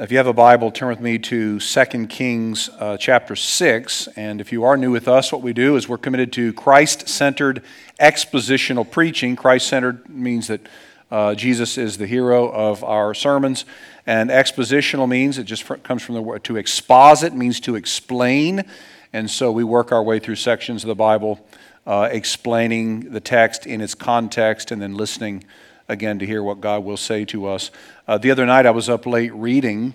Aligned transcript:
If 0.00 0.10
you 0.10 0.16
have 0.16 0.26
a 0.26 0.32
Bible, 0.32 0.70
turn 0.70 0.88
with 0.88 1.00
me 1.00 1.18
to 1.18 1.60
2 1.60 2.06
Kings 2.06 2.70
uh, 2.78 2.96
chapter 2.96 3.36
6. 3.36 4.08
And 4.16 4.40
if 4.40 4.50
you 4.50 4.64
are 4.64 4.78
new 4.78 4.90
with 4.90 5.06
us, 5.06 5.30
what 5.30 5.42
we 5.42 5.52
do 5.52 5.76
is 5.76 5.90
we're 5.90 5.98
committed 5.98 6.32
to 6.32 6.54
Christ 6.54 7.06
centered 7.06 7.62
expositional 8.00 8.90
preaching. 8.90 9.36
Christ 9.36 9.68
centered 9.68 10.08
means 10.08 10.46
that 10.46 10.66
uh, 11.10 11.34
Jesus 11.34 11.76
is 11.76 11.98
the 11.98 12.06
hero 12.06 12.50
of 12.50 12.82
our 12.82 13.12
sermons. 13.12 13.66
And 14.06 14.30
expositional 14.30 15.06
means 15.06 15.36
it 15.36 15.44
just 15.44 15.66
comes 15.82 16.02
from 16.02 16.14
the 16.14 16.22
word 16.22 16.44
to 16.44 16.56
exposit, 16.56 17.34
means 17.34 17.60
to 17.60 17.74
explain. 17.74 18.64
And 19.12 19.30
so 19.30 19.52
we 19.52 19.64
work 19.64 19.92
our 19.92 20.02
way 20.02 20.18
through 20.18 20.36
sections 20.36 20.82
of 20.82 20.88
the 20.88 20.94
Bible, 20.94 21.46
uh, 21.86 22.08
explaining 22.10 23.12
the 23.12 23.20
text 23.20 23.66
in 23.66 23.82
its 23.82 23.94
context 23.94 24.70
and 24.70 24.80
then 24.80 24.94
listening 24.94 25.44
again 25.90 26.20
to 26.20 26.26
hear 26.26 26.42
what 26.42 26.60
God 26.60 26.84
will 26.84 26.96
say 26.96 27.24
to 27.26 27.48
us. 27.48 27.72
Uh, 28.06 28.16
the 28.16 28.30
other 28.30 28.46
night 28.46 28.64
I 28.64 28.70
was 28.70 28.88
up 28.88 29.06
late 29.06 29.34
reading, 29.34 29.94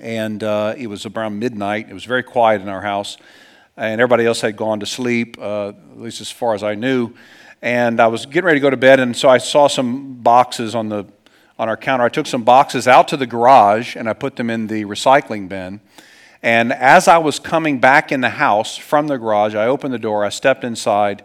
and 0.00 0.42
uh, 0.42 0.74
it 0.76 0.86
was 0.86 1.04
around 1.04 1.38
midnight. 1.38 1.88
It 1.90 1.94
was 1.94 2.04
very 2.04 2.22
quiet 2.22 2.62
in 2.62 2.68
our 2.68 2.80
house, 2.80 3.18
and 3.76 4.00
everybody 4.00 4.24
else 4.24 4.40
had 4.40 4.56
gone 4.56 4.80
to 4.80 4.86
sleep, 4.86 5.36
uh, 5.38 5.68
at 5.68 6.00
least 6.00 6.22
as 6.22 6.30
far 6.30 6.54
as 6.54 6.62
I 6.62 6.74
knew. 6.74 7.12
And 7.60 8.00
I 8.00 8.06
was 8.06 8.24
getting 8.24 8.46
ready 8.46 8.58
to 8.58 8.62
go 8.62 8.70
to 8.70 8.76
bed, 8.76 8.98
and 8.98 9.14
so 9.14 9.28
I 9.28 9.36
saw 9.36 9.68
some 9.68 10.14
boxes 10.14 10.74
on 10.74 10.88
the 10.88 11.04
on 11.58 11.68
our 11.68 11.76
counter. 11.76 12.04
I 12.04 12.08
took 12.08 12.26
some 12.26 12.42
boxes 12.42 12.86
out 12.86 13.08
to 13.08 13.16
the 13.16 13.26
garage 13.26 13.96
and 13.96 14.10
I 14.10 14.12
put 14.12 14.36
them 14.36 14.50
in 14.50 14.66
the 14.66 14.84
recycling 14.84 15.48
bin. 15.48 15.80
And 16.42 16.70
as 16.70 17.08
I 17.08 17.16
was 17.16 17.38
coming 17.38 17.80
back 17.80 18.12
in 18.12 18.20
the 18.20 18.28
house 18.28 18.76
from 18.76 19.06
the 19.06 19.16
garage, 19.16 19.54
I 19.54 19.66
opened 19.66 19.94
the 19.94 19.98
door, 19.98 20.22
I 20.22 20.28
stepped 20.28 20.64
inside, 20.64 21.24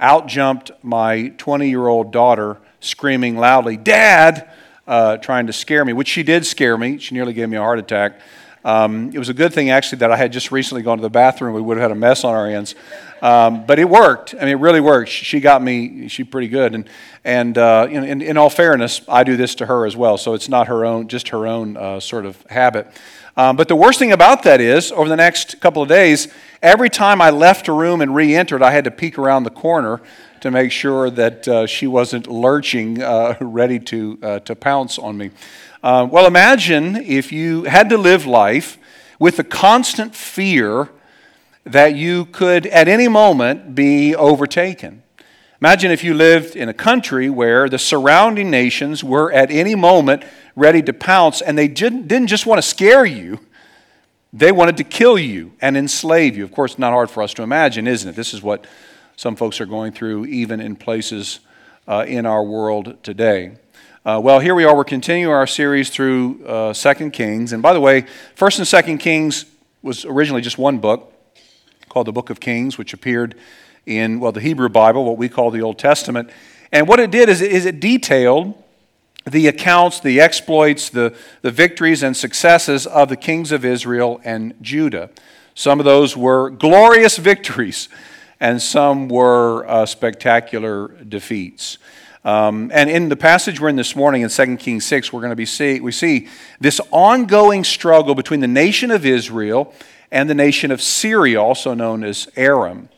out 0.00 0.26
jumped 0.26 0.72
my 0.82 1.28
20 1.38 1.68
year 1.68 1.86
old 1.86 2.12
daughter 2.12 2.58
screaming 2.80 3.36
loudly, 3.36 3.76
Dad, 3.76 4.48
uh, 4.86 5.16
trying 5.18 5.46
to 5.46 5.52
scare 5.52 5.84
me, 5.84 5.92
which 5.92 6.08
she 6.08 6.22
did 6.22 6.46
scare 6.46 6.78
me. 6.78 6.98
She 6.98 7.14
nearly 7.14 7.32
gave 7.32 7.48
me 7.48 7.56
a 7.56 7.60
heart 7.60 7.78
attack. 7.78 8.20
Um, 8.64 9.12
it 9.14 9.18
was 9.18 9.28
a 9.28 9.34
good 9.34 9.52
thing, 9.52 9.70
actually, 9.70 9.98
that 9.98 10.10
I 10.10 10.16
had 10.16 10.32
just 10.32 10.50
recently 10.50 10.82
gone 10.82 10.98
to 10.98 11.02
the 11.02 11.10
bathroom. 11.10 11.54
We 11.54 11.60
would 11.60 11.76
have 11.76 11.90
had 11.90 11.90
a 11.90 11.98
mess 11.98 12.24
on 12.24 12.34
our 12.34 12.48
hands. 12.48 12.74
Um, 13.22 13.66
but 13.66 13.78
it 13.78 13.88
worked. 13.88 14.34
I 14.34 14.40
mean, 14.40 14.48
it 14.48 14.58
really 14.60 14.80
worked. 14.80 15.10
She 15.10 15.40
got 15.40 15.62
me, 15.62 16.08
she 16.08 16.24
pretty 16.24 16.48
good. 16.48 16.74
And, 16.74 16.88
and 17.24 17.56
uh, 17.56 17.88
in, 17.90 18.04
in, 18.04 18.22
in, 18.22 18.36
all 18.36 18.50
fairness, 18.50 19.00
I 19.08 19.24
do 19.24 19.36
this 19.36 19.54
to 19.56 19.66
her 19.66 19.86
as 19.86 19.96
well. 19.96 20.18
So 20.18 20.34
it's 20.34 20.48
not 20.48 20.68
her 20.68 20.84
own, 20.84 21.08
just 21.08 21.28
her 21.28 21.46
own 21.46 21.76
uh, 21.76 22.00
sort 22.00 22.26
of 22.26 22.40
habit. 22.48 22.86
Um, 23.36 23.56
but 23.56 23.68
the 23.68 23.76
worst 23.76 23.98
thing 23.98 24.12
about 24.12 24.42
that 24.44 24.60
is, 24.60 24.90
over 24.92 25.08
the 25.08 25.16
next 25.16 25.60
couple 25.60 25.80
of 25.82 25.88
days, 25.88 26.28
every 26.60 26.90
time 26.90 27.20
I 27.20 27.30
left 27.30 27.68
a 27.68 27.72
room 27.72 28.00
and 28.00 28.14
re 28.14 28.34
entered, 28.34 28.62
I 28.62 28.72
had 28.72 28.84
to 28.84 28.90
peek 28.90 29.18
around 29.18 29.44
the 29.44 29.50
corner 29.50 30.00
to 30.40 30.50
make 30.50 30.72
sure 30.72 31.10
that 31.10 31.48
uh, 31.48 31.66
she 31.66 31.86
wasn't 31.86 32.26
lurching, 32.26 33.02
uh, 33.02 33.36
ready 33.40 33.78
to, 33.78 34.18
uh, 34.22 34.38
to 34.40 34.54
pounce 34.54 34.98
on 34.98 35.16
me. 35.16 35.30
Uh, 35.82 36.06
well, 36.10 36.26
imagine 36.26 36.96
if 36.96 37.32
you 37.32 37.64
had 37.64 37.88
to 37.90 37.98
live 37.98 38.26
life 38.26 38.78
with 39.18 39.36
the 39.36 39.44
constant 39.44 40.14
fear 40.14 40.88
that 41.64 41.94
you 41.94 42.24
could 42.26 42.66
at 42.66 42.88
any 42.88 43.08
moment 43.08 43.74
be 43.74 44.14
overtaken. 44.14 45.02
Imagine 45.60 45.90
if 45.90 46.04
you 46.04 46.14
lived 46.14 46.54
in 46.54 46.68
a 46.68 46.74
country 46.74 47.28
where 47.28 47.68
the 47.68 47.78
surrounding 47.78 48.50
nations 48.50 49.02
were 49.02 49.32
at 49.32 49.50
any 49.50 49.74
moment 49.74 50.22
ready 50.54 50.82
to 50.82 50.92
pounce 50.92 51.40
and 51.40 51.58
they 51.58 51.68
didn't, 51.68 52.06
didn't 52.06 52.28
just 52.28 52.46
want 52.46 52.58
to 52.58 52.62
scare 52.62 53.04
you, 53.04 53.40
they 54.32 54.52
wanted 54.52 54.76
to 54.76 54.84
kill 54.84 55.18
you 55.18 55.52
and 55.60 55.76
enslave 55.76 56.36
you. 56.36 56.44
Of 56.44 56.52
course, 56.52 56.78
not 56.78 56.92
hard 56.92 57.10
for 57.10 57.22
us 57.22 57.34
to 57.34 57.42
imagine, 57.42 57.86
isn't 57.86 58.10
it? 58.10 58.14
This 58.14 58.34
is 58.34 58.42
what 58.42 58.66
some 59.18 59.34
folks 59.34 59.60
are 59.60 59.66
going 59.66 59.90
through, 59.90 60.26
even 60.26 60.60
in 60.60 60.76
places 60.76 61.40
uh, 61.88 62.04
in 62.06 62.24
our 62.24 62.44
world 62.44 63.02
today. 63.02 63.56
Uh, 64.06 64.20
well, 64.22 64.38
here 64.38 64.54
we 64.54 64.62
are. 64.62 64.76
We're 64.76 64.84
continuing 64.84 65.34
our 65.34 65.44
series 65.44 65.90
through 65.90 66.46
uh, 66.46 66.72
Second 66.72 67.10
Kings. 67.10 67.52
And 67.52 67.60
by 67.60 67.72
the 67.72 67.80
way, 67.80 68.06
First 68.36 68.60
and 68.60 68.68
Second 68.68 68.98
Kings 68.98 69.44
was 69.82 70.04
originally 70.04 70.40
just 70.40 70.56
one 70.56 70.78
book 70.78 71.12
called 71.88 72.06
the 72.06 72.12
Book 72.12 72.30
of 72.30 72.38
Kings, 72.38 72.78
which 72.78 72.94
appeared 72.94 73.34
in, 73.86 74.20
well, 74.20 74.30
the 74.30 74.40
Hebrew 74.40 74.68
Bible, 74.68 75.04
what 75.04 75.18
we 75.18 75.28
call 75.28 75.50
the 75.50 75.62
Old 75.62 75.80
Testament. 75.80 76.30
And 76.70 76.86
what 76.86 77.00
it 77.00 77.10
did 77.10 77.28
is, 77.28 77.40
is 77.40 77.66
it 77.66 77.80
detailed 77.80 78.54
the 79.26 79.48
accounts, 79.48 79.98
the 79.98 80.20
exploits, 80.20 80.90
the, 80.90 81.12
the 81.42 81.50
victories 81.50 82.04
and 82.04 82.16
successes 82.16 82.86
of 82.86 83.08
the 83.08 83.16
kings 83.16 83.50
of 83.50 83.64
Israel 83.64 84.20
and 84.22 84.54
Judah. 84.62 85.10
Some 85.56 85.80
of 85.80 85.84
those 85.84 86.16
were 86.16 86.50
glorious 86.50 87.16
victories 87.16 87.88
and 88.40 88.60
some 88.60 89.08
were 89.08 89.66
uh, 89.68 89.86
spectacular 89.86 90.88
defeats. 91.04 91.78
Um, 92.24 92.70
and 92.74 92.90
in 92.90 93.08
the 93.08 93.16
passage 93.16 93.60
we're 93.60 93.68
in 93.68 93.76
this 93.76 93.96
morning 93.96 94.22
in 94.22 94.28
2 94.28 94.56
Kings 94.56 94.84
6, 94.84 95.12
we're 95.12 95.20
going 95.20 95.30
to 95.30 95.36
be 95.36 95.46
see, 95.46 95.80
we 95.80 95.92
see 95.92 96.28
this 96.60 96.80
ongoing 96.90 97.64
struggle 97.64 98.14
between 98.14 98.40
the 98.40 98.48
nation 98.48 98.90
of 98.90 99.06
Israel 99.06 99.72
and 100.10 100.28
the 100.28 100.34
nation 100.34 100.70
of 100.70 100.82
Syria, 100.82 101.40
also 101.40 101.74
known 101.74 102.02
as 102.02 102.28
Aram. 102.36 102.88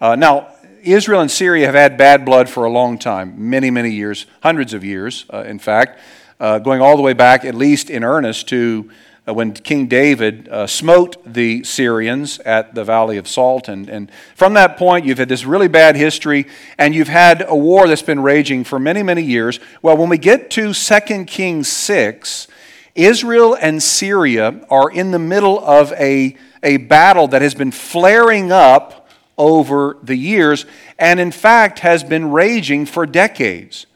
Uh, 0.00 0.16
now, 0.16 0.48
Israel 0.82 1.20
and 1.20 1.30
Syria 1.30 1.66
have 1.66 1.74
had 1.74 1.98
bad 1.98 2.24
blood 2.24 2.48
for 2.48 2.64
a 2.64 2.70
long 2.70 2.98
time, 2.98 3.50
many, 3.50 3.70
many 3.70 3.90
years, 3.90 4.26
hundreds 4.42 4.72
of 4.72 4.82
years, 4.82 5.26
uh, 5.32 5.42
in 5.42 5.58
fact, 5.58 6.00
uh, 6.38 6.58
going 6.58 6.80
all 6.80 6.96
the 6.96 7.02
way 7.02 7.12
back, 7.12 7.44
at 7.44 7.54
least 7.54 7.90
in 7.90 8.02
earnest, 8.02 8.48
to 8.48 8.90
when 9.32 9.52
King 9.52 9.86
David 9.86 10.48
uh, 10.48 10.66
smote 10.66 11.16
the 11.24 11.64
Syrians 11.64 12.38
at 12.40 12.74
the 12.74 12.84
Valley 12.84 13.16
of 13.16 13.28
Salt. 13.28 13.68
And, 13.68 13.88
and 13.88 14.10
from 14.34 14.54
that 14.54 14.76
point, 14.76 15.04
you've 15.04 15.18
had 15.18 15.28
this 15.28 15.44
really 15.44 15.68
bad 15.68 15.96
history, 15.96 16.46
and 16.78 16.94
you've 16.94 17.08
had 17.08 17.44
a 17.46 17.56
war 17.56 17.88
that's 17.88 18.02
been 18.02 18.20
raging 18.20 18.64
for 18.64 18.78
many, 18.78 19.02
many 19.02 19.22
years. 19.22 19.60
Well, 19.82 19.96
when 19.96 20.08
we 20.08 20.18
get 20.18 20.50
to 20.50 20.72
2 20.72 21.24
Kings 21.24 21.68
6, 21.68 22.48
Israel 22.94 23.56
and 23.60 23.82
Syria 23.82 24.66
are 24.70 24.90
in 24.90 25.10
the 25.10 25.18
middle 25.18 25.58
of 25.60 25.92
a, 25.92 26.36
a 26.62 26.76
battle 26.78 27.28
that 27.28 27.42
has 27.42 27.54
been 27.54 27.72
flaring 27.72 28.52
up 28.52 29.08
over 29.38 29.96
the 30.02 30.16
years, 30.16 30.66
and 30.98 31.18
in 31.18 31.32
fact 31.32 31.78
has 31.78 32.04
been 32.04 32.30
raging 32.30 32.84
for 32.84 33.06
decades. 33.06 33.86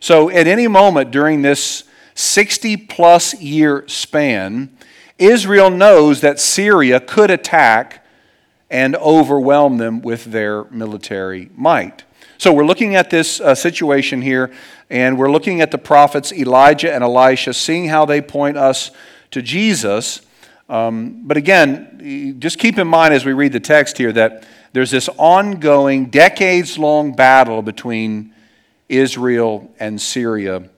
So, 0.00 0.30
at 0.30 0.46
any 0.46 0.66
moment 0.66 1.10
during 1.10 1.42
this 1.42 1.84
60 2.14 2.76
plus 2.76 3.40
year 3.40 3.84
span, 3.88 4.73
Israel 5.18 5.70
knows 5.70 6.20
that 6.22 6.40
Syria 6.40 7.00
could 7.00 7.30
attack 7.30 8.04
and 8.70 8.96
overwhelm 8.96 9.78
them 9.78 10.02
with 10.02 10.24
their 10.24 10.64
military 10.64 11.50
might. 11.54 12.04
So 12.38 12.52
we're 12.52 12.66
looking 12.66 12.96
at 12.96 13.10
this 13.10 13.40
uh, 13.40 13.54
situation 13.54 14.20
here, 14.20 14.52
and 14.90 15.16
we're 15.16 15.30
looking 15.30 15.60
at 15.60 15.70
the 15.70 15.78
prophets 15.78 16.32
Elijah 16.32 16.92
and 16.92 17.04
Elisha, 17.04 17.54
seeing 17.54 17.88
how 17.88 18.04
they 18.04 18.20
point 18.20 18.56
us 18.56 18.90
to 19.30 19.40
Jesus. 19.40 20.20
Um, 20.68 21.22
but 21.24 21.36
again, 21.36 22.36
just 22.40 22.58
keep 22.58 22.78
in 22.78 22.88
mind 22.88 23.14
as 23.14 23.24
we 23.24 23.32
read 23.32 23.52
the 23.52 23.60
text 23.60 23.98
here 23.98 24.12
that 24.12 24.44
there's 24.72 24.90
this 24.90 25.08
ongoing, 25.16 26.06
decades 26.06 26.76
long 26.76 27.14
battle 27.14 27.62
between 27.62 28.34
Israel 28.88 29.72
and 29.78 30.00
Syria 30.00 30.68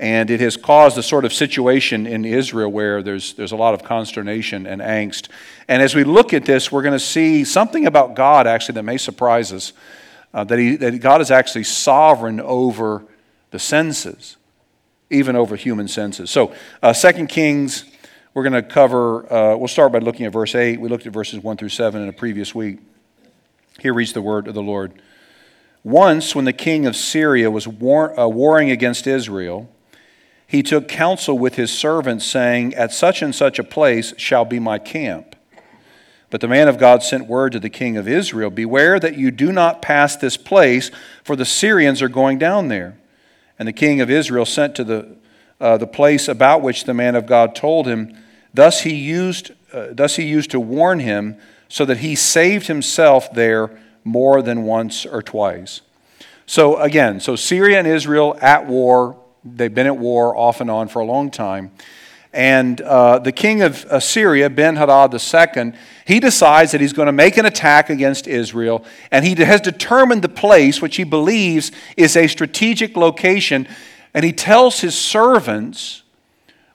and 0.00 0.30
it 0.30 0.40
has 0.40 0.56
caused 0.56 0.96
a 0.96 1.02
sort 1.02 1.24
of 1.24 1.32
situation 1.32 2.06
in 2.06 2.24
Israel 2.24 2.70
where 2.70 3.02
there's, 3.02 3.34
there's 3.34 3.52
a 3.52 3.56
lot 3.56 3.74
of 3.74 3.82
consternation 3.82 4.66
and 4.66 4.80
angst. 4.80 5.28
And 5.66 5.82
as 5.82 5.94
we 5.94 6.04
look 6.04 6.32
at 6.32 6.44
this, 6.44 6.70
we're 6.70 6.82
going 6.82 6.92
to 6.92 7.00
see 7.00 7.44
something 7.44 7.86
about 7.86 8.14
God 8.14 8.46
actually 8.46 8.74
that 8.74 8.84
may 8.84 8.96
surprise 8.96 9.52
us 9.52 9.72
uh, 10.32 10.44
that, 10.44 10.58
he, 10.58 10.76
that 10.76 11.00
God 11.00 11.20
is 11.20 11.30
actually 11.30 11.64
sovereign 11.64 12.40
over 12.40 13.04
the 13.50 13.58
senses, 13.58 14.36
even 15.10 15.34
over 15.34 15.56
human 15.56 15.88
senses. 15.88 16.30
So, 16.30 16.54
uh, 16.82 16.92
2 16.92 17.26
Kings, 17.26 17.84
we're 18.34 18.42
going 18.42 18.52
to 18.52 18.62
cover, 18.62 19.32
uh, 19.32 19.56
we'll 19.56 19.68
start 19.68 19.90
by 19.90 19.98
looking 19.98 20.26
at 20.26 20.32
verse 20.32 20.54
8. 20.54 20.80
We 20.80 20.88
looked 20.88 21.06
at 21.06 21.12
verses 21.12 21.42
1 21.42 21.56
through 21.56 21.70
7 21.70 22.00
in 22.00 22.08
a 22.08 22.12
previous 22.12 22.54
week. 22.54 22.78
Here 23.80 23.94
reads 23.94 24.12
the 24.12 24.22
word 24.22 24.46
of 24.46 24.54
the 24.54 24.62
Lord. 24.62 24.92
Once, 25.82 26.34
when 26.34 26.44
the 26.44 26.52
king 26.52 26.86
of 26.86 26.94
Syria 26.94 27.50
was 27.50 27.66
war, 27.66 28.18
uh, 28.18 28.28
warring 28.28 28.70
against 28.70 29.06
Israel, 29.06 29.68
he 30.48 30.62
took 30.62 30.88
counsel 30.88 31.38
with 31.38 31.56
his 31.56 31.70
servants, 31.70 32.24
saying, 32.24 32.74
At 32.74 32.90
such 32.90 33.20
and 33.20 33.34
such 33.34 33.58
a 33.58 33.64
place 33.64 34.14
shall 34.16 34.46
be 34.46 34.58
my 34.58 34.78
camp. 34.78 35.36
But 36.30 36.40
the 36.40 36.48
man 36.48 36.68
of 36.68 36.78
God 36.78 37.02
sent 37.02 37.26
word 37.26 37.52
to 37.52 37.60
the 37.60 37.68
king 37.68 37.98
of 37.98 38.08
Israel 38.08 38.48
Beware 38.48 38.98
that 38.98 39.18
you 39.18 39.30
do 39.30 39.52
not 39.52 39.82
pass 39.82 40.16
this 40.16 40.38
place, 40.38 40.90
for 41.22 41.36
the 41.36 41.44
Syrians 41.44 42.00
are 42.00 42.08
going 42.08 42.38
down 42.38 42.68
there. 42.68 42.98
And 43.58 43.68
the 43.68 43.74
king 43.74 44.00
of 44.00 44.10
Israel 44.10 44.46
sent 44.46 44.74
to 44.76 44.84
the, 44.84 45.16
uh, 45.60 45.76
the 45.76 45.86
place 45.86 46.28
about 46.28 46.62
which 46.62 46.84
the 46.84 46.94
man 46.94 47.14
of 47.14 47.26
God 47.26 47.54
told 47.54 47.86
him. 47.86 48.16
Thus 48.54 48.80
he, 48.80 48.94
used, 48.94 49.50
uh, 49.70 49.88
thus 49.90 50.16
he 50.16 50.24
used 50.24 50.50
to 50.52 50.60
warn 50.60 51.00
him, 51.00 51.36
so 51.68 51.84
that 51.84 51.98
he 51.98 52.14
saved 52.14 52.68
himself 52.68 53.30
there 53.34 53.78
more 54.02 54.40
than 54.40 54.62
once 54.62 55.04
or 55.04 55.20
twice. 55.20 55.82
So 56.46 56.78
again, 56.78 57.20
so 57.20 57.36
Syria 57.36 57.78
and 57.78 57.86
Israel 57.86 58.38
at 58.40 58.66
war, 58.66 59.18
They've 59.44 59.74
been 59.74 59.86
at 59.86 59.96
war 59.96 60.36
off 60.36 60.60
and 60.60 60.70
on 60.70 60.88
for 60.88 61.00
a 61.00 61.04
long 61.04 61.30
time. 61.30 61.72
And 62.32 62.80
uh, 62.82 63.20
the 63.20 63.32
king 63.32 63.62
of 63.62 63.86
Assyria, 63.88 64.50
Ben 64.50 64.76
Hadad 64.76 65.14
II, 65.14 65.72
he 66.06 66.20
decides 66.20 66.72
that 66.72 66.80
he's 66.80 66.92
going 66.92 67.06
to 67.06 67.12
make 67.12 67.36
an 67.38 67.46
attack 67.46 67.88
against 67.88 68.26
Israel. 68.26 68.84
And 69.10 69.24
he 69.24 69.34
has 69.42 69.60
determined 69.60 70.22
the 70.22 70.28
place, 70.28 70.82
which 70.82 70.96
he 70.96 71.04
believes 71.04 71.72
is 71.96 72.16
a 72.16 72.26
strategic 72.26 72.96
location. 72.96 73.66
And 74.12 74.24
he 74.24 74.32
tells 74.32 74.80
his 74.80 74.96
servants 74.96 76.02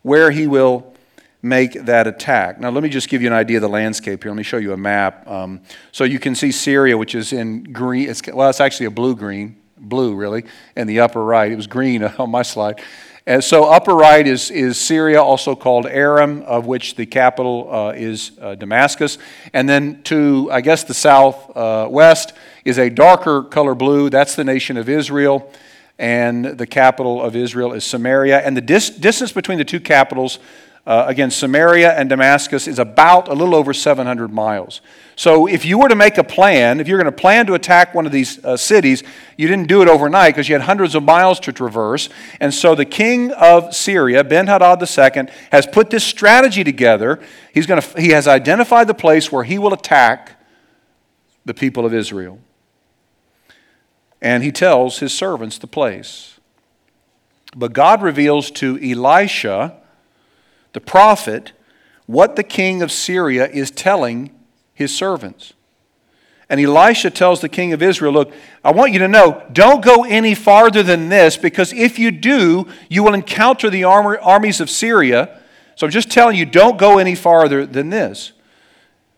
where 0.01 0.31
he 0.31 0.47
will 0.47 0.93
make 1.41 1.73
that 1.85 2.07
attack. 2.07 2.59
Now, 2.59 2.69
let 2.69 2.81
me 2.81 2.89
just 2.89 3.09
give 3.09 3.21
you 3.21 3.27
an 3.27 3.33
idea 3.33 3.57
of 3.57 3.61
the 3.61 3.69
landscape 3.69 4.23
here. 4.23 4.31
Let 4.31 4.37
me 4.37 4.43
show 4.43 4.57
you 4.57 4.73
a 4.73 4.77
map. 4.77 5.27
Um, 5.27 5.61
so 5.91 6.03
you 6.03 6.17
can 6.17 6.35
see 6.35 6.51
Syria, 6.51 6.97
which 6.97 7.13
is 7.15 7.33
in 7.33 7.63
green. 7.63 8.09
It's, 8.09 8.21
well, 8.25 8.49
it's 8.49 8.61
actually 8.61 8.87
a 8.87 8.91
blue 8.91 9.15
green, 9.15 9.57
blue 9.83 10.15
really, 10.15 10.45
in 10.75 10.87
the 10.87 11.01
upper 11.01 11.23
right. 11.23 11.51
It 11.51 11.55
was 11.55 11.67
green 11.67 12.03
on 12.19 12.31
my 12.31 12.41
slide. 12.41 12.81
And 13.25 13.41
so, 13.41 13.63
upper 13.63 13.95
right 13.95 14.27
is, 14.27 14.51
is 14.51 14.77
Syria, 14.77 15.21
also 15.21 15.55
called 15.55 15.85
Aram, 15.85 16.41
of 16.41 16.65
which 16.65 16.95
the 16.95 17.05
capital 17.05 17.73
uh, 17.73 17.91
is 17.91 18.33
uh, 18.41 18.55
Damascus. 18.55 19.17
And 19.53 19.69
then 19.69 20.03
to, 20.03 20.49
I 20.51 20.59
guess, 20.59 20.83
the 20.83 20.93
southwest 20.93 22.31
uh, 22.31 22.35
is 22.65 22.77
a 22.77 22.89
darker 22.89 23.43
color 23.43 23.75
blue. 23.75 24.09
That's 24.09 24.35
the 24.35 24.43
nation 24.43 24.75
of 24.75 24.89
Israel. 24.89 25.49
And 25.97 26.43
the 26.43 26.67
capital 26.67 27.21
of 27.21 27.33
Israel 27.37 27.71
is 27.71 27.85
Samaria. 27.85 28.39
And 28.39 28.57
the 28.57 28.61
dis- 28.61 28.89
distance 28.89 29.31
between 29.31 29.57
the 29.57 29.63
two 29.63 29.79
capitals 29.79 30.39
uh, 30.85 31.05
again, 31.07 31.31
Samaria 31.31 31.93
and 31.93 32.09
Damascus 32.09 32.67
is 32.67 32.77
about 32.77 33.29
a 33.29 33.33
little 33.33 33.55
over 33.55 33.73
700 33.73 34.33
miles. 34.33 34.81
So, 35.15 35.47
if 35.47 35.63
you 35.63 35.77
were 35.77 35.87
to 35.87 35.95
make 35.95 36.17
a 36.17 36.25
plan, 36.25 36.81
if 36.81 36.89
you're 36.89 36.97
going 36.97 37.13
to 37.13 37.17
plan 37.17 37.45
to 37.45 37.53
attack 37.53 37.95
one 37.95 38.05
of 38.05 38.11
these 38.11 38.43
uh, 38.43 38.57
cities, 38.57 39.01
you 39.37 39.47
didn't 39.47 39.69
do 39.69 39.81
it 39.81 39.87
overnight 39.87 40.33
because 40.33 40.49
you 40.49 40.55
had 40.55 40.63
hundreds 40.63 40.93
of 40.93 41.03
miles 41.03 41.39
to 41.41 41.53
traverse. 41.53 42.09
And 42.41 42.53
so, 42.53 42.75
the 42.75 42.83
king 42.83 43.31
of 43.31 43.73
Syria, 43.73 44.25
Ben 44.25 44.47
Hadad 44.47 44.81
II, 44.81 45.33
has 45.53 45.65
put 45.67 45.89
this 45.89 46.03
strategy 46.03 46.65
together. 46.65 47.21
He's 47.53 47.65
going 47.65 47.79
to, 47.79 48.01
he 48.01 48.09
has 48.09 48.27
identified 48.27 48.87
the 48.87 48.93
place 48.93 49.31
where 49.31 49.45
he 49.45 49.57
will 49.57 49.73
attack 49.73 50.37
the 51.45 51.53
people 51.53 51.85
of 51.85 51.93
Israel. 51.93 52.39
And 54.21 54.43
he 54.43 54.51
tells 54.51 54.99
his 54.99 55.13
servants 55.13 55.57
the 55.57 55.67
place. 55.67 56.39
But 57.55 57.71
God 57.71 58.01
reveals 58.01 58.51
to 58.51 58.77
Elisha 58.83 59.77
the 60.73 60.81
prophet, 60.81 61.53
what 62.05 62.35
the 62.35 62.43
king 62.43 62.81
of 62.81 62.91
Syria 62.91 63.47
is 63.47 63.71
telling 63.71 64.31
his 64.73 64.95
servants. 64.95 65.53
And 66.49 66.59
Elisha 66.59 67.09
tells 67.09 67.41
the 67.41 67.49
king 67.49 67.73
of 67.73 67.81
Israel, 67.81 68.13
Look, 68.13 68.33
I 68.63 68.71
want 68.71 68.91
you 68.91 68.99
to 68.99 69.07
know, 69.07 69.43
don't 69.51 69.83
go 69.83 70.03
any 70.03 70.35
farther 70.35 70.83
than 70.83 71.09
this, 71.09 71.37
because 71.37 71.73
if 71.73 71.97
you 71.97 72.11
do, 72.11 72.67
you 72.89 73.03
will 73.03 73.13
encounter 73.13 73.69
the 73.69 73.85
armies 73.85 74.59
of 74.59 74.69
Syria. 74.69 75.39
So 75.75 75.87
I'm 75.87 75.91
just 75.91 76.11
telling 76.11 76.37
you, 76.37 76.45
don't 76.45 76.77
go 76.77 76.99
any 76.99 77.15
farther 77.15 77.65
than 77.65 77.89
this. 77.89 78.33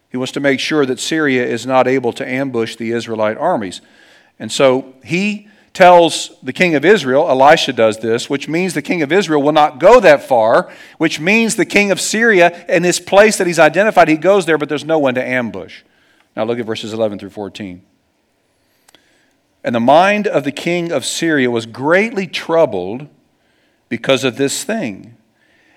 He 0.10 0.18
wants 0.18 0.32
to 0.34 0.40
make 0.40 0.62
sure 0.62 0.86
that 0.86 1.00
Syria 1.00 1.46
is 1.46 1.66
not 1.66 1.88
able 1.88 2.14
to 2.14 2.26
ambush 2.26 2.78
the 2.78 2.92
Israelite 2.92 3.38
armies. 3.38 3.82
And 4.40 4.50
so 4.52 4.94
he 5.04 5.50
tells 5.76 6.32
the 6.42 6.54
king 6.54 6.74
of 6.74 6.86
Israel, 6.86 7.30
Elisha 7.30 7.74
does 7.74 8.00
this, 8.00 8.30
which 8.30 8.48
means 8.48 8.74
the 8.74 8.82
king 8.82 9.02
of 9.02 9.12
Israel 9.12 9.44
will 9.44 9.52
not 9.52 9.78
go 9.78 10.00
that 10.00 10.24
far, 10.24 10.72
which 10.98 11.20
means 11.20 11.56
the 11.56 11.66
king 11.66 11.92
of 11.92 12.00
Syria, 12.02 12.66
and 12.68 12.84
this 12.84 13.00
place 13.00 13.38
that 13.38 13.46
he's 13.46 13.60
identified, 13.60 14.08
he 14.08 14.16
goes 14.16 14.46
there, 14.46 14.58
but 14.58 14.70
there's 14.70 14.86
no 14.86 14.98
one 14.98 15.14
to 15.16 15.24
ambush. 15.24 15.84
Now 16.36 16.46
look 16.46 16.58
at 16.60 16.66
verses 16.66 16.94
11 16.94 17.20
through 17.20 17.30
14. 17.30 17.84
And 19.66 19.76
the 19.76 19.80
mind 19.80 20.28
of 20.28 20.46
the 20.46 20.52
king 20.52 20.92
of 20.92 21.06
Syria 21.06 21.52
was 21.52 21.66
greatly 21.66 22.26
troubled 22.26 23.08
because 23.90 24.24
of 24.24 24.38
this 24.38 24.64
thing. 24.64 25.18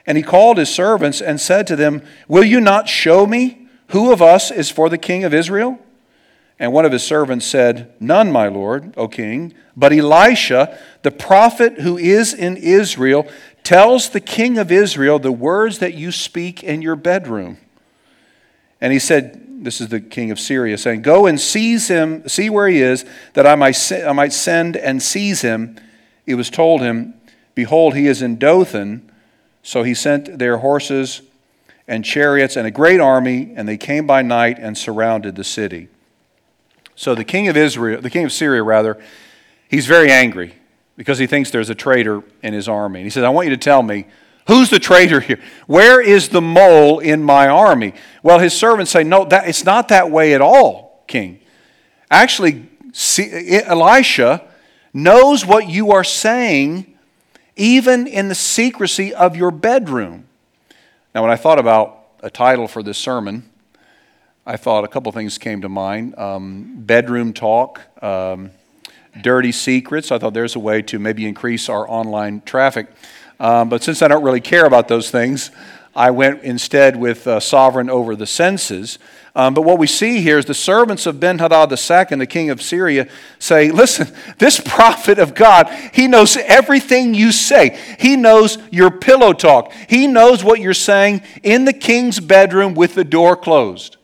And 0.06 0.16
he 0.16 0.22
called 0.22 0.58
his 0.58 0.72
servants 0.72 1.20
and 1.20 1.40
said 1.40 1.66
to 1.66 1.76
them, 1.76 2.02
Will 2.28 2.44
you 2.44 2.60
not 2.60 2.88
show 2.88 3.26
me 3.26 3.68
who 3.88 4.12
of 4.12 4.22
us 4.22 4.50
is 4.50 4.70
for 4.70 4.88
the 4.88 4.98
king 4.98 5.24
of 5.24 5.34
Israel? 5.34 5.78
And 6.58 6.72
one 6.72 6.84
of 6.84 6.92
his 6.92 7.04
servants 7.04 7.46
said, 7.46 7.92
None, 8.00 8.32
my 8.32 8.48
lord, 8.48 8.92
O 8.96 9.06
king. 9.06 9.54
But 9.76 9.92
Elisha, 9.92 10.76
the 11.02 11.12
prophet 11.12 11.80
who 11.80 11.96
is 11.96 12.34
in 12.34 12.56
Israel, 12.56 13.28
tells 13.62 14.10
the 14.10 14.20
king 14.20 14.58
of 14.58 14.72
Israel 14.72 15.18
the 15.18 15.30
words 15.30 15.78
that 15.78 15.94
you 15.94 16.10
speak 16.10 16.64
in 16.64 16.82
your 16.82 16.96
bedroom. 16.96 17.58
And 18.80 18.92
he 18.92 18.98
said, 18.98 19.64
This 19.64 19.80
is 19.80 19.88
the 19.88 20.00
king 20.00 20.32
of 20.32 20.40
Syria, 20.40 20.78
saying, 20.78 21.02
Go 21.02 21.26
and 21.26 21.40
seize 21.40 21.86
him, 21.86 22.26
see 22.28 22.50
where 22.50 22.66
he 22.66 22.82
is, 22.82 23.04
that 23.34 23.46
I 23.46 23.54
might, 23.54 23.72
send 24.32 24.76
and 24.76 25.00
seize 25.00 25.42
him. 25.42 25.78
It 26.26 26.34
was 26.34 26.50
told 26.50 26.80
him, 26.80 27.14
Behold, 27.54 27.94
he 27.94 28.08
is 28.08 28.20
in 28.20 28.36
Dothan. 28.36 29.10
So 29.62 29.84
he 29.84 29.94
sent 29.94 30.38
their 30.38 30.58
horses 30.58 31.22
and 31.86 32.04
chariots 32.04 32.56
and 32.56 32.66
a 32.66 32.70
great 32.70 33.00
army, 33.00 33.52
and 33.54 33.68
they 33.68 33.76
came 33.76 34.06
by 34.06 34.22
night 34.22 34.58
and 34.58 34.76
surrounded 34.76 35.36
the 35.36 35.44
city. 35.44 35.88
So 36.98 37.14
the 37.14 37.22
king 37.22 37.46
of 37.46 37.56
Israel, 37.56 38.00
the 38.00 38.10
king 38.10 38.24
of 38.24 38.32
Syria, 38.32 38.60
rather, 38.60 39.00
he's 39.68 39.86
very 39.86 40.10
angry 40.10 40.56
because 40.96 41.20
he 41.20 41.28
thinks 41.28 41.52
there's 41.52 41.70
a 41.70 41.74
traitor 41.74 42.24
in 42.42 42.54
his 42.54 42.68
army. 42.68 42.98
And 42.98 43.06
he 43.06 43.10
says, 43.10 43.22
I 43.22 43.28
want 43.28 43.46
you 43.46 43.54
to 43.54 43.56
tell 43.56 43.84
me, 43.84 44.06
who's 44.48 44.68
the 44.68 44.80
traitor 44.80 45.20
here? 45.20 45.38
Where 45.68 46.00
is 46.00 46.30
the 46.30 46.42
mole 46.42 46.98
in 46.98 47.22
my 47.22 47.46
army? 47.46 47.94
Well, 48.24 48.40
his 48.40 48.52
servants 48.52 48.90
say, 48.90 49.04
No, 49.04 49.24
that, 49.26 49.48
it's 49.48 49.64
not 49.64 49.86
that 49.88 50.10
way 50.10 50.34
at 50.34 50.40
all, 50.40 51.04
king. 51.06 51.38
Actually, 52.10 52.68
Elisha 53.16 54.42
knows 54.92 55.46
what 55.46 55.68
you 55.68 55.92
are 55.92 56.02
saying 56.02 56.98
even 57.54 58.08
in 58.08 58.26
the 58.26 58.34
secrecy 58.34 59.14
of 59.14 59.36
your 59.36 59.52
bedroom. 59.52 60.26
Now, 61.14 61.22
when 61.22 61.30
I 61.30 61.36
thought 61.36 61.60
about 61.60 62.08
a 62.24 62.28
title 62.30 62.66
for 62.66 62.82
this 62.82 62.98
sermon, 62.98 63.48
I 64.48 64.56
thought 64.56 64.82
a 64.82 64.88
couple 64.88 65.12
things 65.12 65.36
came 65.36 65.60
to 65.60 65.68
mind 65.68 66.18
um, 66.18 66.76
bedroom 66.78 67.34
talk, 67.34 67.82
um, 68.02 68.50
dirty 69.20 69.52
secrets. 69.52 70.10
I 70.10 70.18
thought 70.18 70.32
there's 70.32 70.56
a 70.56 70.58
way 70.58 70.80
to 70.80 70.98
maybe 70.98 71.28
increase 71.28 71.68
our 71.68 71.86
online 71.86 72.40
traffic. 72.46 72.86
Um, 73.38 73.68
but 73.68 73.82
since 73.82 74.00
I 74.00 74.08
don't 74.08 74.22
really 74.22 74.40
care 74.40 74.64
about 74.64 74.88
those 74.88 75.10
things, 75.10 75.50
I 75.94 76.12
went 76.12 76.44
instead 76.44 76.96
with 76.96 77.26
uh, 77.26 77.40
sovereign 77.40 77.90
over 77.90 78.16
the 78.16 78.26
senses. 78.26 78.98
Um, 79.34 79.52
but 79.52 79.62
what 79.62 79.78
we 79.78 79.86
see 79.86 80.22
here 80.22 80.38
is 80.38 80.46
the 80.46 80.54
servants 80.54 81.04
of 81.04 81.20
Ben 81.20 81.40
Hadad 81.40 81.70
II, 81.70 82.18
the 82.18 82.26
king 82.26 82.48
of 82.48 82.62
Syria, 82.62 83.06
say, 83.38 83.70
Listen, 83.70 84.08
this 84.38 84.60
prophet 84.60 85.18
of 85.18 85.34
God, 85.34 85.68
he 85.92 86.06
knows 86.06 86.38
everything 86.38 87.12
you 87.12 87.32
say. 87.32 87.78
He 87.98 88.16
knows 88.16 88.56
your 88.70 88.90
pillow 88.90 89.34
talk. 89.34 89.74
He 89.90 90.06
knows 90.06 90.42
what 90.42 90.60
you're 90.60 90.72
saying 90.72 91.20
in 91.42 91.66
the 91.66 91.74
king's 91.74 92.18
bedroom 92.18 92.72
with 92.72 92.94
the 92.94 93.04
door 93.04 93.36
closed. 93.36 93.97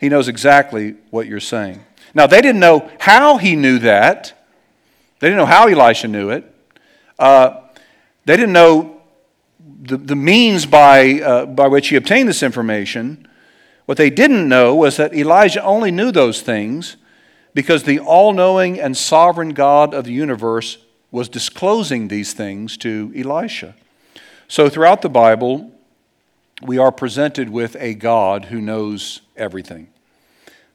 He 0.00 0.08
knows 0.08 0.28
exactly 0.28 0.96
what 1.10 1.26
you're 1.26 1.40
saying. 1.40 1.84
Now, 2.14 2.26
they 2.26 2.40
didn't 2.40 2.60
know 2.60 2.90
how 3.00 3.36
he 3.36 3.56
knew 3.56 3.78
that. 3.80 4.32
They 5.20 5.28
didn't 5.28 5.38
know 5.38 5.46
how 5.46 5.68
Elisha 5.68 6.08
knew 6.08 6.30
it. 6.30 6.44
Uh, 7.18 7.60
they 8.24 8.36
didn't 8.36 8.52
know 8.52 9.00
the, 9.82 9.96
the 9.96 10.16
means 10.16 10.66
by, 10.66 11.20
uh, 11.20 11.46
by 11.46 11.68
which 11.68 11.88
he 11.88 11.96
obtained 11.96 12.28
this 12.28 12.42
information. 12.42 13.26
What 13.86 13.98
they 13.98 14.10
didn't 14.10 14.48
know 14.48 14.74
was 14.74 14.96
that 14.98 15.14
Elijah 15.14 15.62
only 15.62 15.90
knew 15.90 16.12
those 16.12 16.42
things 16.42 16.96
because 17.54 17.84
the 17.84 17.98
all 17.98 18.32
knowing 18.32 18.78
and 18.78 18.96
sovereign 18.96 19.50
God 19.50 19.94
of 19.94 20.04
the 20.04 20.12
universe 20.12 20.78
was 21.10 21.28
disclosing 21.28 22.08
these 22.08 22.32
things 22.32 22.76
to 22.78 23.12
Elisha. 23.16 23.74
So, 24.46 24.68
throughout 24.68 25.02
the 25.02 25.08
Bible, 25.08 25.72
we 26.62 26.78
are 26.78 26.92
presented 26.92 27.50
with 27.50 27.76
a 27.78 27.94
God 27.94 28.46
who 28.46 28.60
knows 28.60 29.20
everything. 29.36 29.88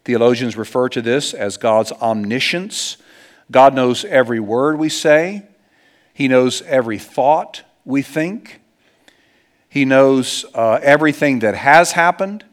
Theologians 0.04 0.56
refer 0.56 0.88
to 0.90 1.02
this 1.02 1.34
as 1.34 1.56
God's 1.56 1.92
omniscience. 1.92 2.96
God 3.50 3.74
knows 3.74 4.04
every 4.04 4.40
word 4.40 4.78
we 4.78 4.88
say, 4.88 5.46
He 6.12 6.28
knows 6.28 6.62
every 6.62 6.98
thought 6.98 7.62
we 7.84 8.02
think, 8.02 8.60
He 9.68 9.84
knows 9.84 10.44
uh, 10.54 10.78
everything 10.82 11.40
that 11.40 11.54
has 11.54 11.92
happened, 11.92 12.44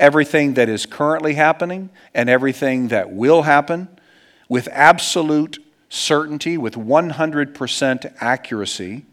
everything 0.00 0.54
that 0.54 0.68
is 0.68 0.86
currently 0.86 1.34
happening, 1.34 1.90
and 2.14 2.30
everything 2.30 2.88
that 2.88 3.10
will 3.10 3.42
happen 3.42 3.88
with 4.48 4.68
absolute 4.72 5.58
certainty, 5.90 6.56
with 6.56 6.74
100% 6.74 8.14
accuracy 8.20 9.04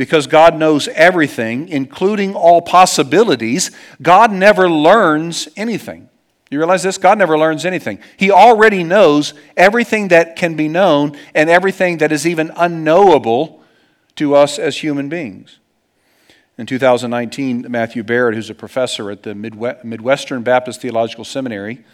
because 0.00 0.26
God 0.26 0.56
knows 0.56 0.88
everything, 0.88 1.68
including 1.68 2.34
all 2.34 2.62
possibilities, 2.62 3.70
God 4.00 4.32
never 4.32 4.66
learns 4.66 5.46
anything. 5.58 6.08
You 6.50 6.56
realize 6.56 6.82
this? 6.82 6.96
God 6.96 7.18
never 7.18 7.36
learns 7.36 7.66
anything. 7.66 7.98
He 8.16 8.30
already 8.30 8.82
knows 8.82 9.34
everything 9.58 10.08
that 10.08 10.36
can 10.36 10.56
be 10.56 10.68
known 10.68 11.18
and 11.34 11.50
everything 11.50 11.98
that 11.98 12.12
is 12.12 12.26
even 12.26 12.50
unknowable 12.56 13.62
to 14.16 14.34
us 14.34 14.58
as 14.58 14.78
human 14.78 15.10
beings. 15.10 15.58
In 16.56 16.64
2019, 16.64 17.66
Matthew 17.68 18.02
Barrett, 18.02 18.34
who's 18.34 18.48
a 18.48 18.54
professor 18.54 19.10
at 19.10 19.22
the 19.22 19.34
Midwestern 19.34 20.42
Baptist 20.42 20.80
Theological 20.80 21.26
Seminary, 21.26 21.84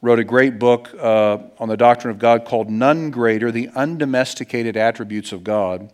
wrote 0.00 0.20
a 0.20 0.24
great 0.24 0.60
book 0.60 0.94
uh, 0.94 1.38
on 1.58 1.68
the 1.68 1.76
doctrine 1.76 2.12
of 2.12 2.20
God 2.20 2.44
called 2.44 2.70
None 2.70 3.10
Greater 3.10 3.50
The 3.50 3.68
Undomesticated 3.74 4.76
Attributes 4.76 5.32
of 5.32 5.42
God. 5.42 5.90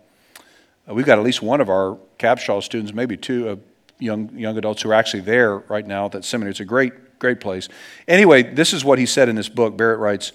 Uh, 0.88 0.94
we've 0.94 1.06
got 1.06 1.18
at 1.18 1.24
least 1.24 1.42
one 1.42 1.60
of 1.60 1.68
our 1.68 1.98
Capshaw 2.18 2.62
students, 2.62 2.94
maybe 2.94 3.16
two 3.16 3.48
uh, 3.48 3.56
young, 3.98 4.36
young 4.36 4.56
adults 4.56 4.82
who 4.82 4.90
are 4.90 4.94
actually 4.94 5.20
there 5.20 5.56
right 5.56 5.86
now 5.86 6.06
at 6.06 6.12
that 6.12 6.24
seminary. 6.24 6.50
It's 6.50 6.60
a 6.60 6.64
great, 6.64 7.18
great 7.18 7.40
place. 7.40 7.68
Anyway, 8.06 8.42
this 8.42 8.72
is 8.72 8.84
what 8.84 8.98
he 8.98 9.06
said 9.06 9.28
in 9.28 9.36
this 9.36 9.48
book. 9.48 9.76
Barrett 9.76 9.98
writes 9.98 10.32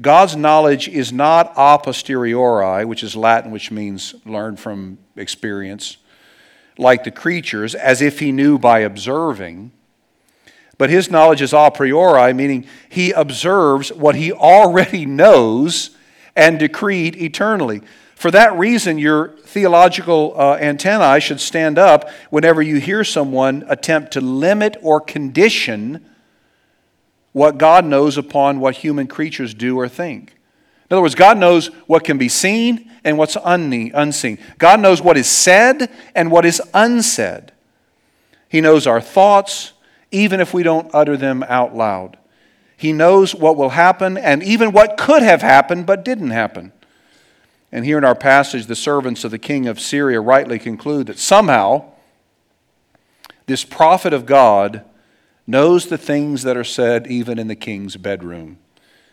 God's 0.00 0.36
knowledge 0.36 0.88
is 0.88 1.12
not 1.12 1.52
a 1.56 1.78
posteriori, 1.78 2.84
which 2.84 3.02
is 3.02 3.16
Latin, 3.16 3.50
which 3.50 3.70
means 3.72 4.14
learned 4.24 4.60
from 4.60 4.98
experience. 5.16 5.96
like 6.78 7.02
the 7.02 7.10
creatures, 7.10 7.74
as 7.74 8.00
if 8.00 8.20
he 8.20 8.30
knew 8.30 8.58
by 8.58 8.78
observing. 8.80 9.72
But 10.78 10.90
his 10.90 11.10
knowledge 11.10 11.42
is 11.42 11.52
a 11.52 11.70
priori, 11.74 12.32
meaning 12.32 12.66
he 12.88 13.10
observes 13.10 13.92
what 13.92 14.14
he 14.14 14.32
already 14.32 15.04
knows 15.04 15.90
and 16.36 16.58
decreed 16.58 17.16
eternally. 17.16 17.82
For 18.18 18.32
that 18.32 18.58
reason, 18.58 18.98
your 18.98 19.28
theological 19.28 20.34
uh, 20.36 20.56
antennae 20.56 21.20
should 21.20 21.40
stand 21.40 21.78
up 21.78 22.10
whenever 22.30 22.60
you 22.60 22.78
hear 22.80 23.04
someone 23.04 23.64
attempt 23.68 24.14
to 24.14 24.20
limit 24.20 24.76
or 24.82 25.00
condition 25.00 26.04
what 27.30 27.58
God 27.58 27.84
knows 27.84 28.18
upon 28.18 28.58
what 28.58 28.74
human 28.74 29.06
creatures 29.06 29.54
do 29.54 29.78
or 29.78 29.86
think. 29.86 30.32
In 30.90 30.96
other 30.96 31.02
words, 31.02 31.14
God 31.14 31.38
knows 31.38 31.68
what 31.86 32.02
can 32.02 32.18
be 32.18 32.28
seen 32.28 32.90
and 33.04 33.16
what's 33.16 33.36
unseen. 33.44 34.38
God 34.58 34.80
knows 34.80 35.00
what 35.00 35.16
is 35.16 35.28
said 35.28 35.88
and 36.16 36.32
what 36.32 36.44
is 36.44 36.60
unsaid. 36.74 37.52
He 38.48 38.60
knows 38.60 38.88
our 38.88 39.00
thoughts, 39.00 39.74
even 40.10 40.40
if 40.40 40.52
we 40.52 40.64
don't 40.64 40.90
utter 40.92 41.16
them 41.16 41.44
out 41.44 41.76
loud. 41.76 42.16
He 42.76 42.92
knows 42.92 43.32
what 43.32 43.56
will 43.56 43.70
happen 43.70 44.16
and 44.18 44.42
even 44.42 44.72
what 44.72 44.96
could 44.96 45.22
have 45.22 45.40
happened 45.40 45.86
but 45.86 46.04
didn't 46.04 46.30
happen. 46.30 46.72
And 47.70 47.84
here 47.84 47.98
in 47.98 48.04
our 48.04 48.14
passage, 48.14 48.66
the 48.66 48.76
servants 48.76 49.24
of 49.24 49.30
the 49.30 49.38
king 49.38 49.66
of 49.66 49.78
Syria 49.78 50.20
rightly 50.20 50.58
conclude 50.58 51.06
that 51.08 51.18
somehow 51.18 51.84
this 53.46 53.64
prophet 53.64 54.12
of 54.12 54.26
God 54.26 54.84
knows 55.46 55.86
the 55.86 55.98
things 55.98 56.42
that 56.42 56.56
are 56.56 56.64
said 56.64 57.06
even 57.06 57.38
in 57.38 57.48
the 57.48 57.56
king's 57.56 57.96
bedroom. 57.96 58.58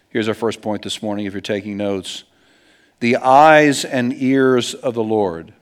Here's 0.09 0.27
our 0.27 0.33
first 0.33 0.61
point 0.61 0.83
this 0.83 1.01
morning 1.01 1.25
if 1.25 1.33
you're 1.33 1.41
taking 1.41 1.77
notes 1.77 2.23
the 3.01 3.17
eyes 3.17 3.83
and 3.83 4.13
ears 4.13 4.73
of 4.73 4.93
the 4.93 5.03
Lord 5.03 5.53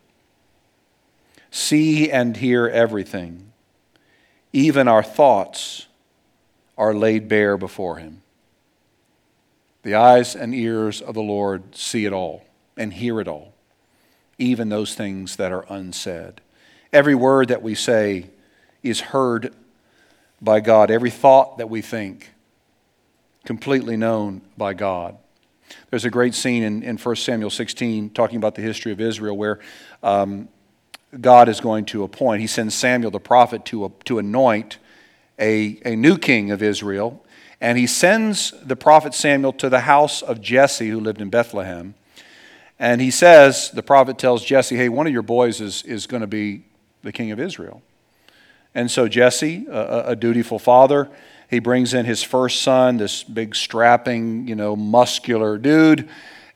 see 1.49 2.11
and 2.11 2.37
hear 2.37 2.67
everything, 2.67 3.51
even 4.51 4.87
our 4.87 5.03
thoughts 5.03 5.87
are 6.77 6.93
laid 6.93 7.27
bare 7.27 7.57
before 7.57 7.97
him. 7.97 8.21
The 9.81 9.95
eyes 9.95 10.35
and 10.35 10.53
ears 10.53 11.01
of 11.01 11.15
the 11.15 11.21
Lord 11.21 11.75
see 11.75 12.05
it 12.05 12.13
all 12.13 12.43
and 12.77 12.93
hear 12.93 13.19
it 13.19 13.27
all, 13.27 13.53
even 14.37 14.69
those 14.69 14.95
things 14.95 15.35
that 15.37 15.51
are 15.51 15.65
unsaid. 15.69 16.41
Every 16.91 17.15
word 17.15 17.47
that 17.49 17.61
we 17.61 17.75
say 17.75 18.29
is 18.81 18.99
heard 18.99 19.53
by 20.41 20.59
God, 20.59 20.91
every 20.91 21.09
thought 21.09 21.57
that 21.57 21.69
we 21.69 21.81
think, 21.81 22.31
completely 23.45 23.97
known 23.97 24.41
by 24.57 24.73
God. 24.73 25.17
There's 25.89 26.05
a 26.05 26.09
great 26.09 26.35
scene 26.35 26.63
in, 26.63 26.83
in 26.83 26.97
1 26.97 27.15
Samuel 27.15 27.49
16 27.49 28.11
talking 28.11 28.37
about 28.37 28.55
the 28.55 28.61
history 28.61 28.91
of 28.91 29.01
Israel 29.01 29.37
where 29.37 29.59
um, 30.01 30.49
God 31.19 31.49
is 31.49 31.59
going 31.59 31.85
to 31.85 32.03
appoint, 32.03 32.41
he 32.41 32.47
sends 32.47 32.75
Samuel 32.75 33.11
the 33.11 33.19
prophet 33.19 33.65
to, 33.65 33.91
to 34.05 34.19
anoint 34.19 34.77
a, 35.39 35.79
a 35.85 35.95
new 35.95 36.17
king 36.17 36.51
of 36.51 36.61
Israel. 36.61 37.23
And 37.61 37.77
he 37.77 37.87
sends 37.87 38.51
the 38.63 38.75
prophet 38.75 39.13
Samuel 39.13 39.53
to 39.53 39.69
the 39.69 39.81
house 39.81 40.21
of 40.21 40.41
Jesse, 40.41 40.89
who 40.89 40.99
lived 40.99 41.21
in 41.21 41.29
Bethlehem. 41.29 41.95
And 42.83 42.99
he 42.99 43.11
says, 43.11 43.71
the 43.71 43.81
prophet 43.81 44.17
tells 44.17 44.43
Jesse, 44.43 44.75
hey, 44.75 44.89
one 44.89 45.07
of 45.07 45.13
your 45.13 45.21
boys 45.21 45.61
is, 45.61 45.83
is 45.83 46.05
going 46.05 46.19
to 46.19 46.27
be 46.27 46.65
the 47.01 47.13
king 47.13 47.31
of 47.31 47.39
Israel. 47.39 47.81
And 48.75 48.91
so 48.91 49.07
Jesse, 49.07 49.65
a, 49.71 50.07
a 50.07 50.15
dutiful 50.17 50.59
father, 50.59 51.09
he 51.49 51.59
brings 51.59 51.93
in 51.93 52.05
his 52.05 52.23
first 52.23 52.61
son, 52.61 52.97
this 52.97 53.23
big 53.23 53.55
strapping, 53.55 54.49
you 54.49 54.55
know, 54.55 54.75
muscular 54.75 55.57
dude. 55.57 56.09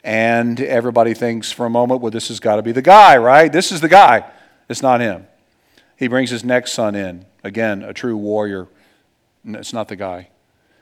And 0.03 0.59
everybody 0.59 1.13
thinks 1.13 1.53
for 1.53 1.65
a 1.65 1.69
moment, 1.69 2.01
well, 2.01 2.11
this 2.11 2.27
has 2.27 2.41
got 2.41 2.57
to 2.57 2.61
be 2.61 2.73
the 2.73 2.81
guy, 2.81 3.15
right? 3.15 3.49
This 3.49 3.71
is 3.71 3.79
the 3.79 3.87
guy. 3.87 4.29
It's 4.67 4.81
not 4.81 4.99
him. 4.99 5.27
He 5.95 6.09
brings 6.09 6.29
his 6.29 6.43
next 6.43 6.73
son 6.73 6.93
in. 6.93 7.25
Again, 7.41 7.83
a 7.83 7.93
true 7.93 8.17
warrior. 8.17 8.67
It's 9.45 9.71
not 9.71 9.87
the 9.87 9.95
guy. 9.95 10.27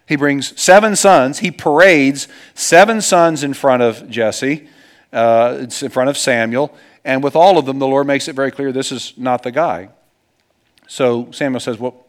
He 0.08 0.16
brings 0.16 0.60
seven 0.60 0.96
sons. 0.96 1.38
He 1.38 1.52
parades 1.52 2.28
seven 2.56 3.00
sons 3.00 3.44
in 3.44 3.54
front 3.54 3.84
of 3.84 4.10
Jesse, 4.10 4.70
uh, 5.16 5.60
it's 5.62 5.82
in 5.82 5.90
front 5.90 6.10
of 6.10 6.18
Samuel. 6.18 6.76
And 7.06 7.24
with 7.24 7.36
all 7.36 7.58
of 7.58 7.66
them, 7.66 7.80
the 7.80 7.88
Lord 7.88 8.06
makes 8.06 8.28
it 8.28 8.36
very 8.36 8.52
clear 8.52 8.72
this 8.72 8.92
is 8.92 9.14
not 9.16 9.44
the 9.44 9.52
guy. 9.52 9.90
So 10.88 11.32
Samuel 11.32 11.62
says, 11.62 11.80
Well, 11.80 12.06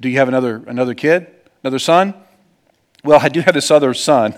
do 0.00 0.08
you 0.08 0.18
have 0.18 0.28
another, 0.28 0.62
another 0.66 0.94
kid, 0.94 1.26
another 1.62 1.78
son? 1.78 2.14
Well, 3.04 3.20
I 3.22 3.28
do 3.28 3.40
have 3.40 3.54
this 3.54 3.70
other 3.70 3.94
son. 3.94 4.34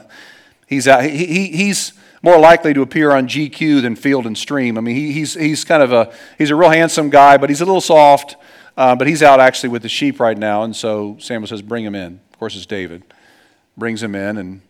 He's, 0.66 0.86
out, 0.86 1.04
he, 1.04 1.24
he, 1.24 1.46
he's 1.56 1.92
more 2.20 2.38
likely 2.38 2.74
to 2.74 2.82
appear 2.82 3.12
on 3.12 3.28
GQ 3.28 3.80
than 3.80 3.96
Field 3.96 4.26
and 4.26 4.36
Stream. 4.36 4.76
I 4.76 4.80
mean, 4.80 4.96
he, 4.96 5.12
he's, 5.12 5.34
he's 5.34 5.64
kind 5.64 5.82
of 5.82 5.92
a, 5.92 6.12
he's 6.36 6.50
a 6.50 6.56
real 6.56 6.70
handsome 6.70 7.08
guy, 7.08 7.38
but 7.38 7.48
he's 7.48 7.60
a 7.60 7.64
little 7.64 7.80
soft. 7.80 8.36
Uh, 8.76 8.94
but 8.94 9.06
he's 9.06 9.22
out 9.22 9.40
actually 9.40 9.70
with 9.70 9.82
the 9.82 9.88
sheep 9.88 10.20
right 10.20 10.36
now. 10.36 10.62
And 10.62 10.74
so 10.74 11.16
Samuel 11.20 11.46
says, 11.48 11.62
Bring 11.62 11.84
him 11.84 11.94
in. 11.94 12.20
Of 12.32 12.38
course, 12.38 12.56
it's 12.56 12.66
David. 12.66 13.02
Brings 13.76 14.02
him 14.02 14.14
in, 14.14 14.36
and, 14.36 14.60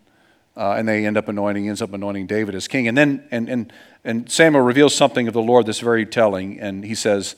uh, 0.59 0.75
and 0.77 0.89
they 0.89 1.07
end 1.07 1.17
up 1.17 1.29
anointing, 1.29 1.69
ends 1.69 1.81
up 1.81 1.93
anointing 1.93 2.27
David 2.27 2.55
as 2.55 2.67
king. 2.67 2.89
And 2.89 2.99
then 2.99 3.27
and, 3.31 3.49
and, 3.49 3.73
and 4.05 4.31
Samuel 4.31 4.65
reveals 4.65 4.95
something 4.95 5.29
of 5.29 5.35
the 5.35 5.41
Lord 5.41 5.67
that's 5.67 5.81
very 5.81 6.05
telling. 6.05 6.59
And 6.59 6.85
he 6.85 6.95
says, 6.95 7.37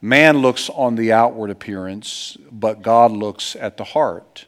Man 0.00 0.38
looks 0.38 0.70
on 0.70 0.94
the 0.94 1.12
outward 1.12 1.50
appearance, 1.50 2.36
but 2.50 2.82
God 2.82 3.10
looks 3.10 3.56
at 3.56 3.76
the 3.76 3.84
heart. 3.84 4.46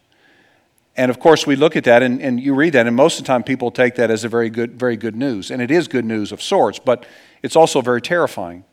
And 0.96 1.10
of 1.10 1.18
course, 1.18 1.46
we 1.46 1.56
look 1.56 1.76
at 1.76 1.84
that 1.84 2.02
and, 2.02 2.20
and 2.22 2.40
you 2.40 2.54
read 2.54 2.72
that, 2.74 2.86
and 2.86 2.94
most 2.94 3.18
of 3.18 3.24
the 3.24 3.28
time 3.28 3.42
people 3.42 3.70
take 3.70 3.96
that 3.96 4.10
as 4.10 4.24
a 4.24 4.28
very 4.28 4.48
good, 4.50 4.78
very 4.78 4.96
good 4.96 5.16
news. 5.16 5.50
And 5.50 5.60
it 5.60 5.70
is 5.70 5.88
good 5.88 6.04
news 6.04 6.30
of 6.30 6.40
sorts, 6.40 6.78
but 6.78 7.04
it's 7.42 7.56
also 7.56 7.80
very 7.80 8.00
terrifying 8.00 8.64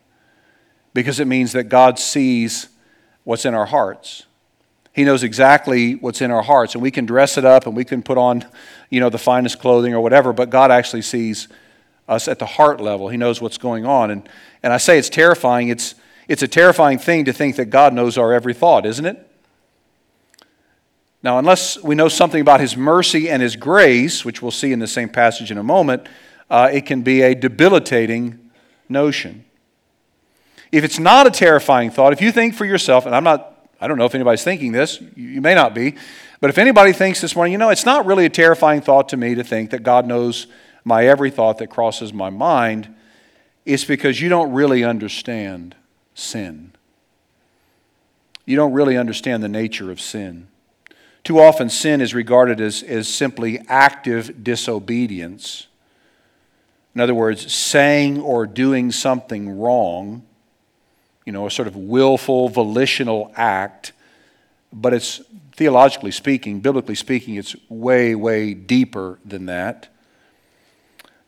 because 0.94 1.20
it 1.20 1.26
means 1.26 1.52
that 1.52 1.64
God 1.64 1.98
sees 1.98 2.68
what's 3.24 3.44
in 3.44 3.54
our 3.54 3.66
hearts. 3.66 4.24
He 4.98 5.04
knows 5.04 5.22
exactly 5.22 5.94
what's 5.94 6.20
in 6.20 6.32
our 6.32 6.42
hearts, 6.42 6.74
and 6.74 6.82
we 6.82 6.90
can 6.90 7.06
dress 7.06 7.38
it 7.38 7.44
up 7.44 7.68
and 7.68 7.76
we 7.76 7.84
can 7.84 8.02
put 8.02 8.18
on, 8.18 8.44
you 8.90 8.98
know, 8.98 9.08
the 9.08 9.16
finest 9.16 9.60
clothing 9.60 9.94
or 9.94 10.00
whatever, 10.00 10.32
but 10.32 10.50
God 10.50 10.72
actually 10.72 11.02
sees 11.02 11.46
us 12.08 12.26
at 12.26 12.40
the 12.40 12.46
heart 12.46 12.80
level. 12.80 13.08
He 13.08 13.16
knows 13.16 13.40
what's 13.40 13.58
going 13.58 13.86
on. 13.86 14.10
And, 14.10 14.28
and 14.60 14.72
I 14.72 14.76
say 14.76 14.98
it's 14.98 15.08
terrifying. 15.08 15.68
It's, 15.68 15.94
it's 16.26 16.42
a 16.42 16.48
terrifying 16.48 16.98
thing 16.98 17.26
to 17.26 17.32
think 17.32 17.54
that 17.54 17.66
God 17.66 17.94
knows 17.94 18.18
our 18.18 18.32
every 18.32 18.52
thought, 18.52 18.84
isn't 18.84 19.06
it? 19.06 19.24
Now, 21.22 21.38
unless 21.38 21.80
we 21.80 21.94
know 21.94 22.08
something 22.08 22.40
about 22.40 22.58
His 22.58 22.76
mercy 22.76 23.30
and 23.30 23.40
His 23.40 23.54
grace, 23.54 24.24
which 24.24 24.42
we'll 24.42 24.50
see 24.50 24.72
in 24.72 24.80
the 24.80 24.88
same 24.88 25.10
passage 25.10 25.52
in 25.52 25.58
a 25.58 25.62
moment, 25.62 26.08
uh, 26.50 26.70
it 26.72 26.86
can 26.86 27.02
be 27.02 27.22
a 27.22 27.36
debilitating 27.36 28.50
notion. 28.88 29.44
If 30.72 30.82
it's 30.82 30.98
not 30.98 31.28
a 31.28 31.30
terrifying 31.30 31.92
thought, 31.92 32.12
if 32.12 32.20
you 32.20 32.32
think 32.32 32.54
for 32.54 32.64
yourself, 32.64 33.06
and 33.06 33.14
I'm 33.14 33.22
not, 33.22 33.54
I 33.80 33.86
don't 33.86 33.98
know 33.98 34.06
if 34.06 34.14
anybody's 34.14 34.42
thinking 34.42 34.72
this, 34.72 35.00
you 35.14 35.40
may 35.40 35.54
not 35.54 35.74
be, 35.74 35.94
but 36.40 36.50
if 36.50 36.58
anybody 36.58 36.92
thinks 36.92 37.20
this 37.20 37.36
morning, 37.36 37.52
you 37.52 37.58
know, 37.58 37.70
it's 37.70 37.86
not 37.86 38.06
really 38.06 38.24
a 38.24 38.30
terrifying 38.30 38.80
thought 38.80 39.08
to 39.10 39.16
me 39.16 39.34
to 39.36 39.44
think 39.44 39.70
that 39.70 39.82
God 39.82 40.06
knows 40.06 40.46
my 40.84 41.06
every 41.06 41.30
thought 41.30 41.58
that 41.58 41.68
crosses 41.68 42.12
my 42.12 42.30
mind, 42.30 42.94
it's 43.64 43.84
because 43.84 44.20
you 44.20 44.28
don't 44.28 44.52
really 44.52 44.82
understand 44.82 45.76
sin. 46.14 46.72
You 48.46 48.56
don't 48.56 48.72
really 48.72 48.96
understand 48.96 49.42
the 49.42 49.48
nature 49.48 49.90
of 49.90 50.00
sin. 50.00 50.48
Too 51.22 51.38
often, 51.38 51.68
sin 51.68 52.00
is 52.00 52.14
regarded 52.14 52.60
as, 52.60 52.82
as 52.82 53.06
simply 53.06 53.60
active 53.68 54.42
disobedience. 54.42 55.66
In 56.94 57.00
other 57.02 57.14
words, 57.14 57.52
saying 57.52 58.20
or 58.20 58.46
doing 58.46 58.90
something 58.90 59.60
wrong, 59.60 60.24
you 61.28 61.32
know, 61.32 61.46
a 61.46 61.50
sort 61.50 61.68
of 61.68 61.76
willful, 61.76 62.48
volitional 62.48 63.30
act, 63.36 63.92
but 64.72 64.94
it's 64.94 65.20
theologically 65.52 66.10
speaking, 66.10 66.60
biblically 66.60 66.94
speaking, 66.94 67.34
it's 67.34 67.54
way, 67.68 68.14
way 68.14 68.54
deeper 68.54 69.18
than 69.26 69.44
that. 69.44 69.88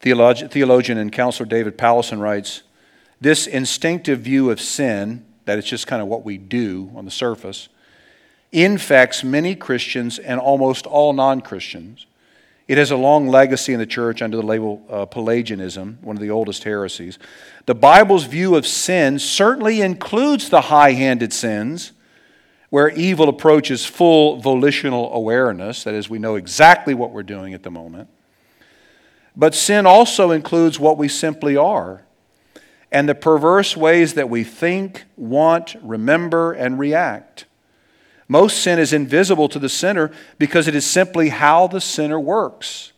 Theologian 0.01 0.97
and 0.97 1.13
counselor 1.13 1.47
David 1.47 1.77
Powlison 1.77 2.19
writes 2.19 2.63
this 3.21 3.47
instinctive 3.47 4.21
view 4.21 4.51
of 4.51 4.59
sin, 4.59 5.27
that 5.45 5.59
it's 5.59 5.69
just 5.69 5.87
kind 5.87 6.01
of 6.01 6.09
what 6.09 6.25
we 6.25 6.39
do 6.39 6.91
on 6.97 7.05
the 7.05 7.11
surface, 7.11 7.69
infects 8.53 9.23
many 9.23 9.55
Christians 9.55 10.19
and 10.19 10.41
almost 10.41 10.87
all 10.87 11.13
non 11.13 11.43
Christians. 11.43 12.07
It 12.71 12.79
has 12.79 12.93
a 12.93 12.97
long 12.97 13.27
legacy 13.27 13.73
in 13.73 13.81
the 13.81 13.85
church 13.85 14.23
under 14.23 14.37
the 14.37 14.45
label 14.45 14.81
uh, 14.89 15.05
Pelagianism, 15.05 15.99
one 16.03 16.15
of 16.15 16.23
the 16.23 16.31
oldest 16.31 16.63
heresies. 16.63 17.19
The 17.67 17.75
Bible's 17.75 18.27
view 18.27 18.55
of 18.55 18.65
sin 18.65 19.19
certainly 19.19 19.81
includes 19.81 20.51
the 20.51 20.61
high 20.61 20.93
handed 20.93 21.33
sins 21.33 21.91
where 22.69 22.89
evil 22.91 23.29
approaches 23.29 23.85
full 23.87 24.37
volitional 24.37 25.13
awareness, 25.13 25.83
that 25.83 25.95
is, 25.95 26.09
we 26.09 26.21
know 26.21 26.37
exactly 26.37 26.95
what 26.95 27.11
we're 27.11 27.25
doing 27.25 27.55
at 27.55 27.65
the 27.65 27.73
moment. 27.73 28.09
But 29.35 29.57
sin 29.57 29.85
also 29.85 30.31
includes 30.31 30.79
what 30.79 30.97
we 30.97 31.09
simply 31.09 31.57
are 31.57 32.05
and 32.93 33.09
the 33.09 33.17
perverse 33.17 33.77
ways 33.77 34.15
that 34.15 34.31
we 34.31 34.45
think, 34.45 35.07
want, 35.17 35.75
remember, 35.83 36.53
and 36.53 36.79
react. 36.79 37.47
Most 38.31 38.63
sin 38.63 38.79
is 38.79 38.93
invisible 38.93 39.49
to 39.49 39.59
the 39.59 39.69
sinner 39.69 40.13
because 40.39 40.69
it 40.69 40.77
is 40.77 40.87
simply 40.87 41.31
how 41.31 41.67
the 41.67 41.81
sinner 41.81 42.21
works, 42.21 42.93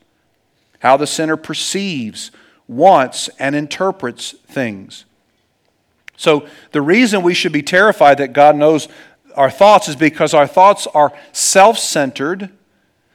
how 0.80 0.98
the 0.98 1.06
sinner 1.06 1.38
perceives, 1.38 2.30
wants, 2.68 3.30
and 3.38 3.56
interprets 3.56 4.32
things. 4.46 5.06
So 6.18 6.46
the 6.72 6.82
reason 6.82 7.22
we 7.22 7.32
should 7.32 7.50
be 7.50 7.62
terrified 7.62 8.18
that 8.18 8.34
God 8.34 8.56
knows 8.56 8.88
our 9.34 9.50
thoughts 9.50 9.88
is 9.88 9.96
because 9.96 10.34
our 10.34 10.46
thoughts 10.46 10.86
are 10.88 11.14
self 11.32 11.78
centered, 11.78 12.50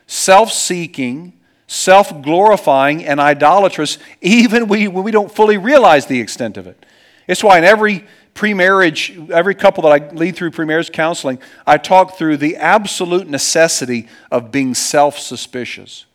self 0.08 0.52
seeking, 0.52 1.34
self 1.68 2.24
glorifying, 2.24 3.06
and 3.06 3.20
idolatrous, 3.20 4.00
even 4.22 4.68
when 4.68 4.92
we 4.92 5.12
don't 5.12 5.32
fully 5.32 5.58
realize 5.58 6.08
the 6.08 6.20
extent 6.20 6.58
of 6.58 6.66
it. 6.66 6.84
It's 7.28 7.44
why 7.44 7.60
in 7.60 7.64
every 7.64 8.08
pre-marriage, 8.38 9.18
every 9.32 9.56
couple 9.56 9.82
that 9.84 9.92
I 9.92 10.14
lead 10.14 10.36
through 10.36 10.52
pre-marriage 10.52 10.92
counseling, 10.92 11.40
I 11.66 11.78
talk 11.78 12.18
through 12.18 12.38
the 12.38 12.56
absolute 12.56 13.28
necessity 13.28 14.08
of 14.32 14.52
being 14.52 14.76
self-suspicious. 14.76 16.06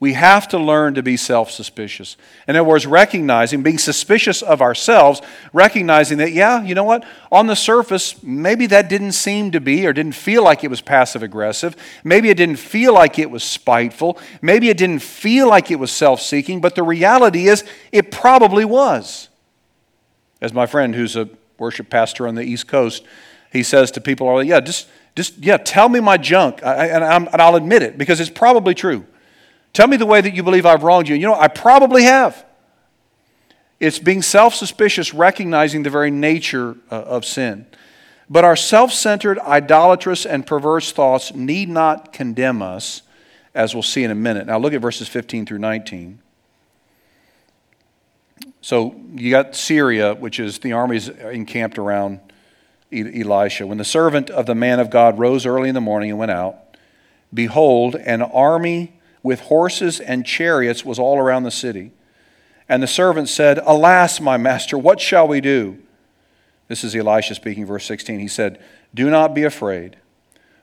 We 0.00 0.12
have 0.12 0.46
to 0.48 0.58
learn 0.58 0.94
to 0.94 1.02
be 1.02 1.16
self 1.16 1.50
suspicious. 1.50 2.16
In 2.46 2.54
other 2.54 2.62
words, 2.62 2.86
recognizing, 2.86 3.64
being 3.64 3.78
suspicious 3.78 4.42
of 4.42 4.62
ourselves, 4.62 5.20
recognizing 5.52 6.18
that, 6.18 6.30
yeah, 6.30 6.62
you 6.62 6.76
know 6.76 6.84
what? 6.84 7.04
On 7.32 7.48
the 7.48 7.56
surface, 7.56 8.22
maybe 8.22 8.66
that 8.66 8.88
didn't 8.88 9.12
seem 9.12 9.50
to 9.50 9.60
be 9.60 9.84
or 9.84 9.92
didn't 9.92 10.14
feel 10.14 10.44
like 10.44 10.62
it 10.62 10.68
was 10.68 10.80
passive 10.80 11.24
aggressive. 11.24 11.74
Maybe 12.04 12.30
it 12.30 12.36
didn't 12.36 12.60
feel 12.60 12.94
like 12.94 13.18
it 13.18 13.28
was 13.28 13.42
spiteful. 13.42 14.16
Maybe 14.40 14.68
it 14.68 14.76
didn't 14.76 15.02
feel 15.02 15.48
like 15.48 15.72
it 15.72 15.80
was 15.80 15.90
self 15.90 16.20
seeking, 16.20 16.60
but 16.60 16.76
the 16.76 16.84
reality 16.84 17.48
is 17.48 17.64
it 17.90 18.12
probably 18.12 18.64
was. 18.64 19.28
As 20.40 20.52
my 20.52 20.66
friend 20.66 20.94
who's 20.94 21.16
a 21.16 21.28
worship 21.58 21.90
pastor 21.90 22.26
on 22.28 22.34
the 22.34 22.42
East 22.42 22.68
Coast, 22.68 23.04
he 23.52 23.62
says 23.62 23.90
to 23.92 24.00
people, 24.00 24.42
yeah, 24.42 24.60
just, 24.60 24.88
just 25.16 25.38
yeah, 25.38 25.56
tell 25.56 25.88
me 25.88 26.00
my 26.00 26.16
junk, 26.16 26.64
I, 26.64 26.88
and, 26.88 27.04
and 27.04 27.42
I'll 27.42 27.56
admit 27.56 27.82
it 27.82 27.98
because 27.98 28.20
it's 28.20 28.30
probably 28.30 28.74
true. 28.74 29.06
Tell 29.72 29.86
me 29.86 29.96
the 29.96 30.06
way 30.06 30.20
that 30.20 30.34
you 30.34 30.42
believe 30.42 30.66
I've 30.66 30.82
wronged 30.82 31.08
you. 31.08 31.14
You 31.16 31.26
know, 31.26 31.34
I 31.34 31.48
probably 31.48 32.04
have. 32.04 32.44
It's 33.80 33.98
being 33.98 34.22
self 34.22 34.54
suspicious, 34.54 35.14
recognizing 35.14 35.82
the 35.82 35.90
very 35.90 36.10
nature 36.10 36.76
uh, 36.90 36.96
of 36.96 37.24
sin. 37.24 37.66
But 38.30 38.44
our 38.44 38.56
self 38.56 38.92
centered, 38.92 39.38
idolatrous, 39.38 40.26
and 40.26 40.46
perverse 40.46 40.92
thoughts 40.92 41.34
need 41.34 41.68
not 41.68 42.12
condemn 42.12 42.60
us, 42.60 43.02
as 43.54 43.74
we'll 43.74 43.82
see 43.82 44.04
in 44.04 44.10
a 44.10 44.16
minute. 44.16 44.46
Now, 44.46 44.58
look 44.58 44.72
at 44.72 44.80
verses 44.80 45.08
15 45.08 45.46
through 45.46 45.58
19. 45.58 46.18
So, 48.60 48.94
you 49.14 49.30
got 49.30 49.54
Syria, 49.54 50.14
which 50.14 50.40
is 50.40 50.58
the 50.58 50.72
armies 50.72 51.08
encamped 51.08 51.78
around 51.78 52.20
Elisha. 52.92 53.66
When 53.66 53.78
the 53.78 53.84
servant 53.84 54.30
of 54.30 54.46
the 54.46 54.54
man 54.54 54.80
of 54.80 54.90
God 54.90 55.18
rose 55.18 55.46
early 55.46 55.68
in 55.68 55.74
the 55.74 55.80
morning 55.80 56.10
and 56.10 56.18
went 56.18 56.32
out, 56.32 56.56
behold, 57.32 57.94
an 57.94 58.22
army 58.22 58.98
with 59.22 59.40
horses 59.40 60.00
and 60.00 60.24
chariots 60.24 60.84
was 60.84 60.98
all 60.98 61.18
around 61.18 61.44
the 61.44 61.50
city. 61.50 61.92
And 62.68 62.82
the 62.82 62.88
servant 62.88 63.28
said, 63.28 63.58
Alas, 63.64 64.20
my 64.20 64.36
master, 64.36 64.76
what 64.76 65.00
shall 65.00 65.26
we 65.28 65.40
do? 65.40 65.78
This 66.68 66.84
is 66.84 66.94
Elisha 66.94 67.34
speaking, 67.34 67.64
verse 67.64 67.86
16. 67.86 68.18
He 68.18 68.28
said, 68.28 68.62
Do 68.94 69.08
not 69.08 69.34
be 69.34 69.44
afraid, 69.44 69.96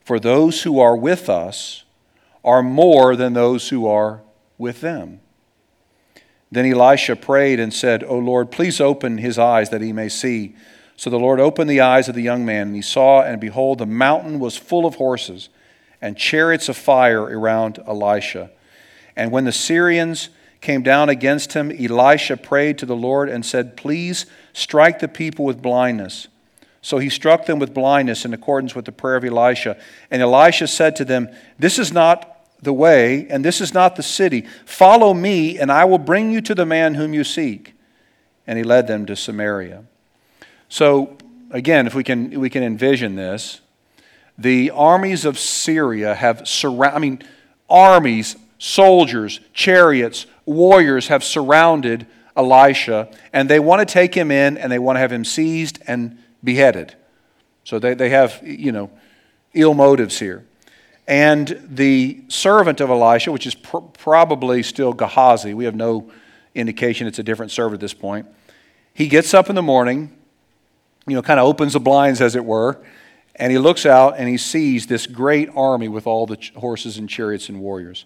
for 0.03 0.19
those 0.19 0.63
who 0.63 0.79
are 0.79 0.95
with 0.95 1.29
us 1.29 1.83
are 2.43 2.61
more 2.61 3.15
than 3.15 3.33
those 3.33 3.69
who 3.69 3.87
are 3.87 4.21
with 4.57 4.81
them. 4.81 5.19
Then 6.55 6.71
Elisha 6.71 7.17
prayed 7.17 7.59
and 7.59 7.73
said, 7.73 8.01
O 8.05 8.17
Lord, 8.17 8.49
please 8.49 8.79
open 8.79 9.17
his 9.17 9.37
eyes 9.37 9.71
that 9.71 9.81
he 9.81 9.91
may 9.91 10.07
see. 10.07 10.55
So 10.95 11.09
the 11.09 11.19
Lord 11.19 11.41
opened 11.41 11.69
the 11.69 11.81
eyes 11.81 12.07
of 12.07 12.15
the 12.15 12.21
young 12.21 12.45
man, 12.45 12.67
and 12.67 12.75
he 12.77 12.81
saw, 12.81 13.23
and 13.23 13.41
behold, 13.41 13.79
the 13.79 13.85
mountain 13.85 14.39
was 14.39 14.55
full 14.55 14.85
of 14.85 14.95
horses 14.95 15.49
and 16.01 16.15
chariots 16.15 16.69
of 16.69 16.77
fire 16.77 17.23
around 17.23 17.79
Elisha. 17.85 18.51
And 19.17 19.33
when 19.33 19.43
the 19.43 19.51
Syrians 19.51 20.29
came 20.61 20.81
down 20.81 21.09
against 21.09 21.51
him, 21.51 21.71
Elisha 21.71 22.37
prayed 22.37 22.77
to 22.77 22.85
the 22.85 22.95
Lord 22.95 23.27
and 23.27 23.45
said, 23.45 23.75
Please 23.75 24.25
strike 24.53 24.99
the 24.99 25.09
people 25.09 25.43
with 25.43 25.61
blindness. 25.61 26.29
So 26.81 26.99
he 26.99 27.09
struck 27.09 27.47
them 27.47 27.59
with 27.59 27.73
blindness 27.73 28.23
in 28.23 28.33
accordance 28.33 28.75
with 28.75 28.85
the 28.85 28.93
prayer 28.93 29.17
of 29.17 29.25
Elisha. 29.25 29.75
And 30.09 30.21
Elisha 30.21 30.67
said 30.67 30.95
to 30.95 31.03
them, 31.03 31.27
This 31.59 31.77
is 31.77 31.91
not 31.91 32.34
the 32.65 32.73
way, 32.73 33.27
and 33.29 33.45
this 33.45 33.61
is 33.61 33.73
not 33.73 33.95
the 33.95 34.03
city. 34.03 34.41
Follow 34.65 35.13
me, 35.13 35.57
and 35.57 35.71
I 35.71 35.85
will 35.85 35.97
bring 35.97 36.31
you 36.31 36.41
to 36.41 36.53
the 36.53 36.65
man 36.65 36.95
whom 36.95 37.13
you 37.13 37.23
seek. 37.23 37.73
And 38.45 38.57
he 38.57 38.63
led 38.63 38.87
them 38.87 39.05
to 39.05 39.15
Samaria. 39.15 39.85
So, 40.67 41.17
again, 41.51 41.87
if 41.87 41.95
we 41.95 42.03
can, 42.03 42.39
we 42.39 42.49
can 42.49 42.63
envision 42.63 43.15
this, 43.15 43.61
the 44.37 44.71
armies 44.71 45.23
of 45.23 45.39
Syria 45.39 46.13
have 46.13 46.47
surrounded, 46.47 46.95
I 46.95 46.99
mean, 46.99 47.23
armies, 47.69 48.35
soldiers, 48.57 49.39
chariots, 49.53 50.25
warriors 50.45 51.07
have 51.07 51.23
surrounded 51.23 52.05
Elisha, 52.35 53.09
and 53.31 53.49
they 53.49 53.59
want 53.59 53.87
to 53.87 53.91
take 53.91 54.13
him 54.13 54.29
in 54.29 54.57
and 54.57 54.71
they 54.71 54.79
want 54.79 54.97
to 54.97 54.99
have 54.99 55.11
him 55.11 55.23
seized 55.23 55.79
and 55.87 56.17
beheaded. 56.43 56.95
So 57.63 57.79
they, 57.79 57.93
they 57.93 58.09
have, 58.09 58.39
you 58.43 58.71
know, 58.71 58.91
ill 59.53 59.73
motives 59.73 60.19
here. 60.19 60.45
And 61.07 61.61
the 61.69 62.23
servant 62.29 62.81
of 62.81 62.89
Elisha, 62.89 63.31
which 63.31 63.45
is 63.45 63.55
pr- 63.55 63.77
probably 63.77 64.63
still 64.63 64.93
Gehazi, 64.93 65.53
we 65.53 65.65
have 65.65 65.75
no 65.75 66.11
indication 66.55 67.05
it's 67.05 67.19
a 67.19 67.23
different 67.23 67.51
servant 67.51 67.75
at 67.75 67.81
this 67.81 67.93
point. 67.93 68.27
He 68.93 69.07
gets 69.07 69.33
up 69.33 69.49
in 69.49 69.55
the 69.55 69.61
morning, 69.61 70.15
you 71.05 71.15
know, 71.15 71.21
kind 71.21 71.39
of 71.39 71.45
opens 71.45 71.73
the 71.73 71.79
blinds, 71.79 72.21
as 72.21 72.35
it 72.35 72.45
were, 72.45 72.81
and 73.35 73.51
he 73.51 73.59
looks 73.59 73.85
out 73.85 74.15
and 74.17 74.29
he 74.29 74.37
sees 74.37 74.87
this 74.87 75.05
great 75.05 75.49
army 75.55 75.87
with 75.87 76.07
all 76.07 76.25
the 76.25 76.37
horses 76.55 76.97
and 76.97 77.09
chariots 77.09 77.49
and 77.49 77.59
warriors. 77.59 78.05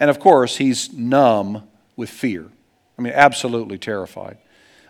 And 0.00 0.08
of 0.08 0.18
course, 0.18 0.56
he's 0.56 0.92
numb 0.92 1.68
with 1.94 2.08
fear. 2.08 2.46
I 2.98 3.02
mean, 3.02 3.12
absolutely 3.14 3.78
terrified. 3.78 4.38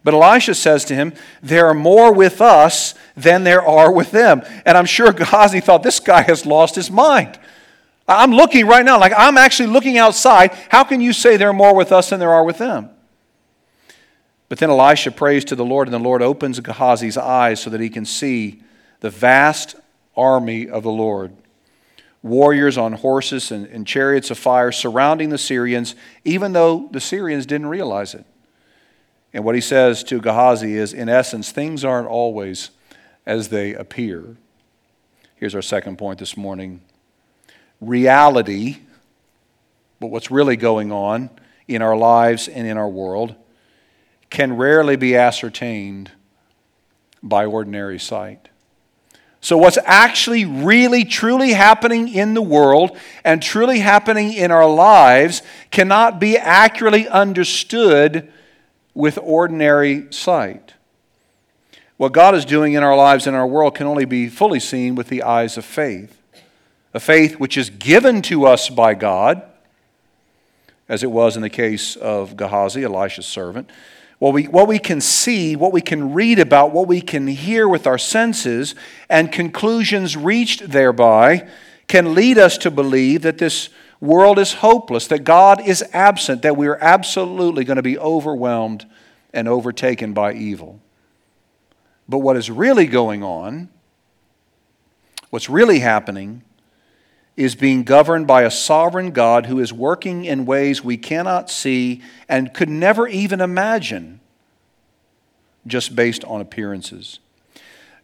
But 0.03 0.15
Elisha 0.15 0.55
says 0.55 0.85
to 0.87 0.95
him, 0.95 1.13
There 1.43 1.67
are 1.67 1.75
more 1.75 2.13
with 2.13 2.41
us 2.41 2.95
than 3.17 3.45
there 3.45 3.63
are 3.63 3.93
with 3.93 4.11
them. 4.11 4.43
And 4.65 4.77
I'm 4.77 4.87
sure 4.87 5.13
Gehazi 5.13 5.61
thought, 5.61 5.83
This 5.83 6.01
guy 6.01 6.23
has 6.23 6.47
lost 6.47 6.75
his 6.75 6.91
mind. 6.91 7.39
I'm 8.09 8.33
looking 8.33 8.67
right 8.67 8.85
now, 8.85 8.99
like 8.99 9.13
I'm 9.17 9.39
actually 9.39 9.69
looking 9.69 9.97
outside. 9.97 10.53
How 10.69 10.83
can 10.83 11.01
you 11.01 11.13
say 11.13 11.37
there 11.37 11.51
are 11.51 11.53
more 11.53 11.75
with 11.75 11.93
us 11.93 12.11
than 12.11 12.19
there 12.19 12.33
are 12.33 12.45
with 12.45 12.59
them? 12.59 12.91
But 14.49 14.59
then 14.59 14.69
Elisha 14.69 15.13
prays 15.13 15.45
to 15.47 15.55
the 15.55 15.65
Lord, 15.65 15.87
and 15.87 15.95
the 15.95 15.99
Lord 15.99 16.23
opens 16.23 16.59
Gehazi's 16.59 17.17
eyes 17.17 17.61
so 17.61 17.71
that 17.71 17.81
he 17.81 17.89
can 17.89 18.05
see 18.05 18.63
the 18.99 19.11
vast 19.11 19.77
army 20.17 20.69
of 20.69 20.83
the 20.83 20.91
Lord. 20.91 21.33
Warriors 22.23 22.77
on 22.77 22.95
horses 22.95 23.53
and, 23.53 23.67
and 23.67 23.87
chariots 23.87 24.31
of 24.31 24.39
fire 24.39 24.73
surrounding 24.73 25.31
the 25.31 25.39
Syrians, 25.39 25.95
even 26.25 26.53
though 26.53 26.89
the 26.91 27.01
Syrians 27.01 27.47
didn't 27.47 27.69
realize 27.69 28.13
it. 28.13 28.27
And 29.33 29.45
what 29.45 29.55
he 29.55 29.61
says 29.61 30.03
to 30.05 30.21
Gehazi 30.21 30.77
is, 30.77 30.93
in 30.93 31.09
essence, 31.09 31.53
things 31.53 31.85
aren't 31.85 32.09
always 32.09 32.71
as 33.27 33.49
they 33.49 33.75
appear. 33.75 34.37
Here's 35.37 35.55
our 35.55 35.63
second 35.63 35.97
point 35.99 36.19
this 36.19 36.37
morning 36.37 36.81
reality, 37.81 38.79
but 40.01 40.09
what's 40.09 40.31
really 40.31 40.57
going 40.57 40.93
on 40.93 41.31
in 41.67 41.81
our 41.81 41.97
lives 41.97 42.49
and 42.49 42.67
in 42.67 42.77
our 42.77 42.89
world, 42.89 43.35
can 44.29 44.57
rarely 44.57 44.97
be 44.97 45.17
ascertained 45.17 46.11
by 47.23 47.45
ordinary 47.45 47.99
sight. 47.99 48.49
So, 49.41 49.57
what's 49.57 49.79
actually 49.85 50.45
really, 50.45 51.05
truly 51.05 51.53
happening 51.53 52.09
in 52.09 52.35
the 52.35 52.43
world 52.43 52.97
and 53.25 53.43
truly 53.43 53.79
happening 53.79 54.33
in 54.33 54.51
our 54.51 54.69
lives 54.69 55.43
cannot 55.71 56.21
be 56.21 56.37
accurately 56.37 57.09
understood 57.09 58.31
with 58.95 59.19
ordinary 59.23 60.07
sight. 60.11 60.75
What 61.97 62.13
God 62.13 62.35
is 62.35 62.45
doing 62.45 62.73
in 62.73 62.83
our 62.83 62.97
lives 62.97 63.27
and 63.27 63.37
our 63.37 63.47
world 63.47 63.75
can 63.75 63.87
only 63.87 64.05
be 64.05 64.29
fully 64.29 64.61
seen 64.61 64.95
with 64.95 65.09
the 65.09 65.23
eyes 65.23 65.57
of 65.57 65.65
faith. 65.65 66.21
A 66.95 67.01
faith 67.01 67.39
which 67.39 67.57
is 67.57 67.71
given 67.71 68.23
to 68.23 68.47
us 68.47 68.69
by 68.69 68.95
God, 68.95 69.43
as 70.89 71.03
it 71.03 71.11
was 71.11 71.37
in 71.37 71.43
the 71.43 71.51
case 71.51 71.97
of 71.97 72.37
Gehazi, 72.37 72.83
Elisha's 72.83 73.27
servant 73.27 73.71
what 74.21 74.35
we, 74.35 74.45
what 74.45 74.69
we 74.69 74.79
can 74.79 75.01
see, 75.01 75.57
what 75.57 75.73
we 75.73 75.81
can 75.81 76.13
read 76.13 76.39
about, 76.39 76.73
what 76.73 76.87
we 76.87 77.01
can 77.01 77.27
hear 77.27 77.67
with 77.67 77.87
our 77.87 77.97
senses, 77.97 78.75
and 79.09 79.33
conclusions 79.33 80.15
reached 80.15 80.69
thereby 80.69 81.49
can 81.89 82.15
lead 82.15 82.37
us 82.37 82.59
to 82.59 82.71
believe 82.71 83.23
that 83.23 83.39
this 83.39 83.71
world 84.01 84.39
is 84.39 84.55
hopeless, 84.55 85.07
that 85.09 85.25
God 85.25 85.67
is 85.67 85.85
absent, 85.93 86.43
that 86.43 86.57
we 86.57 86.67
are 86.67 86.79
absolutely 86.81 87.65
going 87.65 87.77
to 87.77 87.83
be 87.83 87.99
overwhelmed 87.99 88.87
and 89.33 89.47
overtaken 89.47 90.13
by 90.13 90.33
evil. 90.33 90.81
But 92.09 92.19
what 92.19 92.37
is 92.37 92.51
really 92.51 92.87
going 92.87 93.23
on, 93.23 93.69
what's 95.31 95.49
really 95.49 95.79
happening, 95.79 96.43
is 97.37 97.55
being 97.55 97.85
governed 97.85 98.27
by 98.27 98.43
a 98.43 98.51
sovereign 98.51 99.13
God 99.13 99.47
who 99.47 99.61
is 99.61 99.73
working 99.73 100.25
in 100.25 100.45
ways 100.45 100.83
we 100.83 100.97
cannot 100.97 101.49
see 101.49 102.03
and 102.29 102.53
could 102.53 102.69
never 102.69 103.07
even 103.07 103.41
imagine 103.41 104.21
just 105.67 105.95
based 105.95 106.25
on 106.25 106.41
appearances. 106.41 107.19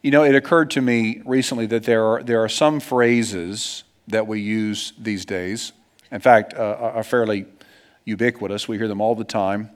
You 0.03 0.11
know, 0.11 0.23
it 0.23 0.35
occurred 0.35 0.71
to 0.73 0.81
me 0.81 1.21
recently 1.25 1.67
that 1.67 1.83
there 1.83 2.05
are, 2.05 2.23
there 2.23 2.43
are 2.43 2.49
some 2.49 2.81
phrases 2.81 3.83
that 4.09 4.27
we 4.27 4.41
use 4.41 4.93
these 4.99 5.25
days, 5.25 5.73
in 6.11 6.21
fact, 6.21 6.55
uh, 6.55 6.93
are 6.95 7.05
fairly 7.05 7.47
ubiquitous. 8.05 8.69
We 8.69 8.79
hear 8.79 8.89
them 8.89 9.01
all 9.01 9.15
the 9.15 9.25
time. 9.25 9.71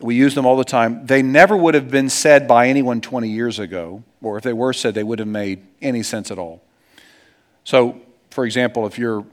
We 0.00 0.14
use 0.14 0.34
them 0.34 0.46
all 0.46 0.56
the 0.56 0.64
time. 0.64 1.06
They 1.06 1.22
never 1.22 1.56
would 1.56 1.74
have 1.74 1.90
been 1.90 2.08
said 2.08 2.48
by 2.48 2.68
anyone 2.68 3.00
20 3.00 3.28
years 3.28 3.58
ago, 3.58 4.02
or 4.20 4.36
if 4.36 4.44
they 4.44 4.52
were 4.52 4.72
said, 4.72 4.94
they 4.94 5.04
wouldn't 5.04 5.28
have 5.28 5.32
made 5.32 5.64
any 5.80 6.02
sense 6.02 6.30
at 6.30 6.38
all. 6.38 6.62
So, 7.64 8.00
for 8.30 8.44
example, 8.44 8.86
if 8.86 8.98
you're 8.98 9.24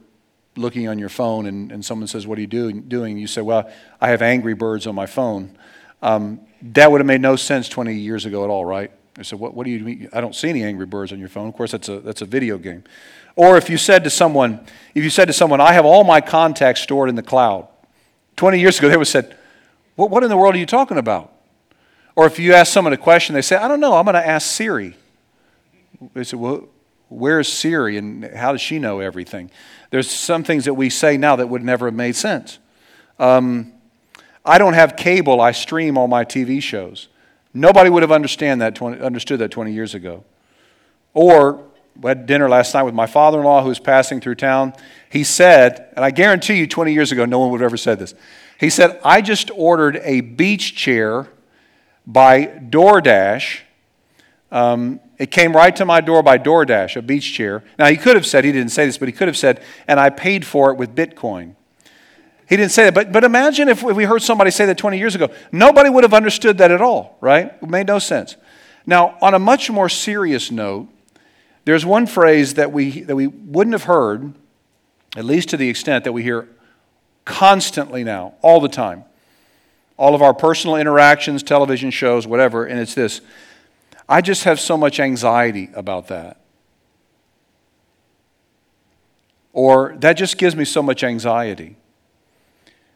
looking 0.56 0.88
on 0.88 1.00
your 1.00 1.10
phone 1.10 1.46
and, 1.46 1.72
and 1.72 1.84
someone 1.84 2.08
says, 2.08 2.28
What 2.28 2.38
are 2.38 2.42
you 2.42 2.48
doing? 2.48 2.82
doing? 2.82 3.18
You 3.18 3.28
say, 3.28 3.42
Well, 3.42 3.72
I 4.00 4.10
have 4.10 4.22
Angry 4.22 4.54
Birds 4.54 4.86
on 4.86 4.96
my 4.96 5.06
phone. 5.06 5.58
Um, 6.02 6.42
that 6.62 6.92
would 6.92 7.00
have 7.00 7.08
made 7.08 7.22
no 7.22 7.36
sense 7.36 7.70
20 7.70 7.96
years 7.96 8.26
ago 8.26 8.44
at 8.44 8.50
all, 8.50 8.66
right? 8.66 8.92
I 9.20 9.24
said, 9.24 9.40
what, 9.40 9.54
what 9.54 9.66
do 9.66 9.72
you 9.72 9.80
mean? 9.80 10.10
I 10.14 10.22
don't 10.22 10.34
see 10.34 10.50
any 10.50 10.64
Angry 10.64 10.86
Birds 10.86 11.12
on 11.12 11.20
your 11.20 11.28
phone. 11.28 11.48
Of 11.48 11.56
course, 11.56 11.72
that's 11.72 11.90
a, 11.90 12.00
that's 12.00 12.22
a 12.22 12.26
video 12.26 12.58
game. 12.58 12.84
Or 13.36 13.58
if 13.58 13.70
you 13.70 13.78
said 13.78 14.04
to 14.06 14.10
someone, 14.10 14.66
if 14.96 15.04
you 15.04 15.10
said 15.10 15.26
to 15.26 15.34
someone, 15.34 15.60
I 15.60 15.74
have 15.74 15.86
all 15.86 16.04
my 16.04 16.22
contacts 16.22 16.82
stored 16.82 17.10
in 17.10 17.16
the 17.16 17.24
cloud. 17.24 17.68
20 18.38 18.60
years 18.60 18.80
ago, 18.80 18.88
they 18.88 18.96
would 18.96 19.08
have 19.08 19.08
said, 19.10 19.38
what, 19.96 20.10
what 20.10 20.24
in 20.24 20.30
the 20.30 20.38
world 20.38 20.56
are 20.56 20.58
you 20.58 20.66
talking 20.66 20.98
about? 20.98 21.34
Or 22.16 22.26
if 22.26 22.40
you 22.40 22.54
ask 22.54 22.72
someone 22.72 22.94
a 22.94 22.98
question, 22.98 23.36
they 23.36 23.42
say, 23.42 23.56
I 23.58 23.68
don't 23.68 23.80
know, 23.80 23.96
I'm 23.96 24.06
going 24.06 24.16
to 24.16 24.26
ask 24.26 24.48
Siri. 24.48 24.96
They 26.14 26.24
said, 26.24 26.40
well, 26.40 26.70
where's 27.10 27.52
Siri 27.52 27.98
and 27.98 28.24
how 28.24 28.52
does 28.54 28.62
she 28.62 28.80
know 28.80 29.00
everything? 29.00 29.52
There's 29.90 30.10
some 30.10 30.44
things 30.44 30.66
that 30.66 30.76
we 30.76 30.90
say 30.90 31.18
now 31.18 31.36
that 31.36 31.48
would 31.48 31.64
never 31.64 31.88
have 31.88 31.96
made 31.96 32.16
sense. 32.16 32.60
Um, 33.20 33.74
I 34.46 34.58
don't 34.58 34.74
have 34.74 34.96
cable, 34.96 35.42
I 35.42 35.52
stream 35.52 35.98
all 35.98 36.08
my 36.08 36.24
TV 36.24 36.62
shows. 36.62 37.10
Nobody 37.54 37.90
would 37.90 38.04
have 38.04 38.12
understand 38.12 38.62
that 38.62 38.76
20, 38.76 39.02
understood 39.02 39.40
that 39.40 39.52
20 39.52 39.72
years 39.72 39.96
ago. 39.96 40.24
Or, 41.14 41.64
we 42.00 42.08
had 42.08 42.26
dinner 42.26 42.48
last 42.48 42.74
night 42.74 42.84
with 42.84 42.94
my 42.94 43.08
father 43.08 43.40
in 43.40 43.46
law 43.46 43.62
who 43.62 43.70
was 43.70 43.80
passing 43.80 44.22
through 44.22 44.36
town. 44.36 44.74
He 45.10 45.24
said, 45.24 45.92
and 45.96 46.06
I 46.06 46.12
guarantee 46.12 46.56
you 46.56 46.68
20 46.68 46.94
years 46.94 47.12
ago, 47.12 47.26
no 47.26 47.40
one 47.40 47.50
would 47.52 47.62
have 47.62 47.70
ever 47.70 47.78
said 47.78 48.00
this. 48.00 48.14
He 48.60 48.70
said, 48.70 49.00
I 49.04 49.22
just 49.22 49.52
ordered 49.56 50.00
a 50.04 50.22
beach 50.22 50.76
chair 50.76 51.28
by 52.06 52.46
DoorDash. 52.46 53.62
Um, 54.52 55.00
it 55.18 55.32
came 55.32 55.56
right 55.56 55.76
to 55.76 55.86
my 55.86 56.02
door 56.02 56.24
by 56.24 56.38
DoorDash, 56.38 56.96
a 56.96 57.02
beach 57.02 57.34
chair. 57.34 57.64
Now, 57.78 57.88
he 57.88 57.98
could 57.98 58.16
have 58.16 58.26
said, 58.26 58.46
he 58.46 58.52
didn't 58.52 58.72
say 58.72 58.86
this, 58.86 58.98
but 58.98 59.08
he 59.08 59.12
could 59.12 59.28
have 59.28 59.38
said, 59.38 59.62
and 59.88 60.00
I 60.00 60.10
paid 60.10 60.46
for 60.46 60.72
it 60.72 60.78
with 60.78 60.96
Bitcoin. 60.96 61.56
He 62.50 62.58
didn't 62.58 62.72
say 62.72 62.86
that. 62.86 62.96
But, 62.96 63.12
but 63.12 63.24
imagine 63.24 63.70
if 63.70 63.84
we 63.84 64.06
heard 64.06 64.24
somebody 64.24 64.50
say 64.50 64.66
that 64.66 64.78
20 64.78 64.98
years 64.98 65.14
ago. 65.14 65.30
Nobody 65.52 65.88
would 65.90 66.04
have 66.04 66.16
understood 66.16 66.58
that 66.58 66.72
at 66.72 66.82
all, 66.82 67.16
right? 67.22 67.54
It 67.62 67.70
made 67.70 67.86
no 67.86 68.00
sense. 68.00 68.38
Now, 68.88 69.18
on 69.22 69.36
a 69.36 69.40
much 69.40 69.70
more 69.70 69.88
serious 69.88 70.50
note, 70.50 70.88
there's 71.66 71.86
one 71.86 72.08
phrase 72.08 72.56
that 72.56 72.72
we, 72.72 73.02
that 73.02 73.16
we 73.16 73.28
wouldn't 73.28 73.76
have 73.76 73.84
heard, 73.84 74.34
at 75.16 75.26
least 75.26 75.50
to 75.50 75.58
the 75.58 75.70
extent 75.70 76.06
that 76.06 76.12
we 76.12 76.24
hear 76.24 76.50
constantly 77.24 78.04
now, 78.04 78.34
all 78.42 78.60
the 78.60 78.68
time. 78.68 79.04
All 79.96 80.16
of 80.16 80.24
our 80.24 80.34
personal 80.34 80.76
interactions, 80.76 81.44
television 81.44 81.92
shows, 81.92 82.26
whatever, 82.26 82.66
and 82.66 82.80
it's 82.80 82.96
this 82.96 83.22
I 84.08 84.22
just 84.22 84.46
have 84.46 84.60
so 84.60 84.76
much 84.76 85.00
anxiety 85.00 85.70
about 85.76 86.08
that. 86.08 86.38
Or 89.54 89.96
that 90.00 90.14
just 90.14 90.40
gives 90.40 90.56
me 90.56 90.66
so 90.66 90.82
much 90.82 91.04
anxiety. 91.04 91.76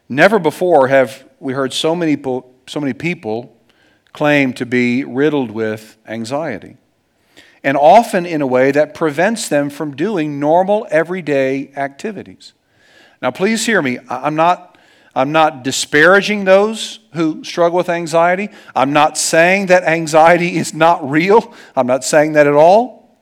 Never 0.10 0.39
before 0.39 0.88
have 0.89 1.28
we 1.39 1.54
heard 1.54 1.74
so 1.74 1.96
many, 1.96 2.22
so 2.68 2.80
many 2.80 2.94
people 2.94 3.56
claim 4.12 4.54
to 4.54 4.66
be 4.66 5.04
riddled 5.04 5.52
with 5.52 5.98
anxiety. 6.08 6.78
And 7.63 7.78
often 7.78 8.26
in 8.26 8.42
a 8.42 8.48
way 8.48 8.72
that 8.72 8.94
prevents 8.94 9.48
them 9.48 9.70
from 9.70 9.96
doing 9.96 10.39
normal, 10.39 10.86
everyday 10.92 11.72
activities. 11.76 12.54
Now, 13.22 13.32
please 13.32 13.66
hear 13.66 13.82
me. 13.82 14.00
I'm 14.10 14.36
not, 14.36 14.78
I'm 15.16 15.32
not 15.32 15.63
disparaging 15.63 16.44
those 16.44 17.00
who 17.13 17.44
struggle 17.44 17.78
with 17.78 17.88
anxiety. 17.88 18.50
I'm 18.76 18.92
not 18.92 19.18
saying 19.18 19.68
that 19.68 19.84
anxiety 19.84 20.58
is 20.58 20.74
not 20.74 21.10
real. 21.10 21.54
I'm 21.76 21.88
not 21.88 22.04
saying 22.04 22.34
that 22.34 22.48
at 22.48 22.54
all. 22.54 23.18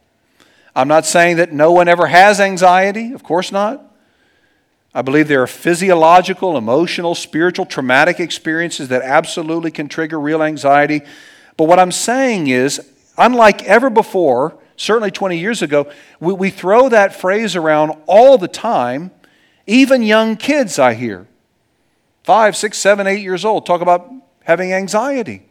I'm 0.76 0.88
not 0.88 1.06
saying 1.06 1.38
that 1.38 1.52
no 1.52 1.72
one 1.72 1.88
ever 1.88 2.08
has 2.08 2.40
anxiety. 2.40 3.14
Of 3.14 3.24
course 3.24 3.52
not. 3.52 3.91
I 4.94 5.02
believe 5.02 5.28
there 5.28 5.42
are 5.42 5.48
physiological, 5.48 6.58
emotional, 6.58 7.16
spiritual, 7.16 7.66
traumatic 7.66 8.20
experiences 8.20 8.90
that 8.90 9.02
absolutely 9.02 9.72
can 9.72 9.88
trigger 9.88 10.20
real 10.20 10.44
anxiety. 10.44 11.02
But 11.56 11.66
what 11.66 11.80
I'm 11.80 11.94
saying 11.94 12.48
is, 12.48 12.92
unlike 13.18 13.64
ever 13.64 13.90
before, 13.90 14.58
certainly 14.76 15.12
20 15.12 15.38
years 15.38 15.62
ago, 15.62 15.90
we, 16.20 16.34
we 16.34 16.50
throw 16.50 16.90
that 16.90 17.16
phrase 17.16 17.56
around 17.56 17.92
all 18.06 18.38
the 18.38 18.50
time. 18.50 19.12
Even 19.66 20.04
young 20.04 20.36
kids, 20.36 20.78
I 20.78 20.94
hear, 20.94 21.28
five, 22.24 22.58
six, 22.58 22.78
seven, 22.78 23.08
eight 23.08 23.22
years 23.22 23.46
old, 23.46 23.66
talk 23.66 23.80
about 23.80 24.12
having 24.44 24.74
anxiety. 24.74 25.44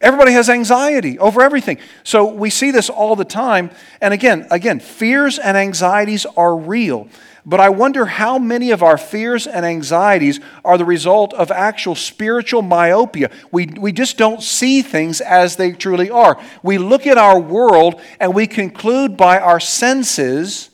Everybody 0.00 0.32
has 0.32 0.48
anxiety 0.48 1.18
over 1.18 1.42
everything. 1.42 1.78
So 2.02 2.24
we 2.24 2.48
see 2.48 2.70
this 2.70 2.88
all 2.88 3.14
the 3.14 3.24
time. 3.24 3.70
And 4.00 4.14
again, 4.14 4.46
again, 4.50 4.80
fears 4.80 5.38
and 5.38 5.56
anxieties 5.56 6.24
are 6.36 6.56
real. 6.56 7.08
But 7.46 7.60
I 7.60 7.70
wonder 7.70 8.04
how 8.04 8.38
many 8.38 8.70
of 8.70 8.82
our 8.82 8.98
fears 8.98 9.46
and 9.46 9.64
anxieties 9.64 10.40
are 10.64 10.76
the 10.76 10.84
result 10.84 11.32
of 11.32 11.50
actual 11.50 11.94
spiritual 11.94 12.60
myopia. 12.60 13.30
We, 13.50 13.66
we 13.66 13.92
just 13.92 14.18
don't 14.18 14.42
see 14.42 14.82
things 14.82 15.20
as 15.20 15.56
they 15.56 15.72
truly 15.72 16.10
are. 16.10 16.38
We 16.62 16.76
look 16.76 17.06
at 17.06 17.16
our 17.16 17.40
world 17.40 18.00
and 18.18 18.34
we 18.34 18.46
conclude 18.46 19.16
by 19.16 19.38
our 19.38 19.58
senses 19.60 20.68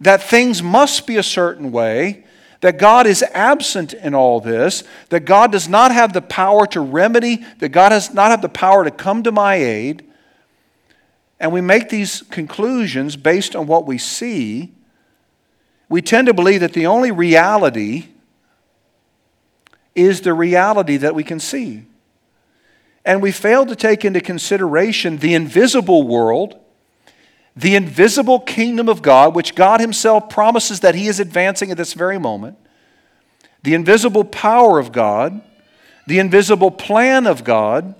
that 0.00 0.22
things 0.22 0.62
must 0.62 1.06
be 1.06 1.16
a 1.16 1.22
certain 1.22 1.72
way, 1.72 2.24
that 2.60 2.78
God 2.78 3.06
is 3.06 3.24
absent 3.34 3.92
in 3.92 4.14
all 4.14 4.40
this, 4.40 4.84
that 5.08 5.24
God 5.24 5.50
does 5.50 5.68
not 5.68 5.92
have 5.92 6.12
the 6.12 6.22
power 6.22 6.64
to 6.68 6.80
remedy, 6.80 7.44
that 7.58 7.70
God 7.70 7.88
does 7.88 8.14
not 8.14 8.30
have 8.30 8.40
the 8.40 8.48
power 8.48 8.84
to 8.84 8.90
come 8.90 9.24
to 9.24 9.32
my 9.32 9.56
aid. 9.56 10.06
And 11.40 11.52
we 11.52 11.60
make 11.60 11.88
these 11.88 12.22
conclusions 12.22 13.16
based 13.16 13.56
on 13.56 13.66
what 13.66 13.84
we 13.84 13.98
see 13.98 14.74
we 15.90 16.00
tend 16.00 16.28
to 16.28 16.32
believe 16.32 16.60
that 16.60 16.72
the 16.72 16.86
only 16.86 17.10
reality 17.10 18.06
is 19.94 20.20
the 20.20 20.32
reality 20.32 20.96
that 20.96 21.16
we 21.16 21.24
can 21.24 21.40
see. 21.40 21.84
And 23.04 23.20
we 23.20 23.32
fail 23.32 23.66
to 23.66 23.74
take 23.74 24.04
into 24.04 24.20
consideration 24.20 25.18
the 25.18 25.34
invisible 25.34 26.06
world, 26.06 26.56
the 27.56 27.74
invisible 27.74 28.38
kingdom 28.38 28.88
of 28.88 29.02
God, 29.02 29.34
which 29.34 29.56
God 29.56 29.80
Himself 29.80 30.28
promises 30.28 30.80
that 30.80 30.94
He 30.94 31.08
is 31.08 31.18
advancing 31.18 31.72
at 31.72 31.76
this 31.76 31.94
very 31.94 32.18
moment, 32.18 32.56
the 33.64 33.74
invisible 33.74 34.24
power 34.24 34.78
of 34.78 34.92
God, 34.92 35.42
the 36.06 36.20
invisible 36.20 36.70
plan 36.70 37.26
of 37.26 37.42
God 37.42 37.96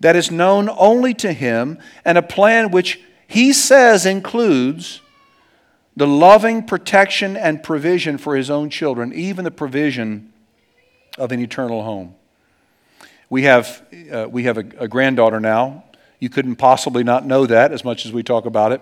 that 0.00 0.16
is 0.16 0.32
known 0.32 0.68
only 0.68 1.14
to 1.14 1.32
Him, 1.32 1.78
and 2.04 2.18
a 2.18 2.22
plan 2.22 2.72
which 2.72 3.00
He 3.28 3.52
says 3.52 4.04
includes 4.04 5.00
the 5.98 6.06
loving 6.06 6.62
protection 6.62 7.36
and 7.36 7.60
provision 7.60 8.18
for 8.18 8.36
his 8.36 8.50
own 8.50 8.70
children, 8.70 9.12
even 9.12 9.44
the 9.44 9.50
provision 9.50 10.32
of 11.18 11.32
an 11.32 11.40
eternal 11.40 11.82
home. 11.82 12.14
We 13.28 13.42
have, 13.42 13.84
uh, 14.12 14.28
we 14.30 14.44
have 14.44 14.58
a, 14.58 14.64
a, 14.78 14.86
granddaughter 14.86 15.40
now. 15.40 15.82
You 16.20 16.28
couldn't 16.28 16.54
possibly 16.54 17.02
not 17.02 17.26
know 17.26 17.46
that 17.46 17.72
as 17.72 17.84
much 17.84 18.06
as 18.06 18.12
we 18.12 18.22
talk 18.22 18.46
about 18.46 18.70
it. 18.70 18.80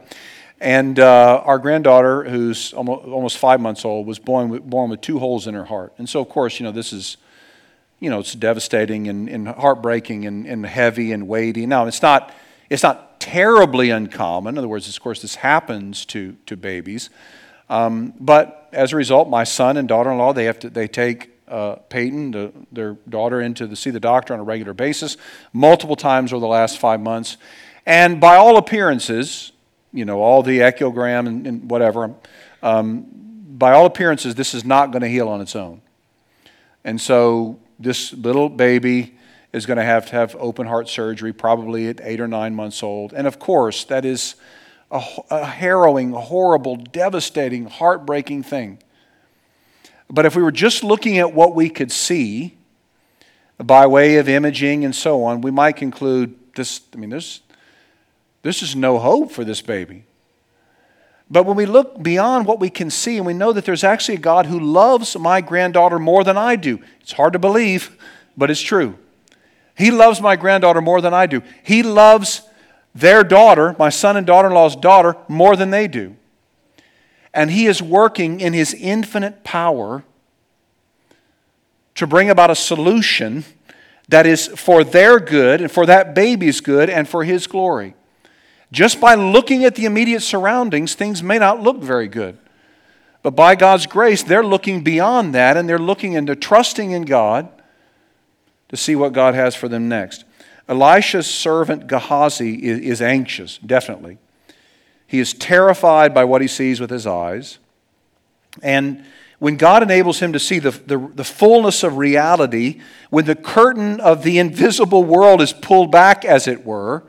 And 0.60 1.00
uh, 1.00 1.42
our 1.42 1.58
granddaughter, 1.58 2.24
who's 2.24 2.74
almost, 2.74 3.38
five 3.38 3.62
months 3.62 3.86
old, 3.86 4.06
was 4.06 4.18
born 4.18 4.50
with, 4.50 4.68
born 4.68 4.90
with 4.90 5.00
two 5.00 5.18
holes 5.18 5.46
in 5.46 5.54
her 5.54 5.64
heart. 5.64 5.94
And 5.96 6.06
so, 6.06 6.20
of 6.20 6.28
course, 6.28 6.60
you 6.60 6.64
know, 6.64 6.72
this 6.72 6.92
is, 6.92 7.16
you 7.98 8.10
know, 8.10 8.20
it's 8.20 8.34
devastating 8.34 9.08
and, 9.08 9.26
and 9.26 9.48
heartbreaking 9.48 10.26
and, 10.26 10.46
and 10.46 10.66
heavy 10.66 11.12
and 11.12 11.26
weighty. 11.26 11.64
Now, 11.64 11.86
it's 11.86 12.02
not, 12.02 12.34
it's 12.68 12.82
not 12.82 13.05
terribly 13.26 13.90
uncommon. 13.90 14.54
In 14.54 14.58
other 14.58 14.68
words, 14.68 14.88
of 14.88 15.02
course, 15.02 15.20
this 15.20 15.34
happens 15.34 16.04
to, 16.06 16.36
to 16.46 16.56
babies. 16.56 17.10
Um, 17.68 18.14
but 18.20 18.68
as 18.72 18.92
a 18.92 18.96
result, 18.96 19.28
my 19.28 19.42
son 19.42 19.76
and 19.76 19.88
daughter-in-law, 19.88 20.32
they 20.32 20.44
have 20.44 20.60
to, 20.60 20.70
they 20.70 20.86
take 20.86 21.30
uh, 21.48 21.74
Peyton, 21.88 22.30
the, 22.30 22.52
their 22.70 22.92
daughter, 23.08 23.40
into 23.40 23.66
the, 23.66 23.74
see 23.74 23.90
the 23.90 23.98
doctor 23.98 24.32
on 24.32 24.38
a 24.38 24.44
regular 24.44 24.74
basis, 24.74 25.16
multiple 25.52 25.96
times 25.96 26.32
over 26.32 26.38
the 26.40 26.46
last 26.46 26.78
five 26.78 27.00
months. 27.00 27.36
And 27.84 28.20
by 28.20 28.36
all 28.36 28.58
appearances, 28.58 29.50
you 29.92 30.04
know, 30.04 30.20
all 30.20 30.44
the 30.44 30.60
echogram 30.60 31.26
and, 31.26 31.46
and 31.48 31.68
whatever, 31.68 32.14
um, 32.62 33.06
by 33.58 33.72
all 33.72 33.86
appearances, 33.86 34.36
this 34.36 34.54
is 34.54 34.64
not 34.64 34.92
going 34.92 35.02
to 35.02 35.08
heal 35.08 35.28
on 35.28 35.40
its 35.40 35.56
own. 35.56 35.82
And 36.84 37.00
so 37.00 37.58
this 37.80 38.12
little 38.12 38.48
baby 38.48 39.15
is 39.52 39.66
going 39.66 39.78
to 39.78 39.84
have 39.84 40.06
to 40.06 40.12
have 40.12 40.36
open 40.38 40.66
heart 40.66 40.88
surgery, 40.88 41.32
probably 41.32 41.88
at 41.88 42.00
eight 42.02 42.20
or 42.20 42.28
nine 42.28 42.54
months 42.54 42.82
old. 42.82 43.12
And 43.12 43.26
of 43.26 43.38
course, 43.38 43.84
that 43.84 44.04
is 44.04 44.34
a, 44.90 45.02
a 45.30 45.44
harrowing, 45.44 46.12
horrible, 46.12 46.76
devastating, 46.76 47.66
heartbreaking 47.66 48.42
thing. 48.42 48.78
But 50.08 50.26
if 50.26 50.36
we 50.36 50.42
were 50.42 50.52
just 50.52 50.84
looking 50.84 51.18
at 51.18 51.32
what 51.32 51.54
we 51.54 51.68
could 51.68 51.90
see 51.90 52.56
by 53.58 53.86
way 53.86 54.16
of 54.16 54.28
imaging 54.28 54.84
and 54.84 54.94
so 54.94 55.24
on, 55.24 55.40
we 55.40 55.50
might 55.50 55.76
conclude 55.76 56.38
this, 56.54 56.80
I 56.94 56.98
mean, 56.98 57.10
this, 57.10 57.40
this 58.42 58.62
is 58.62 58.76
no 58.76 58.98
hope 58.98 59.32
for 59.32 59.44
this 59.44 59.62
baby. 59.62 60.04
But 61.28 61.44
when 61.44 61.56
we 61.56 61.66
look 61.66 62.00
beyond 62.00 62.46
what 62.46 62.60
we 62.60 62.70
can 62.70 62.88
see 62.88 63.16
and 63.16 63.26
we 63.26 63.34
know 63.34 63.52
that 63.52 63.64
there's 63.64 63.82
actually 63.82 64.14
a 64.14 64.20
God 64.20 64.46
who 64.46 64.60
loves 64.60 65.18
my 65.18 65.40
granddaughter 65.40 65.98
more 65.98 66.22
than 66.22 66.36
I 66.36 66.54
do, 66.54 66.80
it's 67.00 67.12
hard 67.12 67.32
to 67.32 67.40
believe 67.40 67.96
but 68.36 68.50
it's 68.50 68.60
true. 68.60 68.98
He 69.76 69.90
loves 69.90 70.20
my 70.20 70.36
granddaughter 70.36 70.80
more 70.80 71.00
than 71.00 71.12
I 71.12 71.26
do. 71.26 71.42
He 71.62 71.82
loves 71.82 72.42
their 72.94 73.22
daughter, 73.22 73.76
my 73.78 73.90
son 73.90 74.16
and 74.16 74.26
daughter 74.26 74.48
in 74.48 74.54
law's 74.54 74.74
daughter, 74.74 75.16
more 75.28 75.54
than 75.54 75.70
they 75.70 75.86
do. 75.86 76.16
And 77.34 77.50
he 77.50 77.66
is 77.66 77.82
working 77.82 78.40
in 78.40 78.54
his 78.54 78.72
infinite 78.72 79.44
power 79.44 80.02
to 81.94 82.06
bring 82.06 82.30
about 82.30 82.50
a 82.50 82.54
solution 82.54 83.44
that 84.08 84.24
is 84.24 84.46
for 84.46 84.82
their 84.82 85.20
good 85.20 85.60
and 85.60 85.70
for 85.70 85.84
that 85.84 86.14
baby's 86.14 86.62
good 86.62 86.88
and 86.88 87.06
for 87.06 87.24
his 87.24 87.46
glory. 87.46 87.94
Just 88.72 88.98
by 88.98 89.14
looking 89.14 89.64
at 89.64 89.74
the 89.74 89.84
immediate 89.84 90.20
surroundings, 90.20 90.94
things 90.94 91.22
may 91.22 91.38
not 91.38 91.60
look 91.60 91.82
very 91.82 92.08
good. 92.08 92.38
But 93.22 93.32
by 93.32 93.56
God's 93.56 93.86
grace, 93.86 94.22
they're 94.22 94.44
looking 94.44 94.82
beyond 94.82 95.34
that 95.34 95.58
and 95.58 95.68
they're 95.68 95.78
looking 95.78 96.14
into 96.14 96.34
trusting 96.34 96.92
in 96.92 97.02
God 97.02 97.50
to 98.68 98.76
see 98.76 98.96
what 98.96 99.12
God 99.12 99.34
has 99.34 99.54
for 99.54 99.68
them 99.68 99.88
next. 99.88 100.24
Elisha's 100.68 101.26
servant 101.26 101.86
Gehazi 101.86 102.54
is, 102.64 103.00
anxious, 103.00 103.58
definitely. 103.58 104.18
He 105.06 105.20
is 105.20 105.32
terrified 105.32 106.12
by 106.12 106.24
what 106.24 106.42
he 106.42 106.48
sees 106.48 106.80
with 106.80 106.90
his 106.90 107.06
eyes. 107.06 107.58
And 108.62 109.04
when 109.38 109.56
God 109.56 109.82
enables 109.82 110.18
him 110.18 110.32
to 110.32 110.40
see 110.40 110.58
the, 110.58 110.70
the, 110.70 110.98
the, 111.14 111.24
fullness 111.24 111.82
of 111.82 111.98
reality, 111.98 112.80
when 113.10 113.26
the 113.26 113.36
curtain 113.36 114.00
of 114.00 114.24
the 114.24 114.38
invisible 114.38 115.04
world 115.04 115.40
is 115.40 115.52
pulled 115.52 115.92
back, 115.92 116.24
as 116.24 116.48
it 116.48 116.64
were, 116.64 117.04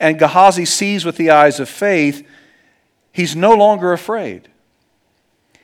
and 0.00 0.18
Gehazi 0.18 0.64
sees 0.64 1.04
with 1.04 1.16
the 1.16 1.30
eyes 1.30 1.60
of 1.60 1.68
faith, 1.68 2.26
he's 3.12 3.36
no 3.36 3.54
longer 3.54 3.92
afraid. 3.92 4.48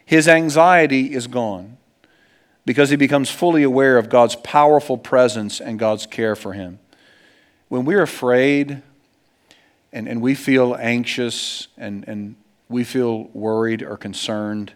His 0.04 0.28
anxiety 0.28 1.14
is 1.14 1.26
gone 1.26 1.77
because 2.68 2.90
he 2.90 2.96
becomes 2.96 3.30
fully 3.30 3.62
aware 3.62 3.96
of 3.96 4.10
God's 4.10 4.36
powerful 4.36 4.98
presence 4.98 5.58
and 5.58 5.78
God's 5.78 6.04
care 6.04 6.36
for 6.36 6.52
him. 6.52 6.78
When 7.68 7.86
we're 7.86 8.02
afraid 8.02 8.82
and, 9.90 10.06
and 10.06 10.20
we 10.20 10.34
feel 10.34 10.76
anxious 10.78 11.68
and, 11.78 12.06
and 12.06 12.36
we 12.68 12.84
feel 12.84 13.24
worried 13.32 13.82
or 13.82 13.96
concerned, 13.96 14.74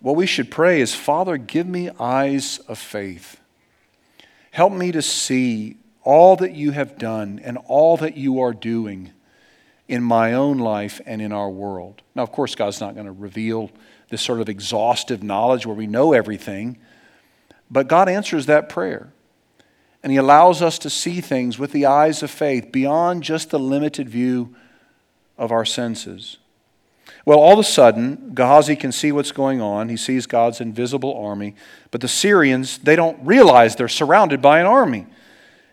what 0.00 0.14
we 0.14 0.26
should 0.26 0.50
pray 0.50 0.82
is 0.82 0.94
Father, 0.94 1.38
give 1.38 1.66
me 1.66 1.88
eyes 1.98 2.58
of 2.68 2.78
faith. 2.78 3.40
Help 4.50 4.74
me 4.74 4.92
to 4.92 5.00
see 5.00 5.78
all 6.02 6.36
that 6.36 6.52
you 6.52 6.72
have 6.72 6.98
done 6.98 7.40
and 7.42 7.56
all 7.66 7.96
that 7.96 8.18
you 8.18 8.40
are 8.40 8.52
doing 8.52 9.12
in 9.88 10.02
my 10.02 10.34
own 10.34 10.58
life 10.58 11.00
and 11.06 11.22
in 11.22 11.32
our 11.32 11.48
world. 11.48 12.02
Now, 12.14 12.24
of 12.24 12.30
course, 12.30 12.54
God's 12.54 12.78
not 12.78 12.92
going 12.92 13.06
to 13.06 13.12
reveal 13.12 13.70
this 14.08 14.22
sort 14.22 14.40
of 14.40 14.48
exhaustive 14.48 15.22
knowledge 15.22 15.66
where 15.66 15.76
we 15.76 15.86
know 15.86 16.12
everything. 16.12 16.78
But 17.70 17.88
God 17.88 18.08
answers 18.08 18.46
that 18.46 18.68
prayer. 18.68 19.12
And 20.02 20.12
He 20.12 20.18
allows 20.18 20.62
us 20.62 20.78
to 20.80 20.90
see 20.90 21.20
things 21.20 21.58
with 21.58 21.72
the 21.72 21.86
eyes 21.86 22.22
of 22.22 22.30
faith 22.30 22.72
beyond 22.72 23.22
just 23.22 23.50
the 23.50 23.58
limited 23.58 24.08
view 24.08 24.54
of 25.36 25.52
our 25.52 25.64
senses. 25.64 26.38
Well, 27.24 27.38
all 27.38 27.54
of 27.54 27.58
a 27.58 27.64
sudden, 27.64 28.32
Gehazi 28.34 28.76
can 28.76 28.92
see 28.92 29.12
what's 29.12 29.32
going 29.32 29.60
on. 29.60 29.88
He 29.88 29.96
sees 29.96 30.26
God's 30.26 30.60
invisible 30.60 31.14
army. 31.14 31.54
But 31.90 32.00
the 32.00 32.08
Syrians, 32.08 32.78
they 32.78 32.96
don't 32.96 33.18
realize 33.24 33.76
they're 33.76 33.88
surrounded 33.88 34.40
by 34.40 34.60
an 34.60 34.66
army. 34.66 35.06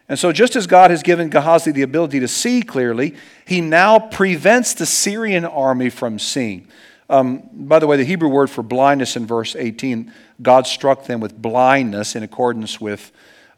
And 0.07 0.19
so, 0.19 0.31
just 0.31 0.55
as 0.55 0.67
God 0.67 0.91
has 0.91 1.01
given 1.01 1.29
Gehazi 1.29 1.71
the 1.71 1.81
ability 1.81 2.19
to 2.19 2.27
see 2.27 2.61
clearly, 2.61 3.15
he 3.45 3.59
now 3.61 3.99
prevents 3.99 4.73
the 4.73 4.85
Syrian 4.85 5.45
army 5.45 5.89
from 5.89 6.19
seeing. 6.19 6.67
Um, 7.09 7.49
by 7.53 7.79
the 7.79 7.87
way, 7.87 7.97
the 7.97 8.03
Hebrew 8.03 8.29
word 8.29 8.49
for 8.49 8.63
blindness 8.63 9.15
in 9.15 9.27
verse 9.27 9.55
18, 9.55 10.11
God 10.41 10.65
struck 10.65 11.05
them 11.05 11.19
with 11.19 11.39
blindness 11.39 12.15
in 12.15 12.23
accordance 12.23 12.81
with 12.81 13.11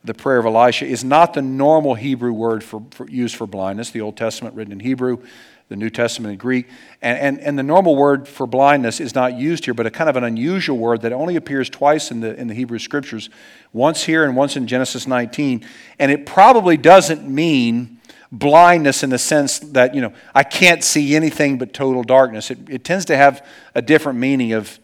the 0.04 0.14
prayer 0.14 0.38
of 0.38 0.46
Elisha, 0.46 0.86
is 0.86 1.04
not 1.04 1.34
the 1.34 1.42
normal 1.42 1.96
Hebrew 1.96 2.34
word 2.34 2.64
for, 2.64 2.84
for 2.92 3.10
used 3.10 3.36
for 3.36 3.48
blindness. 3.48 3.92
The 3.92 4.02
Old 4.02 4.18
Testament 4.18 4.56
written 4.56 4.74
in 4.74 4.80
Hebrew, 4.80 5.24
the 5.70 5.76
New 5.76 5.90
Testament 5.90 6.34
in 6.34 6.38
Greek. 6.38 6.68
And, 7.02 7.18
and, 7.18 7.40
and 7.40 7.60
the 7.60 7.64
normal 7.64 7.96
word 7.96 8.28
for 8.28 8.48
blindness 8.48 9.00
is 9.00 9.16
not 9.16 9.38
used 9.38 9.66
here, 9.66 9.74
but 9.74 9.86
a 9.86 9.92
kind 9.92 10.10
of 10.10 10.16
an 10.16 10.24
unusual 10.24 10.78
word 10.78 11.02
that 11.02 11.12
only 11.12 11.36
appears 11.36 11.70
twice 11.70 12.12
in 12.12 12.22
the, 12.22 12.36
in 12.36 12.48
the 12.48 12.54
Hebrew 12.54 12.80
scriptures, 12.80 13.30
once 13.74 14.04
here 14.04 14.24
and 14.24 14.36
once 14.36 14.56
in 14.56 14.68
Genesis 14.68 15.08
19. 15.08 15.66
And 16.00 16.12
it 16.12 16.26
probably 16.26 16.78
doesn't 16.78 17.28
mean 17.28 17.97
blindness 18.32 19.04
in 19.04 19.10
the 19.10 19.18
sense 19.18 19.60
that, 19.60 19.96
you 19.96 20.02
know, 20.02 20.13
I 20.36 20.44
can't 20.44 20.84
see 20.84 21.16
anything 21.16 21.58
but 21.58 21.74
total 21.74 22.04
darkness. 22.04 22.52
It, 22.52 22.70
it 22.70 22.84
tends 22.84 23.06
to 23.06 23.18
have 23.18 23.46
a 23.74 23.82
different 23.82 24.20
meaning 24.20 24.54
of, 24.54 24.80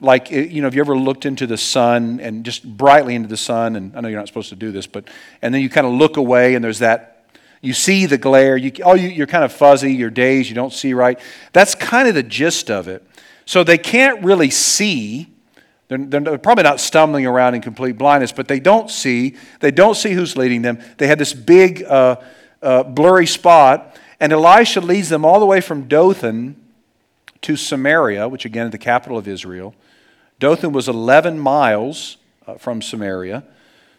like, 0.00 0.30
you 0.32 0.60
know, 0.60 0.66
have 0.66 0.74
you 0.74 0.80
ever 0.80 0.96
looked 0.96 1.24
into 1.26 1.46
the 1.46 1.56
sun 1.56 2.18
and 2.20 2.44
just 2.44 2.64
brightly 2.64 3.14
into 3.14 3.28
the 3.28 3.36
sun? 3.36 3.76
And 3.76 3.96
I 3.96 4.00
know 4.00 4.08
you're 4.08 4.18
not 4.18 4.26
supposed 4.26 4.48
to 4.48 4.56
do 4.56 4.72
this, 4.72 4.86
but, 4.86 5.08
and 5.40 5.54
then 5.54 5.62
you 5.62 5.70
kind 5.70 5.86
of 5.86 5.92
look 5.92 6.16
away 6.16 6.54
and 6.54 6.64
there's 6.64 6.80
that, 6.80 7.24
you 7.60 7.72
see 7.72 8.06
the 8.06 8.18
glare, 8.18 8.56
you, 8.56 8.72
oh, 8.84 8.94
you, 8.94 9.08
you're 9.08 9.28
kind 9.28 9.44
of 9.44 9.52
fuzzy, 9.52 9.94
you're 9.94 10.10
dazed, 10.10 10.48
you 10.48 10.56
don't 10.56 10.72
see 10.72 10.92
right. 10.92 11.20
That's 11.52 11.76
kind 11.76 12.08
of 12.08 12.16
the 12.16 12.24
gist 12.24 12.68
of 12.68 12.88
it. 12.88 13.06
So 13.44 13.62
they 13.62 13.78
can't 13.78 14.24
really 14.24 14.50
see. 14.50 15.28
They're, 15.86 15.98
they're, 15.98 16.38
probably 16.38 16.64
not 16.64 16.80
stumbling 16.80 17.24
around 17.24 17.54
in 17.54 17.60
complete 17.60 17.96
blindness, 17.96 18.32
but 18.32 18.48
they 18.48 18.58
don't 18.58 18.90
see. 18.90 19.36
They 19.60 19.70
don't 19.70 19.94
see 19.94 20.12
who's 20.12 20.36
leading 20.36 20.62
them. 20.62 20.80
They 20.98 21.06
had 21.06 21.18
this 21.18 21.32
big, 21.32 21.84
uh, 21.84 22.16
uh, 22.62 22.82
blurry 22.84 23.26
spot. 23.26 23.96
And 24.20 24.32
Elisha 24.32 24.80
leads 24.80 25.08
them 25.08 25.24
all 25.24 25.40
the 25.40 25.46
way 25.46 25.60
from 25.60 25.88
Dothan 25.88 26.56
to 27.42 27.56
Samaria, 27.56 28.28
which 28.28 28.44
again 28.44 28.66
is 28.66 28.72
the 28.72 28.78
capital 28.78 29.18
of 29.18 29.26
Israel. 29.26 29.74
Dothan 30.38 30.72
was 30.72 30.88
11 30.88 31.38
miles 31.38 32.16
uh, 32.46 32.54
from 32.54 32.82
Samaria. 32.82 33.44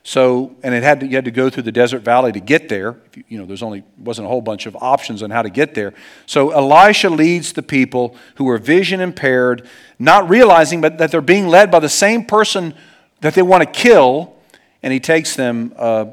So, 0.06 0.56
and 0.63 0.76
it 0.76 0.84
had 0.84 0.99
to, 0.99 1.08
you 1.08 1.15
had 1.15 1.26
to 1.26 1.32
go 1.32 1.49
through 1.49 1.63
the 1.63 1.71
desert 1.71 2.04
valley 2.04 2.34
to 2.34 2.41
get 2.41 2.67
there. 2.67 2.97
You, 3.15 3.23
you 3.30 3.38
know, 3.38 3.45
there's 3.45 3.63
only 3.63 3.84
wasn't 3.97 4.26
a 4.26 4.30
whole 4.30 4.41
bunch 4.41 4.65
of 4.65 4.76
options 4.76 5.23
on 5.23 5.30
how 5.30 5.41
to 5.41 5.49
get 5.49 5.76
there. 5.76 5.93
So 6.26 6.52
Elisha 6.52 7.10
leads 7.10 7.54
the 7.54 7.62
people 7.62 8.17
who 8.36 8.49
are 8.49 8.58
vision 8.58 8.99
impaired, 8.99 9.67
not 9.99 10.30
realizing 10.30 10.82
but 10.82 10.97
that 10.97 11.12
they're 11.12 11.21
being 11.21 11.47
led 11.47 11.71
by 11.71 11.80
the 11.80 11.89
same 11.89 12.26
person 12.26 12.73
that 13.21 13.34
they 13.34 13.41
want 13.41 13.63
to 13.63 13.80
kill, 13.80 14.36
and 14.82 14.91
he 14.91 14.99
takes 14.99 15.38
them 15.38 15.73
uh, 15.78 16.08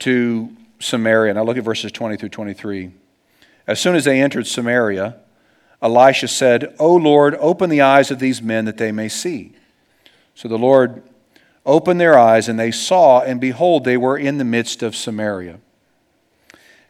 to 0.00 0.56
Samaria. 0.82 1.34
Now 1.34 1.44
look 1.44 1.56
at 1.56 1.64
verses 1.64 1.92
20 1.92 2.16
through 2.16 2.30
23. 2.30 2.92
As 3.66 3.80
soon 3.80 3.94
as 3.94 4.04
they 4.04 4.20
entered 4.20 4.46
Samaria, 4.46 5.16
Elisha 5.80 6.28
said, 6.28 6.74
O 6.78 6.94
Lord, 6.94 7.34
open 7.36 7.70
the 7.70 7.80
eyes 7.80 8.10
of 8.10 8.18
these 8.18 8.42
men 8.42 8.64
that 8.64 8.76
they 8.76 8.92
may 8.92 9.08
see. 9.08 9.52
So 10.34 10.48
the 10.48 10.58
Lord 10.58 11.02
opened 11.64 12.00
their 12.00 12.18
eyes, 12.18 12.48
and 12.48 12.58
they 12.58 12.70
saw, 12.70 13.20
and 13.20 13.40
behold, 13.40 13.84
they 13.84 13.96
were 13.96 14.18
in 14.18 14.38
the 14.38 14.44
midst 14.44 14.82
of 14.82 14.96
Samaria. 14.96 15.58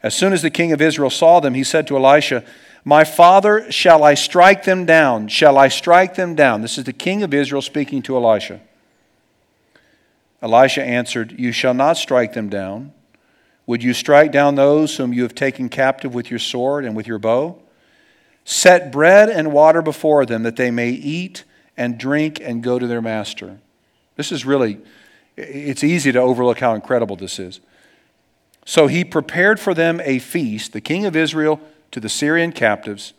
As 0.01 0.15
soon 0.15 0.33
as 0.33 0.41
the 0.41 0.49
king 0.49 0.71
of 0.71 0.81
Israel 0.81 1.09
saw 1.09 1.39
them, 1.39 1.53
he 1.53 1.63
said 1.63 1.87
to 1.87 1.97
Elisha, 1.97 2.43
My 2.83 3.03
father, 3.03 3.71
shall 3.71 4.03
I 4.03 4.15
strike 4.15 4.63
them 4.63 4.85
down? 4.85 5.27
Shall 5.27 5.57
I 5.57 5.67
strike 5.69 6.15
them 6.15 6.35
down? 6.35 6.61
This 6.61 6.77
is 6.77 6.83
the 6.83 6.93
king 6.93 7.23
of 7.23 7.33
Israel 7.33 7.61
speaking 7.61 8.01
to 8.03 8.15
Elisha. 8.15 8.59
Elisha 10.41 10.83
answered, 10.83 11.33
You 11.37 11.51
shall 11.51 11.73
not 11.73 11.97
strike 11.97 12.33
them 12.33 12.49
down. 12.49 12.91
Would 13.65 13.83
you 13.83 13.93
strike 13.93 14.31
down 14.31 14.55
those 14.55 14.97
whom 14.97 15.13
you 15.13 15.23
have 15.23 15.35
taken 15.35 15.69
captive 15.69 16.13
with 16.13 16.29
your 16.29 16.39
sword 16.39 16.85
and 16.85 16.95
with 16.95 17.07
your 17.07 17.19
bow? 17.19 17.59
Set 18.45 18.91
bread 18.91 19.29
and 19.29 19.53
water 19.53 19.81
before 19.81 20.25
them 20.25 20.43
that 20.43 20.57
they 20.57 20.69
may 20.69 20.89
eat 20.89 21.45
and 21.77 21.97
drink 21.97 22.39
and 22.41 22.61
go 22.61 22.77
to 22.77 22.87
their 22.87 23.01
master. 23.01 23.59
This 24.15 24.31
is 24.31 24.45
really, 24.45 24.79
it's 25.37 25.83
easy 25.83 26.11
to 26.11 26.19
overlook 26.19 26.59
how 26.59 26.73
incredible 26.73 27.15
this 27.15 27.39
is. 27.39 27.61
So 28.65 28.87
he 28.87 29.03
prepared 29.03 29.59
for 29.59 29.73
them 29.73 30.01
a 30.03 30.19
feast, 30.19 30.73
the 30.73 30.81
king 30.81 31.05
of 31.05 31.15
Israel 31.15 31.59
to 31.91 31.99
the 31.99 32.09
Syrian 32.09 32.51
captives. 32.51 33.13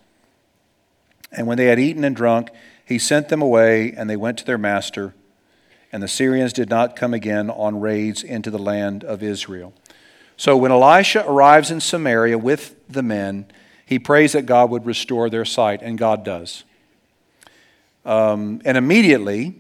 And 1.33 1.47
when 1.47 1.57
they 1.57 1.67
had 1.67 1.79
eaten 1.79 2.05
and 2.05 2.15
drunk, 2.15 2.51
he 2.85 2.99
sent 2.99 3.29
them 3.29 3.43
away, 3.43 3.93
and 3.93 4.09
they 4.09 4.17
went 4.17 4.39
to 4.39 4.45
their 4.45 4.59
master. 4.59 5.15
And 5.91 6.03
the 6.03 6.09
Syrians 6.09 6.53
did 6.53 6.69
not 6.69 6.97
come 6.97 7.15
again 7.15 7.51
on 7.51 7.81
raids 7.81 8.23
into 8.23 8.51
the 8.51 8.59
land 8.59 9.05
of 9.05 9.23
Israel. 9.23 9.73
So 10.37 10.57
when 10.57 10.73
Elisha 10.73 11.25
arrives 11.27 11.71
in 11.71 11.81
Samaria 11.81 12.39
with 12.39 12.75
the 12.89 13.03
men, 13.03 13.47
he 13.87 13.99
prays 13.99 14.33
that 14.33 14.47
God 14.47 14.71
would 14.71 14.87
restore 14.87 15.31
their 15.31 15.45
sight, 15.45 15.83
and 15.83 15.99
God 15.99 16.25
does. 16.25 16.65
Um, 18.05 18.61
and 18.65 18.77
immediately, 18.77 19.55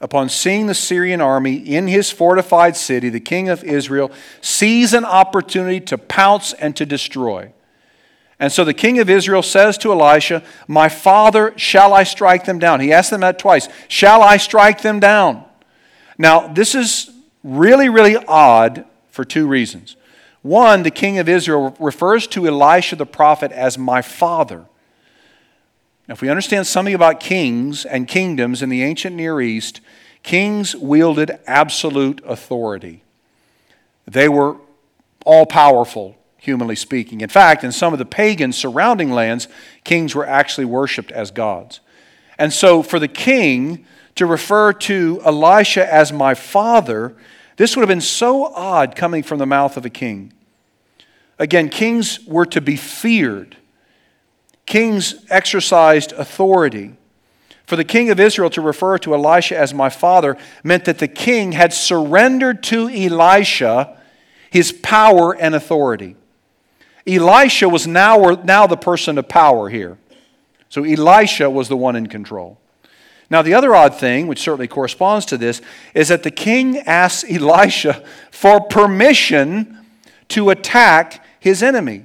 upon 0.00 0.28
seeing 0.28 0.66
the 0.66 0.74
Syrian 0.74 1.20
army 1.20 1.56
in 1.56 1.86
his 1.86 2.10
fortified 2.10 2.76
city, 2.76 3.08
the 3.08 3.20
king 3.20 3.48
of 3.48 3.62
Israel 3.64 4.10
sees 4.40 4.92
an 4.94 5.04
opportunity 5.04 5.80
to 5.80 5.98
pounce 5.98 6.52
and 6.54 6.74
to 6.76 6.86
destroy. 6.86 7.52
And 8.38 8.50
so 8.50 8.64
the 8.64 8.74
king 8.74 8.98
of 8.98 9.10
Israel 9.10 9.42
says 9.42 9.76
to 9.78 9.92
Elisha, 9.92 10.42
My 10.66 10.88
father, 10.88 11.52
shall 11.56 11.92
I 11.92 12.04
strike 12.04 12.46
them 12.46 12.58
down? 12.58 12.80
He 12.80 12.92
asked 12.92 13.10
them 13.10 13.20
that 13.20 13.38
twice. 13.38 13.68
Shall 13.88 14.22
I 14.22 14.38
strike 14.38 14.80
them 14.80 14.98
down? 14.98 15.44
Now, 16.16 16.48
this 16.48 16.74
is 16.74 17.10
really, 17.44 17.90
really 17.90 18.16
odd 18.16 18.86
for 19.10 19.24
two 19.26 19.46
reasons. 19.46 19.96
One, 20.42 20.82
the 20.82 20.90
king 20.90 21.18
of 21.18 21.28
Israel 21.28 21.76
refers 21.78 22.26
to 22.28 22.46
Elisha 22.46 22.96
the 22.96 23.06
prophet 23.06 23.52
as 23.52 23.76
my 23.76 24.02
father. 24.02 24.64
Now, 26.08 26.14
if 26.14 26.22
we 26.22 26.28
understand 26.28 26.66
something 26.66 26.94
about 26.94 27.20
kings 27.20 27.84
and 27.84 28.08
kingdoms 28.08 28.62
in 28.62 28.68
the 28.68 28.82
ancient 28.82 29.14
Near 29.14 29.40
East, 29.40 29.80
Kings 30.22 30.76
wielded 30.76 31.38
absolute 31.46 32.22
authority. 32.26 33.02
They 34.06 34.28
were 34.28 34.56
all 35.24 35.46
powerful, 35.46 36.16
humanly 36.36 36.76
speaking. 36.76 37.20
In 37.20 37.28
fact, 37.28 37.64
in 37.64 37.72
some 37.72 37.92
of 37.92 37.98
the 37.98 38.04
pagan 38.04 38.52
surrounding 38.52 39.10
lands, 39.10 39.48
kings 39.84 40.14
were 40.14 40.26
actually 40.26 40.66
worshiped 40.66 41.12
as 41.12 41.30
gods. 41.30 41.80
And 42.38 42.52
so, 42.52 42.82
for 42.82 42.98
the 42.98 43.08
king 43.08 43.84
to 44.14 44.26
refer 44.26 44.72
to 44.72 45.20
Elisha 45.24 45.92
as 45.92 46.12
my 46.12 46.34
father, 46.34 47.16
this 47.60 47.76
would 47.76 47.82
have 47.82 47.90
been 47.90 48.00
so 48.00 48.46
odd 48.54 48.96
coming 48.96 49.22
from 49.22 49.38
the 49.38 49.44
mouth 49.44 49.76
of 49.76 49.84
a 49.84 49.90
king. 49.90 50.32
Again, 51.38 51.68
kings 51.68 52.18
were 52.26 52.46
to 52.46 52.60
be 52.62 52.74
feared, 52.74 53.58
kings 54.64 55.26
exercised 55.28 56.12
authority. 56.12 56.94
For 57.66 57.76
the 57.76 57.84
king 57.84 58.08
of 58.08 58.18
Israel 58.18 58.48
to 58.48 58.62
refer 58.62 58.96
to 59.00 59.14
Elisha 59.14 59.58
as 59.58 59.74
my 59.74 59.90
father 59.90 60.38
meant 60.64 60.86
that 60.86 61.00
the 61.00 61.06
king 61.06 61.52
had 61.52 61.74
surrendered 61.74 62.62
to 62.62 62.88
Elisha 62.88 63.94
his 64.50 64.72
power 64.72 65.36
and 65.36 65.54
authority. 65.54 66.16
Elisha 67.06 67.68
was 67.68 67.86
now, 67.86 68.40
now 68.42 68.66
the 68.66 68.78
person 68.78 69.18
of 69.18 69.28
power 69.28 69.68
here. 69.68 69.98
So 70.70 70.82
Elisha 70.82 71.50
was 71.50 71.68
the 71.68 71.76
one 71.76 71.94
in 71.94 72.06
control. 72.06 72.58
Now, 73.30 73.42
the 73.42 73.54
other 73.54 73.74
odd 73.76 73.94
thing, 73.94 74.26
which 74.26 74.40
certainly 74.40 74.66
corresponds 74.66 75.24
to 75.26 75.38
this, 75.38 75.62
is 75.94 76.08
that 76.08 76.24
the 76.24 76.32
king 76.32 76.78
asks 76.78 77.24
Elisha 77.30 78.04
for 78.32 78.60
permission 78.60 79.78
to 80.28 80.50
attack 80.50 81.24
his 81.38 81.62
enemy. 81.62 82.04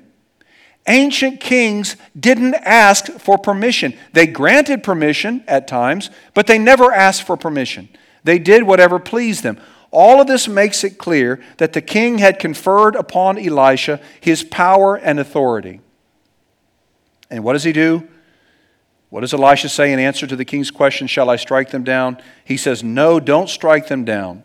Ancient 0.87 1.39
kings 1.39 1.95
didn't 2.17 2.53
ask 2.53 3.07
for 3.13 3.39
permission. 3.39 3.97
They 4.13 4.27
granted 4.27 4.83
permission 4.83 5.43
at 5.47 5.67
times, 5.67 6.11
but 6.35 6.45
they 6.45 6.59
never 6.59 6.93
asked 6.93 7.23
for 7.23 7.35
permission. 7.35 7.89
They 8.23 8.37
did 8.37 8.63
whatever 8.63 8.99
pleased 8.99 9.41
them. 9.41 9.59
All 9.89 10.21
of 10.21 10.27
this 10.27 10.47
makes 10.47 10.83
it 10.83 10.99
clear 10.99 11.41
that 11.57 11.73
the 11.73 11.81
king 11.81 12.19
had 12.19 12.37
conferred 12.37 12.95
upon 12.95 13.39
Elisha 13.39 13.99
his 14.21 14.43
power 14.43 14.95
and 14.95 15.19
authority. 15.19 15.79
And 17.31 17.43
what 17.43 17.53
does 17.53 17.63
he 17.63 17.71
do? 17.71 18.07
What 19.15 19.21
does 19.21 19.33
Elisha 19.33 19.69
say 19.69 19.93
in 19.93 19.99
answer 19.99 20.27
to 20.27 20.35
the 20.35 20.43
king's 20.43 20.71
question, 20.71 21.07
Shall 21.07 21.29
I 21.29 21.37
strike 21.37 21.69
them 21.69 21.85
down? 21.85 22.17
He 22.43 22.57
says, 22.57 22.83
No, 22.83 23.21
don't 23.21 23.47
strike 23.47 23.87
them 23.87 24.03
down. 24.03 24.43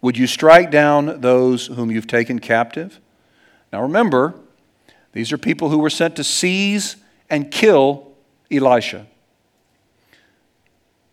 Would 0.00 0.18
you 0.18 0.26
strike 0.26 0.72
down 0.72 1.20
those 1.20 1.68
whom 1.68 1.88
you've 1.88 2.08
taken 2.08 2.40
captive? 2.40 2.98
Now 3.72 3.80
remember, 3.82 4.34
these 5.12 5.30
are 5.30 5.38
people 5.38 5.68
who 5.68 5.78
were 5.78 5.90
sent 5.90 6.16
to 6.16 6.24
seize 6.24 6.96
and 7.30 7.52
kill 7.52 8.10
Elisha. 8.50 9.06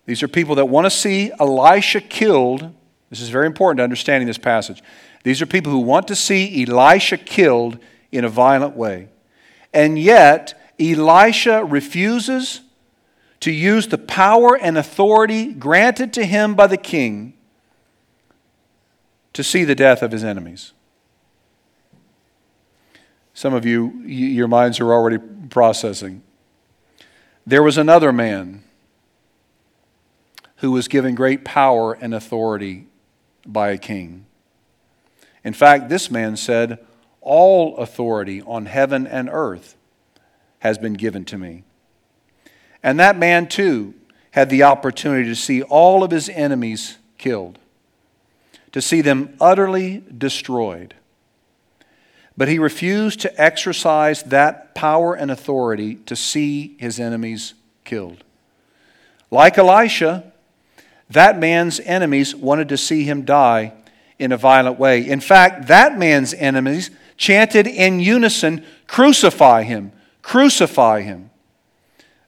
These 0.07 0.23
are 0.23 0.27
people 0.27 0.55
that 0.55 0.65
want 0.65 0.85
to 0.87 0.89
see 0.89 1.31
Elisha 1.39 2.01
killed. 2.01 2.73
This 3.11 3.21
is 3.21 3.29
very 3.29 3.45
important 3.45 3.77
to 3.77 3.83
understanding 3.83 4.25
this 4.25 4.39
passage. 4.39 4.81
These 5.23 5.39
are 5.43 5.45
people 5.45 5.71
who 5.71 5.81
want 5.81 6.07
to 6.07 6.15
see 6.15 6.63
Elisha 6.63 7.17
killed 7.17 7.77
in 8.11 8.25
a 8.25 8.29
violent 8.29 8.75
way. 8.75 9.09
And 9.71 9.99
yet, 9.99 10.58
Elisha 10.79 11.63
refuses 11.65 12.61
to 13.41 13.51
use 13.51 13.87
the 13.87 13.97
power 13.97 14.57
and 14.57 14.77
authority 14.77 15.53
granted 15.53 16.13
to 16.13 16.25
him 16.25 16.55
by 16.55 16.67
the 16.67 16.77
king 16.77 17.33
to 19.33 19.43
see 19.43 19.63
the 19.63 19.75
death 19.75 20.01
of 20.01 20.11
his 20.11 20.23
enemies. 20.23 20.73
Some 23.33 23.53
of 23.53 23.65
you, 23.65 24.01
your 24.05 24.47
minds 24.47 24.79
are 24.79 24.91
already 24.91 25.17
processing. 25.49 26.23
There 27.47 27.63
was 27.63 27.77
another 27.77 28.11
man 28.11 28.63
who 30.57 30.71
was 30.71 30.89
given 30.89 31.15
great 31.15 31.45
power 31.45 31.93
and 31.93 32.13
authority 32.13 32.87
by 33.45 33.69
a 33.69 33.77
king. 33.77 34.25
In 35.43 35.53
fact, 35.53 35.87
this 35.87 36.11
man 36.11 36.35
said, 36.35 36.79
All 37.21 37.77
authority 37.77 38.41
on 38.41 38.65
heaven 38.65 39.07
and 39.07 39.29
earth 39.31 39.77
has 40.59 40.77
been 40.77 40.93
given 40.93 41.25
to 41.25 41.37
me. 41.37 41.63
And 42.81 42.99
that 42.99 43.17
man, 43.17 43.47
too, 43.47 43.93
had 44.31 44.49
the 44.49 44.63
opportunity 44.63 45.27
to 45.27 45.35
see 45.35 45.61
all 45.63 46.03
of 46.03 46.11
his 46.11 46.29
enemies 46.29 46.97
killed, 47.17 47.59
to 48.71 48.81
see 48.81 49.01
them 49.01 49.35
utterly 49.41 50.03
destroyed. 50.15 50.93
But 52.37 52.47
he 52.47 52.59
refused 52.59 53.19
to 53.21 53.41
exercise 53.41 54.23
that 54.23 54.73
power 54.75 55.13
and 55.13 55.29
authority 55.29 55.95
to 56.05 56.15
see 56.15 56.77
his 56.79 56.99
enemies 56.99 57.53
killed. 57.83 58.23
Like 59.31 59.57
Elisha, 59.57 60.31
that 61.09 61.37
man's 61.37 61.79
enemies 61.81 62.35
wanted 62.35 62.69
to 62.69 62.77
see 62.77 63.03
him 63.03 63.25
die 63.25 63.73
in 64.17 64.31
a 64.31 64.37
violent 64.37 64.79
way. 64.79 65.05
In 65.05 65.19
fact, 65.19 65.67
that 65.67 65.97
man's 65.97 66.33
enemies 66.33 66.91
chanted 67.17 67.67
in 67.67 67.99
unison, 67.99 68.63
Crucify 68.87 69.63
him! 69.63 69.91
Crucify 70.21 71.01
him. 71.01 71.29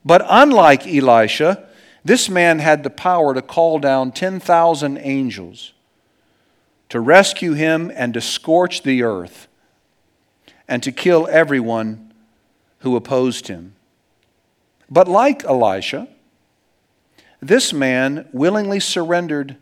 But 0.04 0.24
unlike 0.28 0.86
Elisha, 0.86 1.68
this 2.04 2.28
man 2.28 2.58
had 2.58 2.82
the 2.82 2.90
power 2.90 3.34
to 3.34 3.42
call 3.42 3.78
down 3.78 4.12
10,000 4.12 4.98
angels 4.98 5.72
to 6.88 7.00
rescue 7.00 7.52
him 7.52 7.90
and 7.94 8.12
to 8.14 8.20
scorch 8.20 8.82
the 8.82 9.02
earth 9.02 9.48
and 10.68 10.82
to 10.82 10.92
kill 10.92 11.28
everyone 11.30 12.12
who 12.80 12.96
opposed 12.96 13.48
him. 13.48 13.74
But 14.90 15.08
like 15.08 15.44
Elisha, 15.44 16.08
this 17.40 17.72
man 17.72 18.28
willingly 18.32 18.78
surrendered. 18.78 19.56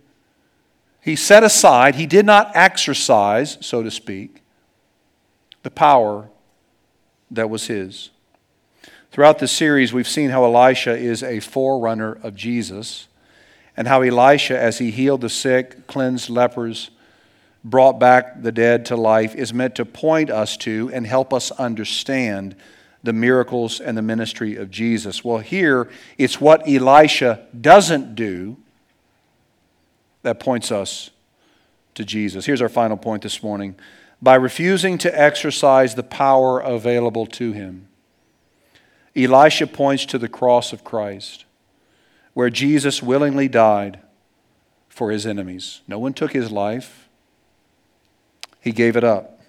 He 1.01 1.15
set 1.15 1.45
aside, 1.45 1.95
he 1.95 2.07
did 2.07 2.27
not 2.27 2.51
exercise, 2.55 3.59
so 3.61 3.83
to 3.83 3.91
speak, 3.91 4.43
the 5.63 5.71
power 5.71 6.29
that 7.31 7.49
was 7.49 7.69
his. 7.69 8.11
Throughout 9.11 9.41
the 9.41 9.49
series, 9.49 9.93
we've 9.93 10.07
seen 10.07 10.31
how 10.31 10.45
Elisha 10.45 10.97
is 10.97 11.23
a 11.23 11.41
forerunner 11.41 12.19
of 12.23 12.37
Jesus, 12.37 13.09
and 13.77 13.89
how 13.89 14.03
Elisha, 14.03 14.59
as 14.59 14.79
he 14.79 14.93
healed 14.93 15.21
the 15.23 15.29
sick, 15.29 15.87
cleansed 15.89 16.31
lepers, 16.31 16.91
brought 17.65 17.99
back 17.99 18.43
the 18.43 18.53
dead 18.53 18.87
to 18.87 18.97
life, 18.97 19.35
is 19.35 19.53
meant 19.53 19.75
to 19.75 19.85
point 19.85 20.31
us 20.31 20.57
to 20.59 20.91
and 20.95 21.07
help 21.07 21.33
us 21.33 21.51
understand 21.53 22.55
the 23.03 23.13
miracles 23.13 23.81
and 23.81 23.99
the 23.99 24.03
ministry 24.03 24.57
of 24.57 24.71
Jesus. 24.71 25.25
Well, 25.25 25.39
here 25.39 25.91
it's 26.17 26.41
what 26.41 26.69
Elisha 26.69 27.47
doesn't 27.59 28.15
do 28.15 28.59
that 30.23 30.39
points 30.39 30.71
us 30.71 31.11
to 31.95 32.05
Jesus. 32.05 32.47
Here's 32.47 32.63
our 32.63 32.69
final 32.69 32.97
point 32.97 33.23
this 33.23 33.43
morning. 33.43 33.75
By 34.23 34.35
refusing 34.35 34.99
to 34.99 35.21
exercise 35.21 35.95
the 35.95 36.03
power 36.03 36.61
available 36.61 37.27
to 37.27 37.53
him, 37.53 37.89
Elisha 39.17 39.67
points 39.67 40.07
to 40.07 40.19
the 40.19 40.29
cross 40.29 40.73
of 40.73 40.85
Christ, 40.85 41.45
where 42.35 42.51
Jesus 42.51 43.03
willingly 43.03 43.49
died 43.49 44.01
for 44.89 45.11
his 45.11 45.27
enemies. 45.27 45.81
No 45.89 45.99
one 45.99 46.13
took 46.13 46.33
his 46.33 46.51
life, 46.51 47.09
he 48.61 48.73
gave 48.73 48.97
it 48.97 49.05
up. 49.05 49.41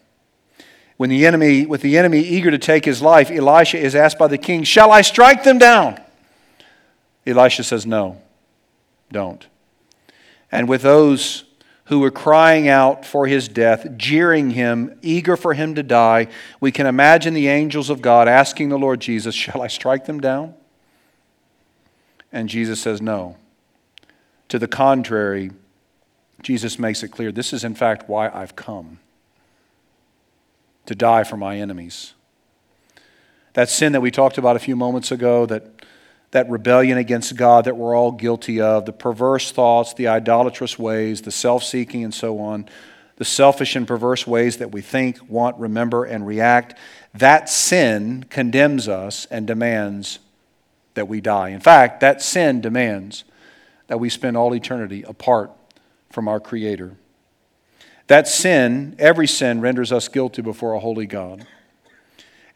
When 0.97 1.09
the 1.09 1.25
enemy, 1.25 1.65
with 1.65 1.81
the 1.81 1.97
enemy 1.97 2.19
eager 2.19 2.51
to 2.51 2.59
take 2.59 2.85
his 2.85 3.01
life, 3.01 3.31
Elisha 3.31 3.77
is 3.77 3.95
asked 3.95 4.19
by 4.19 4.27
the 4.27 4.37
king, 4.37 4.63
Shall 4.63 4.91
I 4.91 5.01
strike 5.01 5.43
them 5.43 5.57
down? 5.57 5.99
Elisha 7.25 7.63
says, 7.63 7.85
No, 7.85 8.21
don't. 9.11 9.47
And 10.51 10.67
with 10.67 10.81
those 10.81 11.45
who 11.85 11.99
were 11.99 12.11
crying 12.11 12.67
out 12.67 13.05
for 13.05 13.27
his 13.27 13.47
death, 13.47 13.97
jeering 13.97 14.51
him, 14.51 14.97
eager 15.01 15.35
for 15.35 15.53
him 15.53 15.75
to 15.75 15.83
die, 15.83 16.27
we 16.59 16.71
can 16.71 16.85
imagine 16.85 17.33
the 17.33 17.47
angels 17.47 17.89
of 17.89 18.01
God 18.01 18.27
asking 18.27 18.69
the 18.69 18.77
Lord 18.77 18.99
Jesus, 19.01 19.35
Shall 19.35 19.61
I 19.61 19.67
strike 19.67 20.05
them 20.05 20.19
down? 20.19 20.53
And 22.31 22.47
Jesus 22.47 22.79
says, 22.79 23.01
No. 23.01 23.37
To 24.49 24.59
the 24.59 24.67
contrary, 24.67 25.51
Jesus 26.41 26.79
makes 26.79 27.03
it 27.03 27.09
clear 27.09 27.31
this 27.31 27.53
is, 27.53 27.63
in 27.63 27.75
fact, 27.75 28.09
why 28.09 28.29
I've 28.29 28.55
come 28.55 28.99
to 30.85 30.95
die 30.95 31.23
for 31.23 31.37
my 31.37 31.57
enemies. 31.57 32.13
That 33.53 33.69
sin 33.69 33.91
that 33.93 34.01
we 34.01 34.11
talked 34.11 34.37
about 34.37 34.55
a 34.55 34.59
few 34.59 34.75
moments 34.75 35.11
ago, 35.11 35.45
that 35.45 35.80
that 36.31 36.49
rebellion 36.49 36.97
against 36.97 37.35
God 37.35 37.65
that 37.65 37.77
we're 37.77 37.95
all 37.95 38.11
guilty 38.11 38.61
of, 38.61 38.85
the 38.85 38.93
perverse 38.93 39.51
thoughts, 39.51 39.93
the 39.93 40.07
idolatrous 40.07 40.79
ways, 40.79 41.21
the 41.21 41.31
self 41.31 41.63
seeking, 41.63 42.03
and 42.03 42.13
so 42.13 42.39
on, 42.39 42.67
the 43.17 43.25
selfish 43.25 43.75
and 43.75 43.87
perverse 43.87 44.25
ways 44.25 44.57
that 44.57 44.71
we 44.71 44.81
think, 44.81 45.17
want, 45.29 45.57
remember, 45.57 46.05
and 46.05 46.25
react, 46.25 46.77
that 47.13 47.49
sin 47.49 48.25
condemns 48.29 48.87
us 48.87 49.27
and 49.29 49.45
demands 49.45 50.19
that 50.93 51.07
we 51.07 51.21
die. 51.21 51.49
In 51.49 51.59
fact, 51.59 51.99
that 51.99 52.21
sin 52.21 52.61
demands 52.61 53.25
that 53.87 53.99
we 53.99 54.09
spend 54.09 54.37
all 54.37 54.55
eternity 54.55 55.03
apart 55.03 55.51
from 56.09 56.27
our 56.27 56.39
Creator. 56.39 56.95
That 58.07 58.27
sin, 58.27 58.95
every 58.99 59.27
sin, 59.27 59.61
renders 59.61 59.91
us 59.91 60.07
guilty 60.07 60.41
before 60.41 60.73
a 60.73 60.79
holy 60.79 61.05
God. 61.05 61.45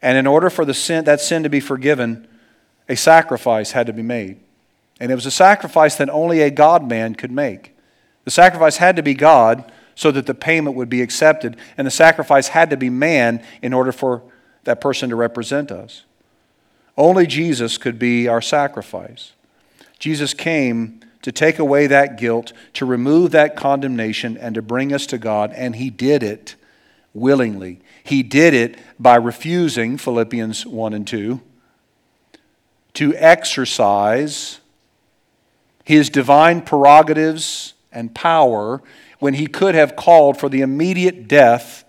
And 0.02 0.18
in 0.18 0.26
order 0.26 0.50
for 0.50 0.64
the 0.64 0.74
sin, 0.74 1.04
that 1.04 1.20
sin 1.20 1.42
to 1.42 1.48
be 1.48 1.60
forgiven, 1.60 2.26
a 2.88 2.96
sacrifice 2.96 3.72
had 3.72 3.86
to 3.86 3.92
be 3.92 4.02
made. 4.02 4.38
And 5.00 5.12
it 5.12 5.14
was 5.14 5.26
a 5.26 5.30
sacrifice 5.30 5.96
that 5.96 6.08
only 6.08 6.40
a 6.40 6.50
God 6.50 6.88
man 6.88 7.14
could 7.14 7.32
make. 7.32 7.76
The 8.24 8.30
sacrifice 8.30 8.78
had 8.78 8.96
to 8.96 9.02
be 9.02 9.14
God 9.14 9.70
so 9.94 10.10
that 10.10 10.26
the 10.26 10.34
payment 10.34 10.76
would 10.76 10.88
be 10.88 11.02
accepted, 11.02 11.56
and 11.76 11.86
the 11.86 11.90
sacrifice 11.90 12.48
had 12.48 12.70
to 12.70 12.76
be 12.76 12.90
man 12.90 13.42
in 13.62 13.72
order 13.72 13.92
for 13.92 14.22
that 14.64 14.80
person 14.80 15.08
to 15.10 15.16
represent 15.16 15.70
us. 15.70 16.04
Only 16.96 17.26
Jesus 17.26 17.78
could 17.78 17.98
be 17.98 18.28
our 18.28 18.42
sacrifice. 18.42 19.32
Jesus 19.98 20.34
came 20.34 21.00
to 21.22 21.32
take 21.32 21.58
away 21.58 21.86
that 21.86 22.18
guilt, 22.18 22.52
to 22.74 22.84
remove 22.84 23.30
that 23.32 23.56
condemnation, 23.56 24.36
and 24.36 24.54
to 24.54 24.62
bring 24.62 24.92
us 24.92 25.06
to 25.06 25.18
God, 25.18 25.52
and 25.54 25.76
He 25.76 25.90
did 25.90 26.22
it 26.22 26.56
willingly. 27.14 27.80
He 28.04 28.22
did 28.22 28.54
it 28.54 28.78
by 28.98 29.16
refusing, 29.16 29.96
Philippians 29.96 30.66
1 30.66 30.92
and 30.92 31.06
2, 31.06 31.40
to 32.96 33.14
exercise 33.16 34.58
his 35.84 36.08
divine 36.08 36.62
prerogatives 36.62 37.74
and 37.92 38.14
power 38.14 38.82
when 39.18 39.34
he 39.34 39.46
could 39.46 39.74
have 39.74 39.96
called 39.96 40.38
for 40.38 40.48
the 40.48 40.62
immediate 40.62 41.28
death 41.28 41.84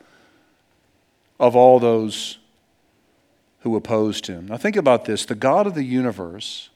of 1.40 1.56
all 1.56 1.80
those 1.80 2.40
who 3.62 3.76
opposed 3.76 4.28
him. 4.28 4.48
Now, 4.48 4.58
think 4.58 4.76
about 4.76 5.06
this 5.06 5.26
the 5.26 5.36
God 5.36 5.66
of 5.66 5.76
the 5.76 5.84
universe, 5.84 6.70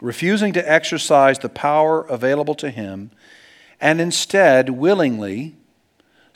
refusing 0.00 0.52
to 0.52 0.70
exercise 0.70 1.38
the 1.38 1.48
power 1.48 2.02
available 2.02 2.56
to 2.56 2.70
him, 2.70 3.12
and 3.80 4.00
instead 4.00 4.70
willingly 4.70 5.54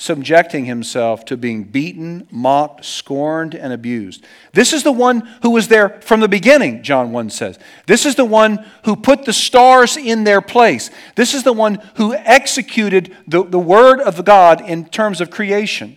subjecting 0.01 0.65
himself 0.65 1.25
to 1.25 1.37
being 1.37 1.65
beaten, 1.65 2.27
mocked, 2.31 2.85
scorned, 2.85 3.53
and 3.53 3.73
abused. 3.73 4.25
This 4.53 4.73
is 4.73 4.85
the 4.85 4.93
one 4.93 5.29
who 5.43 5.51
was 5.51 5.67
there 5.67 6.01
from 6.01 6.21
the 6.21 6.29
beginning, 6.29 6.85
John 6.85 7.11
1 7.11 7.31
says. 7.31 7.59
This 7.87 8.07
is 8.07 8.15
the 8.15 8.25
one 8.25 8.65
who 8.85 8.95
put 8.95 9.25
the 9.25 9.33
stars 9.33 9.97
in 9.97 10.23
their 10.23 10.41
place. 10.41 10.91
This 11.17 11.35
is 11.35 11.43
the 11.43 11.53
one 11.53 11.83
who 11.97 12.15
executed 12.15 13.15
the, 13.27 13.43
the 13.43 13.59
word 13.59 14.01
of 14.01 14.25
God 14.25 14.61
in 14.61 14.85
terms 14.85 15.21
of 15.21 15.31
creation. 15.31 15.97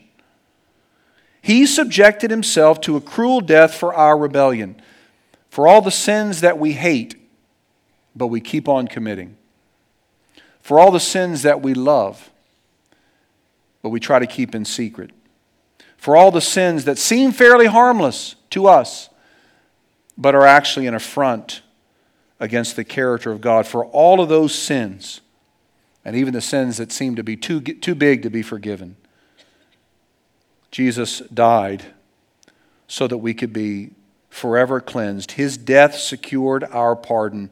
He 1.43 1.67
subjected 1.67 2.31
himself 2.31 2.81
to 2.81 2.97
a 2.97 3.01
cruel 3.01 3.39
death 3.39 3.75
for 3.75 3.93
our 3.93 4.17
rebellion, 4.17 4.81
for 5.49 5.67
all 5.67 5.81
the 5.81 5.91
sins 5.91 6.41
that 6.41 6.57
we 6.57 6.73
hate, 6.73 7.15
but 8.15 8.27
we 8.27 8.41
keep 8.41 8.67
on 8.67 8.87
committing, 8.87 9.37
for 10.59 10.79
all 10.79 10.89
the 10.89 10.99
sins 10.99 11.43
that 11.43 11.61
we 11.61 11.75
love 11.75 12.30
but 13.81 13.89
we 13.89 13.99
try 13.99 14.19
to 14.19 14.27
keep 14.27 14.53
in 14.53 14.65
secret. 14.65 15.11
For 15.97 16.15
all 16.15 16.31
the 16.31 16.41
sins 16.41 16.85
that 16.85 16.97
seem 16.97 17.31
fairly 17.31 17.67
harmless 17.67 18.35
to 18.51 18.67
us, 18.67 19.09
but 20.17 20.35
are 20.35 20.45
actually 20.45 20.87
an 20.87 20.93
affront 20.93 21.61
against 22.39 22.75
the 22.75 22.83
character 22.83 23.31
of 23.31 23.41
God, 23.41 23.67
for 23.67 23.85
all 23.85 24.19
of 24.19 24.29
those 24.29 24.53
sins, 24.53 25.21
and 26.03 26.15
even 26.15 26.33
the 26.33 26.41
sins 26.41 26.77
that 26.77 26.91
seem 26.91 27.15
to 27.15 27.23
be 27.23 27.37
too, 27.37 27.61
too 27.61 27.95
big 27.95 28.23
to 28.23 28.29
be 28.29 28.41
forgiven, 28.41 28.97
Jesus 30.71 31.19
died 31.33 31.93
so 32.87 33.07
that 33.07 33.19
we 33.19 33.33
could 33.33 33.53
be 33.53 33.91
forever 34.29 34.81
cleansed. 34.81 35.33
His 35.33 35.57
death 35.57 35.95
secured 35.95 36.63
our 36.71 36.95
pardon 36.95 37.51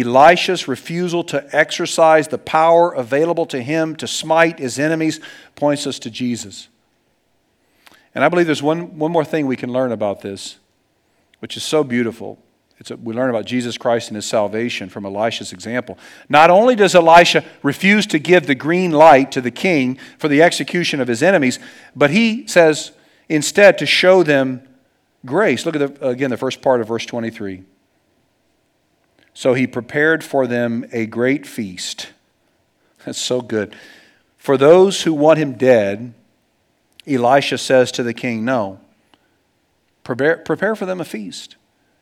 Elisha's 0.00 0.68
refusal 0.68 1.24
to 1.24 1.46
exercise 1.56 2.28
the 2.28 2.38
power 2.38 2.92
available 2.92 3.46
to 3.46 3.62
him 3.62 3.96
to 3.96 4.06
smite 4.06 4.58
his 4.58 4.78
enemies 4.78 5.20
points 5.54 5.86
us 5.86 5.98
to 6.00 6.10
Jesus. 6.10 6.68
And 8.14 8.24
I 8.24 8.28
believe 8.28 8.46
there's 8.46 8.62
one, 8.62 8.98
one 8.98 9.12
more 9.12 9.24
thing 9.24 9.46
we 9.46 9.56
can 9.56 9.72
learn 9.72 9.92
about 9.92 10.22
this, 10.22 10.58
which 11.40 11.56
is 11.56 11.62
so 11.62 11.84
beautiful. 11.84 12.38
A, 12.90 12.96
we 12.96 13.14
learn 13.14 13.30
about 13.30 13.44
Jesus 13.44 13.76
Christ 13.76 14.08
and 14.08 14.16
his 14.16 14.26
salvation 14.26 14.88
from 14.88 15.04
Elisha's 15.04 15.52
example. 15.52 15.98
Not 16.28 16.50
only 16.50 16.74
does 16.74 16.94
Elisha 16.94 17.44
refuse 17.62 18.06
to 18.06 18.18
give 18.18 18.46
the 18.46 18.54
green 18.54 18.90
light 18.90 19.32
to 19.32 19.40
the 19.40 19.50
king 19.50 19.98
for 20.18 20.28
the 20.28 20.42
execution 20.42 21.00
of 21.00 21.08
his 21.08 21.22
enemies, 21.22 21.58
but 21.94 22.10
he 22.10 22.46
says 22.46 22.92
instead 23.28 23.78
to 23.78 23.86
show 23.86 24.22
them 24.22 24.66
grace. 25.24 25.66
Look 25.66 25.76
at 25.76 25.98
the, 26.00 26.08
again 26.08 26.30
the 26.30 26.36
first 26.36 26.62
part 26.62 26.80
of 26.80 26.88
verse 26.88 27.06
23. 27.06 27.64
So 29.36 29.52
he 29.52 29.66
prepared 29.66 30.24
for 30.24 30.46
them 30.46 30.86
a 30.92 31.04
great 31.04 31.46
feast. 31.46 32.08
That's 33.04 33.18
so 33.18 33.42
good. 33.42 33.76
For 34.38 34.56
those 34.56 35.02
who 35.02 35.12
want 35.12 35.38
him 35.38 35.58
dead, 35.58 36.14
Elisha 37.06 37.58
says 37.58 37.92
to 37.92 38.02
the 38.02 38.14
king, 38.14 38.46
No, 38.46 38.80
prepare, 40.04 40.38
prepare 40.38 40.74
for 40.74 40.86
them 40.86 41.02
a 41.02 41.04
feast. 41.04 41.56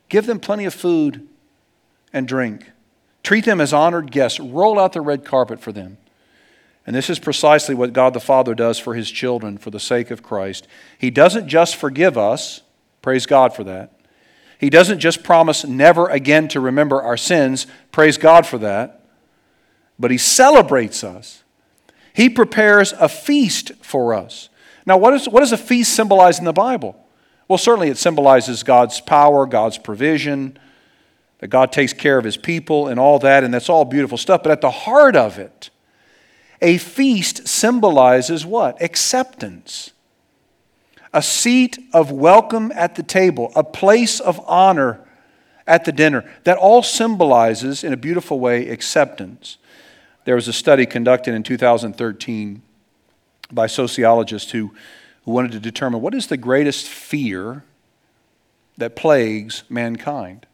Give 0.07 0.25
them 0.25 0.39
plenty 0.39 0.63
of 0.63 0.73
food 0.73 1.27
and 2.13 2.25
drink. 2.25 2.71
Treat 3.21 3.43
them 3.43 3.59
as 3.59 3.73
honored 3.73 4.11
guests. 4.11 4.39
Roll 4.39 4.79
out 4.79 4.93
the 4.93 5.01
red 5.01 5.25
carpet 5.25 5.59
for 5.59 5.73
them. 5.73 5.97
And 6.87 6.95
this 6.95 7.09
is 7.09 7.19
precisely 7.19 7.75
what 7.75 7.91
God 7.91 8.13
the 8.13 8.21
Father 8.21 8.55
does 8.55 8.79
for 8.79 8.95
his 8.95 9.11
children 9.11 9.57
for 9.57 9.71
the 9.71 9.79
sake 9.81 10.09
of 10.09 10.23
Christ. 10.23 10.69
He 10.97 11.09
doesn't 11.09 11.49
just 11.49 11.75
forgive 11.75 12.17
us, 12.17 12.61
praise 13.01 13.25
God 13.25 13.53
for 13.53 13.65
that. 13.65 13.94
He 14.59 14.69
doesn't 14.69 14.99
just 14.99 15.23
promise 15.23 15.65
never 15.65 16.07
again 16.07 16.47
to 16.49 16.59
remember 16.59 17.01
our 17.01 17.17
sins, 17.17 17.67
praise 17.91 18.17
God 18.17 18.45
for 18.45 18.57
that, 18.59 19.05
but 19.99 20.11
He 20.11 20.17
celebrates 20.17 21.03
us. 21.03 21.43
He 22.13 22.29
prepares 22.29 22.93
a 22.93 23.09
feast 23.09 23.73
for 23.83 24.13
us. 24.13 24.49
Now, 24.85 24.97
what, 24.97 25.13
is, 25.13 25.27
what 25.27 25.41
does 25.41 25.51
a 25.51 25.57
feast 25.57 25.93
symbolize 25.93 26.39
in 26.39 26.45
the 26.45 26.53
Bible? 26.53 26.95
Well, 27.47 27.57
certainly 27.57 27.89
it 27.89 27.97
symbolizes 27.97 28.63
God's 28.63 29.01
power, 29.01 29.45
God's 29.45 29.77
provision, 29.77 30.57
that 31.39 31.47
God 31.47 31.71
takes 31.71 31.93
care 31.93 32.17
of 32.17 32.23
His 32.23 32.37
people 32.37 32.87
and 32.87 32.99
all 32.99 33.19
that, 33.19 33.43
and 33.43 33.53
that's 33.53 33.69
all 33.69 33.85
beautiful 33.85 34.17
stuff. 34.17 34.43
But 34.43 34.51
at 34.51 34.61
the 34.61 34.71
heart 34.71 35.15
of 35.15 35.37
it, 35.37 35.69
a 36.61 36.77
feast 36.77 37.47
symbolizes 37.47 38.45
what? 38.45 38.81
Acceptance 38.81 39.91
a 41.15 41.21
seat 41.21 41.79
of 41.93 42.11
welcome 42.11 42.73
at 42.75 42.95
the 42.95 43.01
table, 43.01 43.49
a 43.55 43.63
place 43.63 44.19
of 44.19 44.37
honor 44.45 44.99
at 45.65 45.85
the 45.85 45.91
dinner. 45.93 46.29
That 46.43 46.57
all 46.57 46.83
symbolizes, 46.83 47.85
in 47.85 47.93
a 47.93 47.97
beautiful 47.97 48.37
way, 48.37 48.67
acceptance. 48.67 49.57
There 50.25 50.35
was 50.35 50.49
a 50.49 50.53
study 50.53 50.85
conducted 50.85 51.33
in 51.33 51.41
2013 51.41 52.61
by 53.49 53.67
sociologists 53.67 54.51
who, 54.51 54.75
who 55.23 55.31
wanted 55.31 55.53
to 55.53 55.59
determine 55.61 56.01
what 56.01 56.13
is 56.13 56.27
the 56.27 56.35
greatest 56.35 56.85
fear 56.85 57.63
that 58.77 58.97
plagues 58.97 59.63
mankind. 59.69 60.45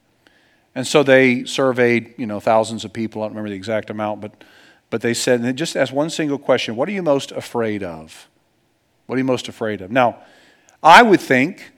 And 0.76 0.86
so 0.86 1.02
they 1.02 1.44
surveyed, 1.44 2.14
you 2.18 2.28
know, 2.28 2.40
thousands 2.40 2.86
of 2.86 2.94
people. 2.94 3.24
I 3.24 3.26
don't 3.26 3.32
remember 3.32 3.50
the 3.50 3.56
exact 3.56 3.90
amount, 3.90 4.22
but, 4.22 4.44
but 4.92 5.02
they 5.02 5.16
said, 5.16 5.40
and 5.40 5.46
they 5.46 5.54
just 5.54 5.76
asked 5.76 5.92
one 5.92 6.12
single 6.12 6.38
question 6.38 6.76
What 6.76 6.88
are 6.88 6.92
you 6.92 7.02
most 7.02 7.32
afraid 7.32 7.82
of? 7.82 8.30
What 9.08 9.16
are 9.16 9.18
you 9.18 9.26
most 9.26 9.48
afraid 9.48 9.82
of? 9.82 9.90
Now, 9.90 10.20
I 10.84 11.02
would 11.04 11.22
think 11.22 11.72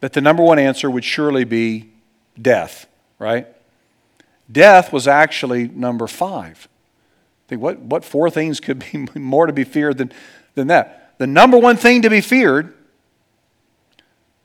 that 0.00 0.12
the 0.12 0.20
number 0.20 0.42
one 0.42 0.58
answer 0.58 0.90
would 0.90 1.04
surely 1.04 1.44
be 1.44 1.90
death, 2.40 2.86
right? 3.18 3.46
Death 4.50 4.92
was 4.92 5.08
actually 5.08 5.68
number 5.68 6.06
five. 6.06 6.68
I 7.46 7.48
think 7.48 7.62
what, 7.62 7.78
what 7.78 8.04
four 8.04 8.30
things 8.30 8.60
could 8.60 8.84
be 8.92 9.06
more 9.18 9.46
to 9.46 9.52
be 9.52 9.64
feared 9.64 9.98
than, 9.98 10.12
than 10.54 10.68
that? 10.68 11.14
The 11.18 11.26
number 11.26 11.58
one 11.58 11.76
thing 11.76 12.02
to 12.02 12.10
be 12.10 12.20
feared 12.20 12.74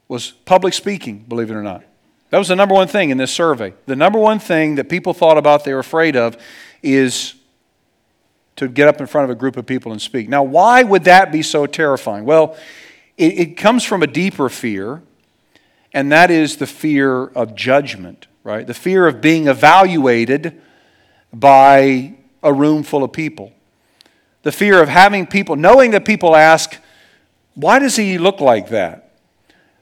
was 0.07 0.31
public 0.31 0.73
speaking, 0.73 1.19
believe 1.27 1.49
it 1.51 1.53
or 1.53 1.63
not. 1.63 1.83
That 2.31 2.39
was 2.39 2.47
the 2.47 2.55
number 2.55 2.73
one 2.73 2.87
thing 2.87 3.11
in 3.11 3.17
this 3.17 3.31
survey. 3.31 3.73
The 3.85 3.95
number 3.95 4.17
one 4.17 4.39
thing 4.39 4.75
that 4.75 4.89
people 4.89 5.13
thought 5.13 5.37
about 5.37 5.63
they 5.63 5.73
were 5.73 5.79
afraid 5.79 6.15
of 6.15 6.35
is 6.81 7.35
to 8.55 8.67
get 8.67 8.87
up 8.87 8.99
in 8.99 9.07
front 9.07 9.25
of 9.25 9.29
a 9.29 9.35
group 9.35 9.55
of 9.55 9.65
people 9.65 9.91
and 9.91 10.01
speak. 10.01 10.29
Now, 10.29 10.43
why 10.43 10.83
would 10.83 11.03
that 11.03 11.31
be 11.31 11.41
so 11.41 11.65
terrifying? 11.65 12.25
Well, 12.25 12.57
it, 13.17 13.39
it 13.39 13.57
comes 13.57 13.83
from 13.83 14.03
a 14.03 14.07
deeper 14.07 14.49
fear, 14.49 15.03
and 15.93 16.11
that 16.11 16.31
is 16.31 16.57
the 16.57 16.67
fear 16.67 17.25
of 17.25 17.55
judgment, 17.55 18.27
right? 18.43 18.65
The 18.65 18.73
fear 18.73 19.07
of 19.07 19.21
being 19.21 19.47
evaluated 19.47 20.61
by 21.31 22.15
a 22.41 22.53
room 22.53 22.83
full 22.83 23.03
of 23.03 23.13
people. 23.13 23.51
The 24.43 24.51
fear 24.51 24.81
of 24.81 24.89
having 24.89 25.25
people, 25.25 25.55
knowing 25.55 25.91
that 25.91 26.05
people 26.05 26.35
ask, 26.35 26.77
why 27.55 27.79
does 27.79 27.95
he 27.95 28.17
look 28.17 28.41
like 28.41 28.69
that? 28.69 29.13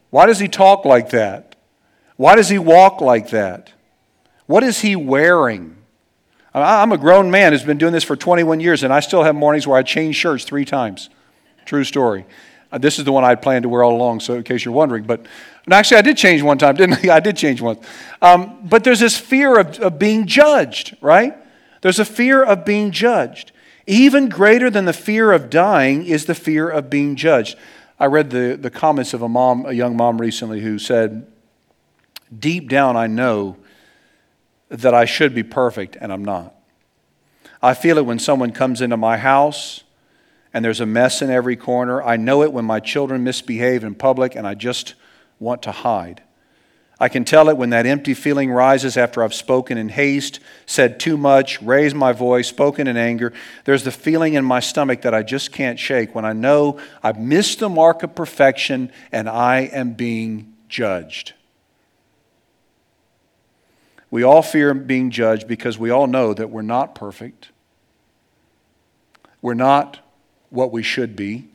Why 0.09 0.25
does 0.25 0.39
he 0.39 0.47
talk 0.47 0.85
like 0.85 1.11
that? 1.11 1.55
Why 2.17 2.35
does 2.35 2.49
he 2.49 2.59
walk 2.59 3.01
like 3.01 3.29
that? 3.31 3.71
What 4.45 4.63
is 4.63 4.81
he 4.81 4.95
wearing? 4.95 5.77
I'm 6.53 6.91
a 6.91 6.97
grown 6.97 7.31
man 7.31 7.53
who's 7.53 7.63
been 7.63 7.77
doing 7.77 7.93
this 7.93 8.03
for 8.03 8.17
21 8.17 8.59
years, 8.59 8.83
and 8.83 8.91
I 8.91 8.99
still 8.99 9.23
have 9.23 9.35
mornings 9.35 9.65
where 9.65 9.77
I 9.77 9.83
change 9.83 10.17
shirts 10.17 10.43
three 10.43 10.65
times. 10.65 11.09
True 11.65 11.85
story. 11.85 12.25
Uh, 12.71 12.77
this 12.77 12.97
is 12.99 13.05
the 13.05 13.11
one 13.11 13.23
I 13.23 13.29
would 13.29 13.41
planned 13.41 13.63
to 13.63 13.69
wear 13.69 13.83
all 13.83 13.95
along, 13.95 14.21
so 14.21 14.35
in 14.35 14.43
case 14.43 14.63
you're 14.63 14.73
wondering. 14.73 15.03
But 15.03 15.25
actually, 15.69 15.97
I 15.97 16.01
did 16.01 16.17
change 16.17 16.41
one 16.41 16.57
time, 16.57 16.75
didn't 16.75 17.05
I? 17.05 17.15
I 17.15 17.19
did 17.19 17.35
change 17.35 17.61
once. 17.61 17.85
Um, 18.21 18.59
but 18.63 18.83
there's 18.83 18.99
this 18.99 19.17
fear 19.17 19.59
of, 19.59 19.79
of 19.79 19.99
being 19.99 20.25
judged, 20.25 20.95
right? 21.01 21.35
There's 21.81 21.99
a 21.99 22.05
fear 22.05 22.43
of 22.43 22.63
being 22.63 22.91
judged. 22.91 23.51
Even 23.87 24.29
greater 24.29 24.69
than 24.69 24.85
the 24.85 24.93
fear 24.93 25.31
of 25.31 25.49
dying 25.49 26.05
is 26.05 26.25
the 26.25 26.35
fear 26.35 26.69
of 26.69 26.89
being 26.89 27.15
judged. 27.15 27.57
I 27.99 28.05
read 28.05 28.29
the, 28.29 28.57
the 28.59 28.69
comments 28.69 29.13
of 29.13 29.21
a 29.21 29.29
mom, 29.29 29.65
a 29.65 29.73
young 29.73 29.97
mom 29.97 30.21
recently 30.21 30.61
who 30.61 30.79
said, 30.79 31.27
Deep 32.37 32.69
down, 32.69 32.95
I 32.95 33.07
know 33.07 33.57
that 34.69 34.93
I 34.93 35.03
should 35.03 35.35
be 35.35 35.43
perfect 35.43 35.97
and 35.99 36.13
I'm 36.13 36.23
not. 36.23 36.55
I 37.61 37.73
feel 37.73 37.97
it 37.97 38.05
when 38.05 38.19
someone 38.19 38.51
comes 38.51 38.81
into 38.81 38.97
my 38.97 39.17
house 39.17 39.83
and 40.53 40.63
there's 40.63 40.81
a 40.81 40.85
mess 40.85 41.21
in 41.21 41.29
every 41.29 41.55
corner. 41.55 42.01
I 42.01 42.17
know 42.17 42.43
it 42.43 42.51
when 42.51 42.65
my 42.65 42.79
children 42.79 43.23
misbehave 43.23 43.83
in 43.83 43.95
public 43.95 44.35
and 44.35 44.45
I 44.45 44.53
just 44.53 44.95
want 45.39 45.63
to 45.63 45.71
hide. 45.71 46.21
I 46.99 47.09
can 47.09 47.25
tell 47.25 47.49
it 47.49 47.57
when 47.57 47.71
that 47.71 47.87
empty 47.87 48.13
feeling 48.13 48.51
rises 48.51 48.95
after 48.95 49.23
I've 49.23 49.33
spoken 49.33 49.79
in 49.79 49.89
haste, 49.89 50.39
said 50.67 50.99
too 50.99 51.17
much, 51.17 51.59
raised 51.59 51.95
my 51.95 52.11
voice, 52.11 52.47
spoken 52.47 52.85
in 52.85 52.95
anger. 52.95 53.33
There's 53.65 53.83
the 53.83 53.91
feeling 53.91 54.35
in 54.35 54.45
my 54.45 54.59
stomach 54.59 55.01
that 55.01 55.13
I 55.13 55.23
just 55.23 55.51
can't 55.51 55.79
shake 55.79 56.13
when 56.13 56.25
I 56.25 56.33
know 56.33 56.79
I've 57.01 57.19
missed 57.19 57.57
the 57.57 57.69
mark 57.69 58.03
of 58.03 58.13
perfection 58.13 58.91
and 59.11 59.27
I 59.27 59.61
am 59.61 59.93
being 59.93 60.53
judged. 60.69 61.33
We 64.11 64.21
all 64.21 64.43
fear 64.43 64.71
being 64.75 65.09
judged 65.09 65.47
because 65.47 65.79
we 65.79 65.89
all 65.89 66.05
know 66.05 66.35
that 66.35 66.51
we're 66.51 66.61
not 66.61 66.93
perfect. 66.93 67.49
We're 69.41 69.55
not 69.55 69.99
what 70.51 70.71
we 70.71 70.83
should 70.83 71.15
be. 71.15 71.47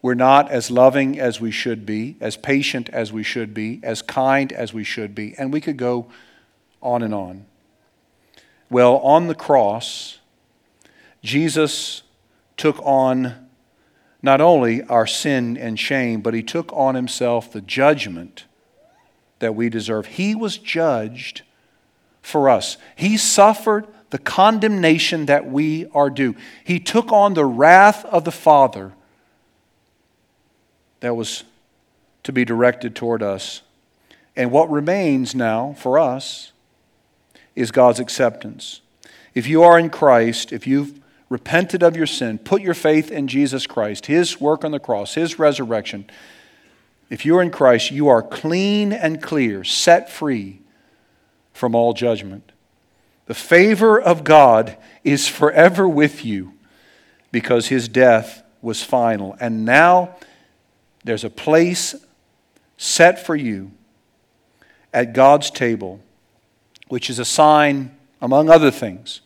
We're 0.00 0.14
not 0.14 0.48
as 0.52 0.70
loving 0.70 1.18
as 1.18 1.40
we 1.40 1.50
should 1.50 1.84
be, 1.84 2.16
as 2.20 2.36
patient 2.36 2.88
as 2.90 3.12
we 3.12 3.24
should 3.24 3.52
be, 3.52 3.80
as 3.82 4.02
kind 4.02 4.52
as 4.52 4.72
we 4.72 4.84
should 4.84 5.16
be, 5.16 5.34
and 5.36 5.52
we 5.52 5.60
could 5.60 5.76
go 5.76 6.06
on 6.80 7.02
and 7.02 7.12
on. 7.12 7.46
Well, 8.70 8.98
on 8.98 9.26
the 9.26 9.34
cross, 9.34 10.20
Jesus 11.24 12.02
took 12.56 12.78
on 12.84 13.48
not 14.22 14.40
only 14.40 14.82
our 14.84 15.06
sin 15.06 15.56
and 15.56 15.78
shame, 15.78 16.20
but 16.20 16.34
he 16.34 16.42
took 16.42 16.72
on 16.72 16.94
himself 16.94 17.52
the 17.52 17.60
judgment 17.60 18.44
that 19.38 19.54
we 19.54 19.68
deserve. 19.68 20.06
He 20.06 20.34
was 20.34 20.58
judged 20.58 21.42
for 22.22 22.48
us. 22.48 22.76
He 22.94 23.16
suffered 23.16 23.86
the 24.16 24.22
condemnation 24.22 25.26
that 25.26 25.46
we 25.46 25.84
are 25.92 26.08
due. 26.08 26.34
He 26.64 26.80
took 26.80 27.12
on 27.12 27.34
the 27.34 27.44
wrath 27.44 28.02
of 28.06 28.24
the 28.24 28.32
Father 28.32 28.94
that 31.00 31.14
was 31.14 31.44
to 32.22 32.32
be 32.32 32.42
directed 32.42 32.96
toward 32.96 33.22
us. 33.22 33.60
And 34.34 34.50
what 34.50 34.70
remains 34.70 35.34
now 35.34 35.74
for 35.78 35.98
us 35.98 36.52
is 37.54 37.70
God's 37.70 38.00
acceptance. 38.00 38.80
If 39.34 39.46
you 39.46 39.62
are 39.62 39.78
in 39.78 39.90
Christ, 39.90 40.50
if 40.50 40.66
you've 40.66 40.98
repented 41.28 41.82
of 41.82 41.94
your 41.94 42.06
sin, 42.06 42.38
put 42.38 42.62
your 42.62 42.72
faith 42.72 43.10
in 43.10 43.28
Jesus 43.28 43.66
Christ, 43.66 44.06
His 44.06 44.40
work 44.40 44.64
on 44.64 44.70
the 44.70 44.80
cross, 44.80 45.12
His 45.12 45.38
resurrection, 45.38 46.08
if 47.10 47.26
you're 47.26 47.42
in 47.42 47.50
Christ, 47.50 47.90
you 47.90 48.08
are 48.08 48.22
clean 48.22 48.94
and 48.94 49.22
clear, 49.22 49.62
set 49.62 50.10
free 50.10 50.62
from 51.52 51.74
all 51.74 51.92
judgment. 51.92 52.52
The 53.26 53.34
favor 53.34 54.00
of 54.00 54.24
God 54.24 54.76
is 55.04 55.28
forever 55.28 55.88
with 55.88 56.24
you 56.24 56.54
because 57.32 57.66
His 57.66 57.88
death 57.88 58.42
was 58.62 58.82
final. 58.82 59.36
And 59.40 59.64
now 59.64 60.16
there's 61.04 61.24
a 61.24 61.30
place 61.30 61.94
set 62.76 63.24
for 63.24 63.36
you 63.36 63.72
at 64.92 65.12
God's 65.12 65.50
table, 65.50 66.00
which 66.88 67.10
is 67.10 67.18
a 67.18 67.24
sign, 67.24 67.96
among 68.22 68.48
other 68.48 68.70
things, 68.70 69.20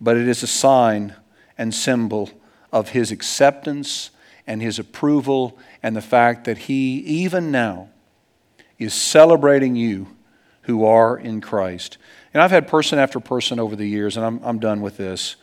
but 0.00 0.16
it 0.16 0.28
is 0.28 0.42
a 0.42 0.48
sign 0.48 1.14
and 1.56 1.74
symbol 1.74 2.30
of 2.72 2.90
His 2.90 3.10
acceptance 3.10 4.10
and 4.46 4.60
His 4.60 4.78
approval 4.78 5.56
and 5.82 5.94
the 5.94 6.02
fact 6.02 6.44
that 6.44 6.58
He, 6.58 6.98
even 6.98 7.50
now, 7.50 7.90
is 8.78 8.94
celebrating 8.94 9.76
you 9.76 10.16
who 10.62 10.84
are 10.84 11.16
in 11.16 11.40
Christ. 11.40 11.98
And 12.32 12.42
I've 12.42 12.50
had 12.50 12.68
person 12.68 12.98
after 12.98 13.18
person 13.20 13.58
over 13.58 13.74
the 13.74 13.86
years, 13.86 14.16
and 14.16 14.24
I'm, 14.24 14.40
I'm 14.44 14.58
done 14.58 14.80
with 14.80 14.96
this, 14.96 15.36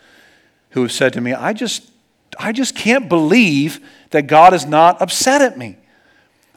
who 0.72 0.82
have 0.84 0.92
said 0.92 1.14
to 1.14 1.22
me, 1.22 1.34
I 1.34 1.54
just 1.54 1.92
I 2.40 2.52
just 2.52 2.76
can't 2.76 3.10
believe 3.10 3.80
that 4.12 4.28
God 4.28 4.54
is 4.54 4.66
not 4.66 5.02
upset 5.02 5.42
at 5.42 5.58
me. 5.58 5.78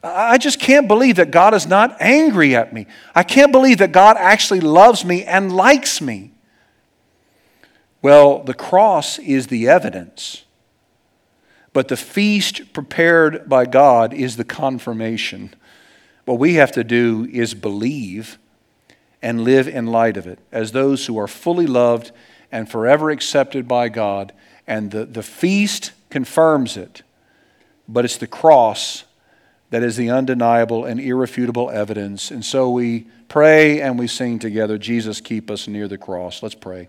I 0.03 0.39
just 0.39 0.59
can't 0.59 0.89
believe 0.89 1.17
that 1.17 1.31
God 1.31 1.53
is 1.53 1.67
not 1.67 1.97
angry 2.01 2.57
at 2.57 2.73
me. 2.73 2.87
I 3.15 3.23
can't 3.23 3.53
believe 3.53 3.79
that 3.79 3.93
God 3.93 4.17
actually 4.19 4.61
loves 4.61 5.05
me 5.05 5.25
and 5.25 5.55
likes 5.55 6.01
me. 6.01 6.33
Well, 8.03 8.43
the 8.43 8.55
cross 8.55 9.19
is 9.19 9.49
the 9.49 9.69
evidence, 9.69 10.45
but 11.75 11.89
the 11.89 11.99
feast 11.99 12.73
prepared 12.73 13.47
by 13.47 13.67
God 13.67 14.15
is 14.15 14.37
the 14.37 14.45
confirmation. 14.45 15.55
What 16.25 16.39
we 16.39 16.55
have 16.55 16.73
to 16.73 16.85
do 16.85 17.29
is 17.31 17.53
believe 17.53 18.39
and 19.23 19.43
live 19.43 19.69
in 19.69 19.87
light 19.87 20.17
of 20.17 20.27
it 20.27 20.39
as 20.51 20.73
those 20.73 21.07
who 21.07 21.19
are 21.19 21.29
fully 21.29 21.67
loved 21.67 22.13
and 22.51 22.71
forever 22.71 23.11
accepted 23.11 23.69
by 23.69 23.89
God 23.89 24.33
and 24.67 24.93
the, 24.93 25.05
the 25.05 25.23
feast 25.23 25.91
confirms 26.11 26.77
it, 26.77 27.03
but 27.89 28.05
it's 28.05 28.19
the 28.19 28.27
cross 28.29 29.05
that 29.71 29.83
is 29.83 29.97
the 29.97 30.11
undeniable 30.11 30.85
and 30.85 31.01
irrefutable 31.01 31.71
evidence. 31.71 32.31
And 32.31 32.45
so 32.45 32.71
we 32.71 33.07
pray 33.29 33.81
and 33.81 33.99
we 33.99 34.07
sing 34.07 34.39
together, 34.39 34.79
Jesus, 34.79 35.21
keep 35.21 35.51
us 35.51 35.67
near 35.67 35.89
the 35.89 35.99
cross. 35.99 36.43
Let's 36.43 36.55
pray. 36.55 36.89